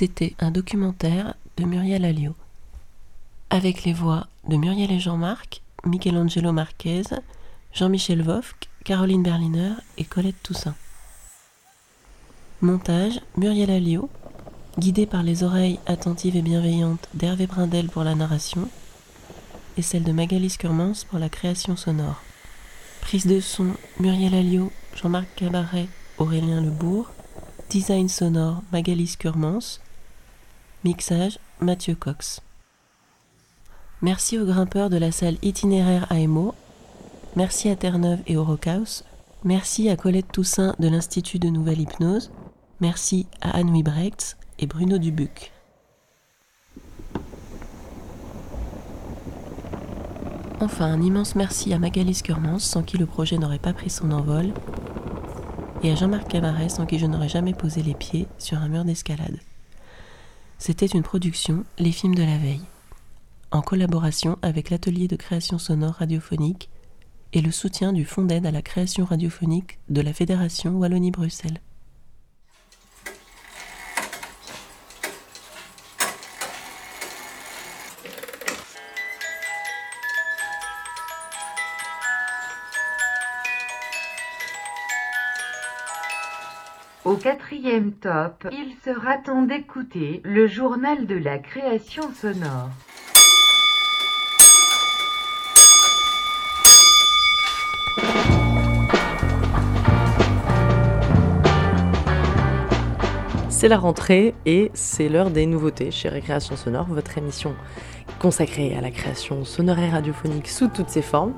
C'était 0.00 0.36
un 0.38 0.52
documentaire 0.52 1.34
de 1.56 1.64
Muriel 1.64 2.04
Alliot, 2.04 2.36
avec 3.50 3.82
les 3.82 3.92
voix 3.92 4.28
de 4.46 4.54
Muriel 4.56 4.92
et 4.92 5.00
Jean-Marc, 5.00 5.60
Michelangelo 5.84 6.52
Marquez, 6.52 7.02
Jean-Michel 7.72 8.22
Vofk, 8.22 8.68
Caroline 8.84 9.24
Berliner 9.24 9.72
et 9.96 10.04
Colette 10.04 10.40
Toussaint. 10.44 10.76
Montage 12.60 13.18
Muriel 13.36 13.72
Alliot, 13.72 14.08
guidée 14.78 15.06
par 15.06 15.24
les 15.24 15.42
oreilles 15.42 15.80
attentives 15.86 16.36
et 16.36 16.42
bienveillantes 16.42 17.08
d'Hervé 17.14 17.48
Brindel 17.48 17.88
pour 17.88 18.04
la 18.04 18.14
narration 18.14 18.68
et 19.76 19.82
celle 19.82 20.04
de 20.04 20.12
Magali 20.12 20.48
Scurmans 20.48 21.06
pour 21.10 21.18
la 21.18 21.28
création 21.28 21.74
sonore. 21.74 22.22
Prise 23.00 23.26
de 23.26 23.40
son 23.40 23.72
Muriel 23.98 24.36
Alliot, 24.36 24.70
Jean-Marc 24.94 25.26
Cabaret, 25.34 25.88
Aurélien 26.18 26.60
Lebourg. 26.60 27.10
Design 27.68 28.08
sonore 28.08 28.62
Magali 28.70 29.08
Scurmans. 29.08 29.80
Mixage 30.84 31.40
Mathieu 31.60 31.96
Cox. 31.96 32.40
Merci 34.00 34.38
aux 34.38 34.46
grimpeurs 34.46 34.90
de 34.90 34.96
la 34.96 35.10
salle 35.10 35.36
itinéraire 35.42 36.06
AMO. 36.10 36.54
Merci 37.34 37.68
à 37.68 37.74
Terre-Neuve 37.74 38.20
et 38.28 38.36
au 38.36 38.44
Rockhouse. 38.44 39.02
Merci 39.42 39.90
à 39.90 39.96
Colette 39.96 40.30
Toussaint 40.30 40.76
de 40.78 40.86
l'Institut 40.86 41.40
de 41.40 41.48
Nouvelle 41.48 41.80
Hypnose. 41.80 42.30
Merci 42.80 43.26
à 43.40 43.56
Anne 43.56 43.70
Wibrechts 43.70 44.36
et 44.60 44.68
Bruno 44.68 44.98
Dubuc. 44.98 45.50
Enfin, 50.60 50.86
un 50.86 51.02
immense 51.02 51.34
merci 51.34 51.72
à 51.72 51.80
Magali 51.80 52.14
Scurmans, 52.14 52.60
sans 52.60 52.84
qui 52.84 52.98
le 52.98 53.06
projet 53.06 53.36
n'aurait 53.36 53.58
pas 53.58 53.72
pris 53.72 53.90
son 53.90 54.12
envol, 54.12 54.52
et 55.82 55.90
à 55.90 55.96
Jean-Marc 55.96 56.28
Cabaret, 56.28 56.68
sans 56.68 56.86
qui 56.86 57.00
je 57.00 57.06
n'aurais 57.06 57.28
jamais 57.28 57.52
posé 57.52 57.82
les 57.82 57.94
pieds 57.94 58.28
sur 58.38 58.58
un 58.58 58.68
mur 58.68 58.84
d'escalade. 58.84 59.38
C'était 60.58 60.86
une 60.86 61.04
production 61.04 61.64
Les 61.78 61.92
Films 61.92 62.16
de 62.16 62.24
la 62.24 62.36
Veille, 62.36 62.64
en 63.52 63.62
collaboration 63.62 64.38
avec 64.42 64.70
l'atelier 64.70 65.06
de 65.06 65.14
création 65.14 65.56
sonore 65.56 65.94
radiophonique 65.94 66.68
et 67.32 67.40
le 67.40 67.52
soutien 67.52 67.92
du 67.92 68.04
Fonds 68.04 68.24
d'aide 68.24 68.44
à 68.44 68.50
la 68.50 68.60
création 68.60 69.04
radiophonique 69.04 69.78
de 69.88 70.00
la 70.00 70.12
Fédération 70.12 70.72
Wallonie-Bruxelles. 70.72 71.60
Au 87.08 87.16
quatrième 87.16 87.92
top, 87.92 88.46
il 88.52 88.74
sera 88.84 89.16
temps 89.16 89.40
d'écouter 89.40 90.20
le 90.24 90.46
journal 90.46 91.06
de 91.06 91.14
la 91.14 91.38
création 91.38 92.02
sonore. 92.12 92.68
C'est 103.48 103.68
la 103.68 103.78
rentrée 103.78 104.34
et 104.44 104.70
c'est 104.74 105.08
l'heure 105.08 105.30
des 105.30 105.46
nouveautés 105.46 105.90
chez 105.90 106.10
Récréation 106.10 106.56
Sonore, 106.56 106.88
votre 106.90 107.16
émission 107.16 107.56
consacrée 108.18 108.74
à 108.76 108.80
la 108.80 108.90
création 108.90 109.44
sonore 109.44 109.78
et 109.78 109.90
radiophonique 109.90 110.48
sous 110.48 110.68
toutes 110.68 110.88
ses 110.88 111.02
formes, 111.02 111.32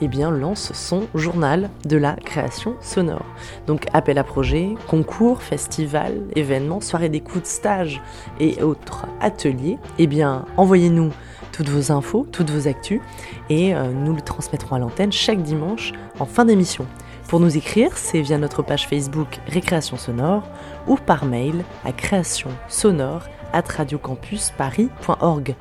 eh 0.00 0.08
bien 0.08 0.30
lance 0.30 0.72
son 0.72 1.06
journal 1.14 1.70
de 1.84 1.96
la 1.96 2.14
création 2.14 2.76
sonore. 2.80 3.24
Donc 3.66 3.86
appel 3.92 4.18
à 4.18 4.24
projets, 4.24 4.74
concours, 4.88 5.42
festivals, 5.42 6.22
événements, 6.34 6.80
soirées 6.80 7.08
d'écoute, 7.08 7.46
stages 7.46 8.00
et 8.40 8.62
autres 8.62 9.06
ateliers, 9.20 9.78
eh 9.98 10.06
bien 10.06 10.44
envoyez-nous 10.56 11.12
toutes 11.52 11.68
vos 11.68 11.90
infos, 11.90 12.26
toutes 12.30 12.50
vos 12.50 12.68
actus 12.68 13.00
et 13.48 13.74
euh, 13.74 13.92
nous 13.92 14.14
le 14.14 14.20
transmettrons 14.20 14.76
à 14.76 14.78
l'antenne 14.78 15.12
chaque 15.12 15.42
dimanche 15.42 15.92
en 16.18 16.26
fin 16.26 16.44
d'émission. 16.44 16.86
Pour 17.28 17.40
nous 17.40 17.56
écrire, 17.56 17.96
c'est 17.96 18.20
via 18.20 18.38
notre 18.38 18.62
page 18.62 18.86
Facebook 18.86 19.40
Récréation 19.48 19.96
Sonore 19.96 20.44
ou 20.86 20.96
par 20.96 21.24
mail 21.24 21.64
à 21.84 21.92
création 21.92 22.50
sonore 22.68 23.22
at 23.52 23.64
radiocampusparis.org. 23.68 25.56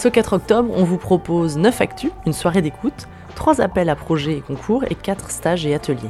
Ce 0.00 0.08
4 0.08 0.32
octobre, 0.32 0.72
on 0.74 0.82
vous 0.82 0.96
propose 0.96 1.58
9 1.58 1.78
actus, 1.82 2.10
une 2.24 2.32
soirée 2.32 2.62
d'écoute, 2.62 3.06
3 3.34 3.60
appels 3.60 3.90
à 3.90 3.96
projets 3.96 4.38
et 4.38 4.40
concours 4.40 4.82
et 4.88 4.94
4 4.94 5.30
stages 5.30 5.66
et 5.66 5.74
ateliers. 5.74 6.08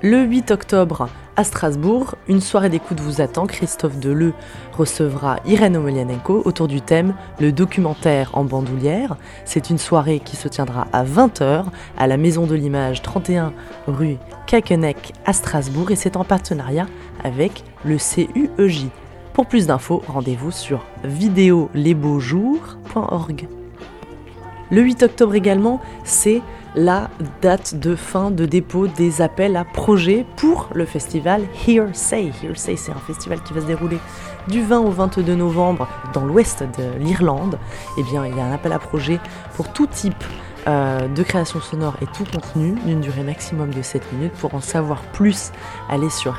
Le 0.00 0.22
8 0.22 0.52
octobre, 0.52 1.10
à 1.36 1.44
Strasbourg, 1.44 2.14
une 2.28 2.40
soirée 2.40 2.70
d'écoute 2.70 2.98
vous 2.98 3.20
attend. 3.20 3.44
Christophe 3.44 3.98
Deleu 3.98 4.32
recevra 4.72 5.36
Irène 5.44 5.76
Omelianenko 5.76 6.40
autour 6.46 6.66
du 6.66 6.80
thème 6.80 7.12
Le 7.40 7.52
documentaire 7.52 8.30
en 8.32 8.44
bandoulière. 8.44 9.16
C'est 9.44 9.68
une 9.68 9.76
soirée 9.76 10.20
qui 10.20 10.36
se 10.36 10.48
tiendra 10.48 10.86
à 10.94 11.04
20h 11.04 11.64
à 11.98 12.06
la 12.06 12.16
Maison 12.16 12.46
de 12.46 12.54
l'Image 12.54 13.02
31 13.02 13.52
rue 13.86 14.16
Kakenek 14.46 15.12
à 15.26 15.34
Strasbourg 15.34 15.90
et 15.90 15.96
c'est 15.96 16.16
en 16.16 16.24
partenariat 16.24 16.86
avec 17.22 17.64
le 17.84 17.98
CUEJ. 17.98 18.86
Pour 19.34 19.46
plus 19.46 19.66
d'infos, 19.66 20.02
rendez-vous 20.06 20.50
sur 20.50 20.84
vidéolesbeaujours.org. 21.04 23.48
Le 24.70 24.82
8 24.82 25.04
octobre 25.04 25.34
également, 25.34 25.80
c'est 26.04 26.42
la 26.74 27.08
date 27.40 27.74
de 27.74 27.96
fin 27.96 28.30
de 28.30 28.44
dépôt 28.44 28.88
des 28.88 29.22
appels 29.22 29.56
à 29.56 29.64
projets 29.64 30.26
pour 30.36 30.68
le 30.74 30.84
festival 30.84 31.44
Hearsay. 31.66 32.30
Hearsay, 32.42 32.76
c'est 32.76 32.92
un 32.92 33.00
festival 33.06 33.42
qui 33.42 33.54
va 33.54 33.62
se 33.62 33.66
dérouler 33.66 33.96
du 34.48 34.62
20 34.62 34.80
au 34.80 34.90
22 34.90 35.34
novembre 35.34 35.88
dans 36.12 36.26
l'ouest 36.26 36.62
de 36.62 36.98
l'Irlande. 36.98 37.58
Eh 37.98 38.02
bien, 38.02 38.26
il 38.26 38.36
y 38.36 38.40
a 38.40 38.44
un 38.44 38.52
appel 38.52 38.72
à 38.72 38.78
projets 38.78 39.18
pour 39.56 39.72
tout 39.72 39.86
type 39.86 40.22
euh, 40.68 41.08
de 41.08 41.24
création 41.24 41.60
sonore 41.60 41.96
et 42.02 42.06
tout 42.06 42.24
contenu 42.24 42.76
d'une 42.84 43.00
durée 43.00 43.24
maximum 43.24 43.74
de 43.74 43.82
7 43.82 44.12
minutes. 44.12 44.34
Pour 44.34 44.54
en 44.54 44.60
savoir 44.60 45.02
plus, 45.02 45.50
allez 45.88 46.10
sur 46.10 46.36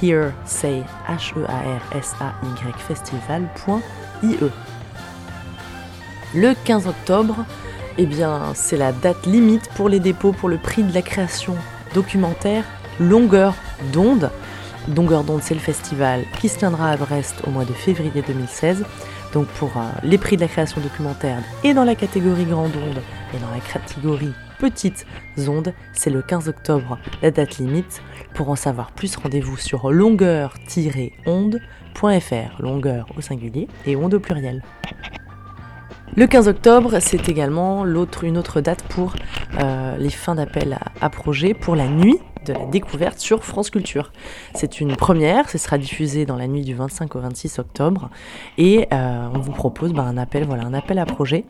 hearsay 0.00 0.84
h 1.08 1.32
e 1.36 1.44
a 1.46 1.58
r 1.78 1.82
s 1.96 2.14
a 2.20 2.32
y 2.42 2.72
festival.ie 2.78 4.50
le 6.34 6.54
15 6.54 6.86
octobre, 6.86 7.44
eh 7.98 8.06
bien, 8.06 8.40
c'est 8.54 8.78
la 8.78 8.92
date 8.92 9.26
limite 9.26 9.68
pour 9.74 9.90
les 9.90 10.00
dépôts 10.00 10.32
pour 10.32 10.48
le 10.48 10.56
prix 10.56 10.82
de 10.82 10.94
la 10.94 11.02
création 11.02 11.54
documentaire 11.92 12.64
Longueur 12.98 13.54
d'onde. 13.92 14.30
Longueur 14.96 15.24
d'onde, 15.24 15.42
c'est 15.42 15.54
le 15.54 15.60
festival 15.60 16.24
qui 16.40 16.48
se 16.48 16.58
tiendra 16.58 16.90
à 16.90 16.96
Brest 16.96 17.42
au 17.46 17.50
mois 17.50 17.66
de 17.66 17.72
février 17.72 18.22
2016. 18.26 18.84
Donc 19.34 19.46
pour 19.46 19.76
euh, 19.76 19.80
les 20.02 20.16
prix 20.16 20.36
de 20.36 20.42
la 20.42 20.48
création 20.48 20.80
documentaire 20.80 21.38
et 21.64 21.74
dans 21.74 21.84
la 21.84 21.94
catégorie 21.94 22.44
grande 22.44 22.72
onde 22.76 23.02
et 23.34 23.38
dans 23.38 23.50
la 23.50 23.60
catégorie 23.60 24.32
petites 24.62 25.04
ondes, 25.48 25.74
c'est 25.92 26.10
le 26.10 26.22
15 26.22 26.48
octobre 26.48 26.96
la 27.20 27.32
date 27.32 27.58
limite. 27.58 28.00
Pour 28.32 28.48
en 28.48 28.54
savoir 28.54 28.92
plus, 28.92 29.16
rendez-vous 29.16 29.56
sur 29.56 29.90
longueur-onde.fr, 29.90 32.62
longueur 32.62 33.06
au 33.16 33.20
singulier 33.20 33.66
et 33.86 33.96
onde 33.96 34.14
au 34.14 34.20
pluriel. 34.20 34.62
Le 36.14 36.28
15 36.28 36.46
octobre, 36.46 37.00
c'est 37.00 37.28
également 37.28 37.84
une 38.22 38.38
autre 38.38 38.60
date 38.60 38.84
pour 38.84 39.16
euh, 39.60 39.96
les 39.96 40.10
fins 40.10 40.36
d'appel 40.36 40.74
à, 40.74 40.82
à 41.04 41.10
projet 41.10 41.54
pour 41.54 41.74
la 41.74 41.88
nuit 41.88 42.20
de 42.44 42.52
la 42.52 42.64
découverte 42.66 43.18
sur 43.18 43.44
France 43.44 43.70
Culture. 43.70 44.12
C'est 44.54 44.80
une 44.80 44.96
première, 44.96 45.48
ce 45.48 45.58
sera 45.58 45.78
diffusé 45.78 46.26
dans 46.26 46.36
la 46.36 46.46
nuit 46.46 46.62
du 46.62 46.74
25 46.74 47.14
au 47.16 47.20
26 47.20 47.58
octobre 47.58 48.10
et 48.58 48.88
euh, 48.92 49.28
on 49.34 49.38
vous 49.38 49.52
propose 49.52 49.92
bah, 49.92 50.02
un 50.02 50.16
appel, 50.16 50.44
voilà, 50.44 50.64
un 50.64 50.74
appel 50.74 50.98
à 50.98 51.06
projet 51.06 51.44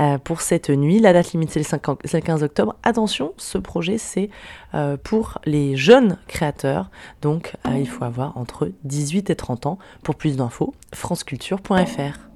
euh, 0.00 0.18
pour 0.18 0.40
cette 0.40 0.70
nuit. 0.70 1.00
La 1.00 1.12
date 1.12 1.32
limite 1.32 1.50
c'est 1.50 1.60
le 1.60 2.20
15 2.20 2.42
octobre. 2.42 2.76
Attention, 2.82 3.32
ce 3.36 3.58
projet 3.58 3.98
c'est 3.98 4.30
euh, 4.74 4.96
pour 4.96 5.38
les 5.44 5.76
jeunes 5.76 6.16
créateurs, 6.28 6.90
donc 7.22 7.54
il 7.74 7.88
faut 7.88 8.04
avoir 8.04 8.36
entre 8.36 8.70
18 8.84 9.30
et 9.30 9.36
30 9.36 9.66
ans. 9.66 9.78
Pour 10.02 10.14
plus 10.14 10.36
d'infos, 10.36 10.74
franceculture.fr. 10.92 12.29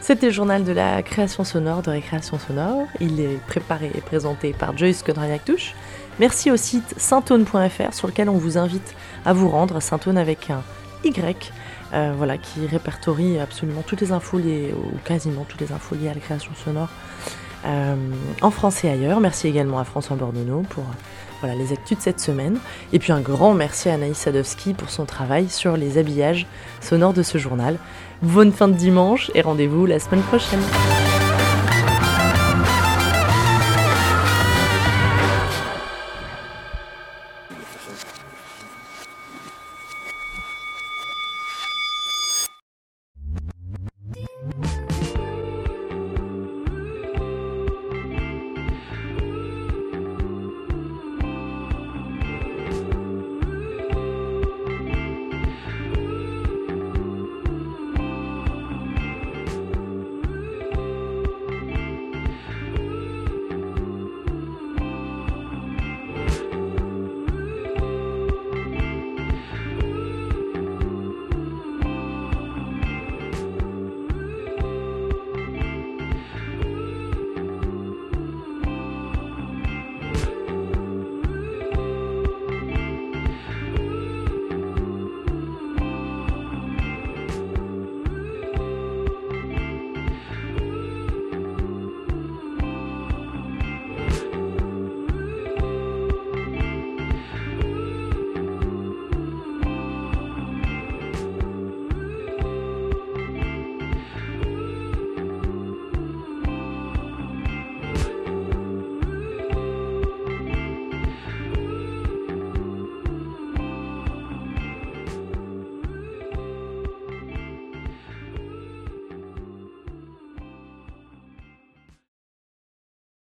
C'était 0.00 0.26
le 0.26 0.32
journal 0.32 0.64
de 0.64 0.72
la 0.72 1.02
création 1.02 1.44
sonore 1.44 1.82
de 1.82 1.90
Récréation 1.90 2.38
Sonore. 2.38 2.86
Il 3.00 3.20
est 3.20 3.38
préparé 3.46 3.92
et 3.94 4.00
présenté 4.00 4.52
par 4.52 4.76
Joyce 4.76 5.04
Codraniak-Touche. 5.04 5.74
Merci 6.22 6.52
au 6.52 6.56
site 6.56 6.94
saintone.fr 6.98 7.92
sur 7.92 8.06
lequel 8.06 8.28
on 8.28 8.38
vous 8.38 8.56
invite 8.56 8.94
à 9.24 9.32
vous 9.32 9.48
rendre, 9.48 9.82
Saintone 9.82 10.16
avec 10.16 10.50
un 10.50 10.62
Y, 11.02 11.52
euh, 11.94 12.12
voilà, 12.16 12.38
qui 12.38 12.64
répertorie 12.64 13.40
absolument 13.40 13.82
toutes 13.84 14.02
les 14.02 14.12
infos 14.12 14.38
liées, 14.38 14.72
ou 14.72 14.96
quasiment 15.04 15.42
toutes 15.42 15.60
les 15.60 15.72
infos 15.72 15.96
liées 15.96 16.08
à 16.08 16.14
la 16.14 16.20
création 16.20 16.52
sonore 16.64 16.90
euh, 17.64 17.96
en 18.40 18.52
France 18.52 18.84
et 18.84 18.88
ailleurs. 18.88 19.18
Merci 19.18 19.48
également 19.48 19.80
à 19.80 19.84
François 19.84 20.14
Bordonneau 20.14 20.62
pour 20.70 20.84
Voilà 21.40 21.56
les 21.56 21.72
actus 21.72 21.98
de 21.98 22.02
cette 22.04 22.20
semaine. 22.20 22.56
Et 22.92 23.00
puis 23.00 23.10
un 23.10 23.20
grand 23.20 23.52
merci 23.54 23.88
à 23.88 23.94
Anaïs 23.94 24.16
Sadowski 24.16 24.74
pour 24.74 24.90
son 24.90 25.06
travail 25.06 25.48
sur 25.48 25.76
les 25.76 25.98
habillages 25.98 26.46
sonores 26.80 27.14
de 27.14 27.24
ce 27.24 27.36
journal. 27.36 27.78
Bonne 28.22 28.52
fin 28.52 28.68
de 28.68 28.76
dimanche 28.76 29.32
et 29.34 29.40
rendez-vous 29.40 29.86
la 29.86 29.98
semaine 29.98 30.22
prochaine. 30.22 30.62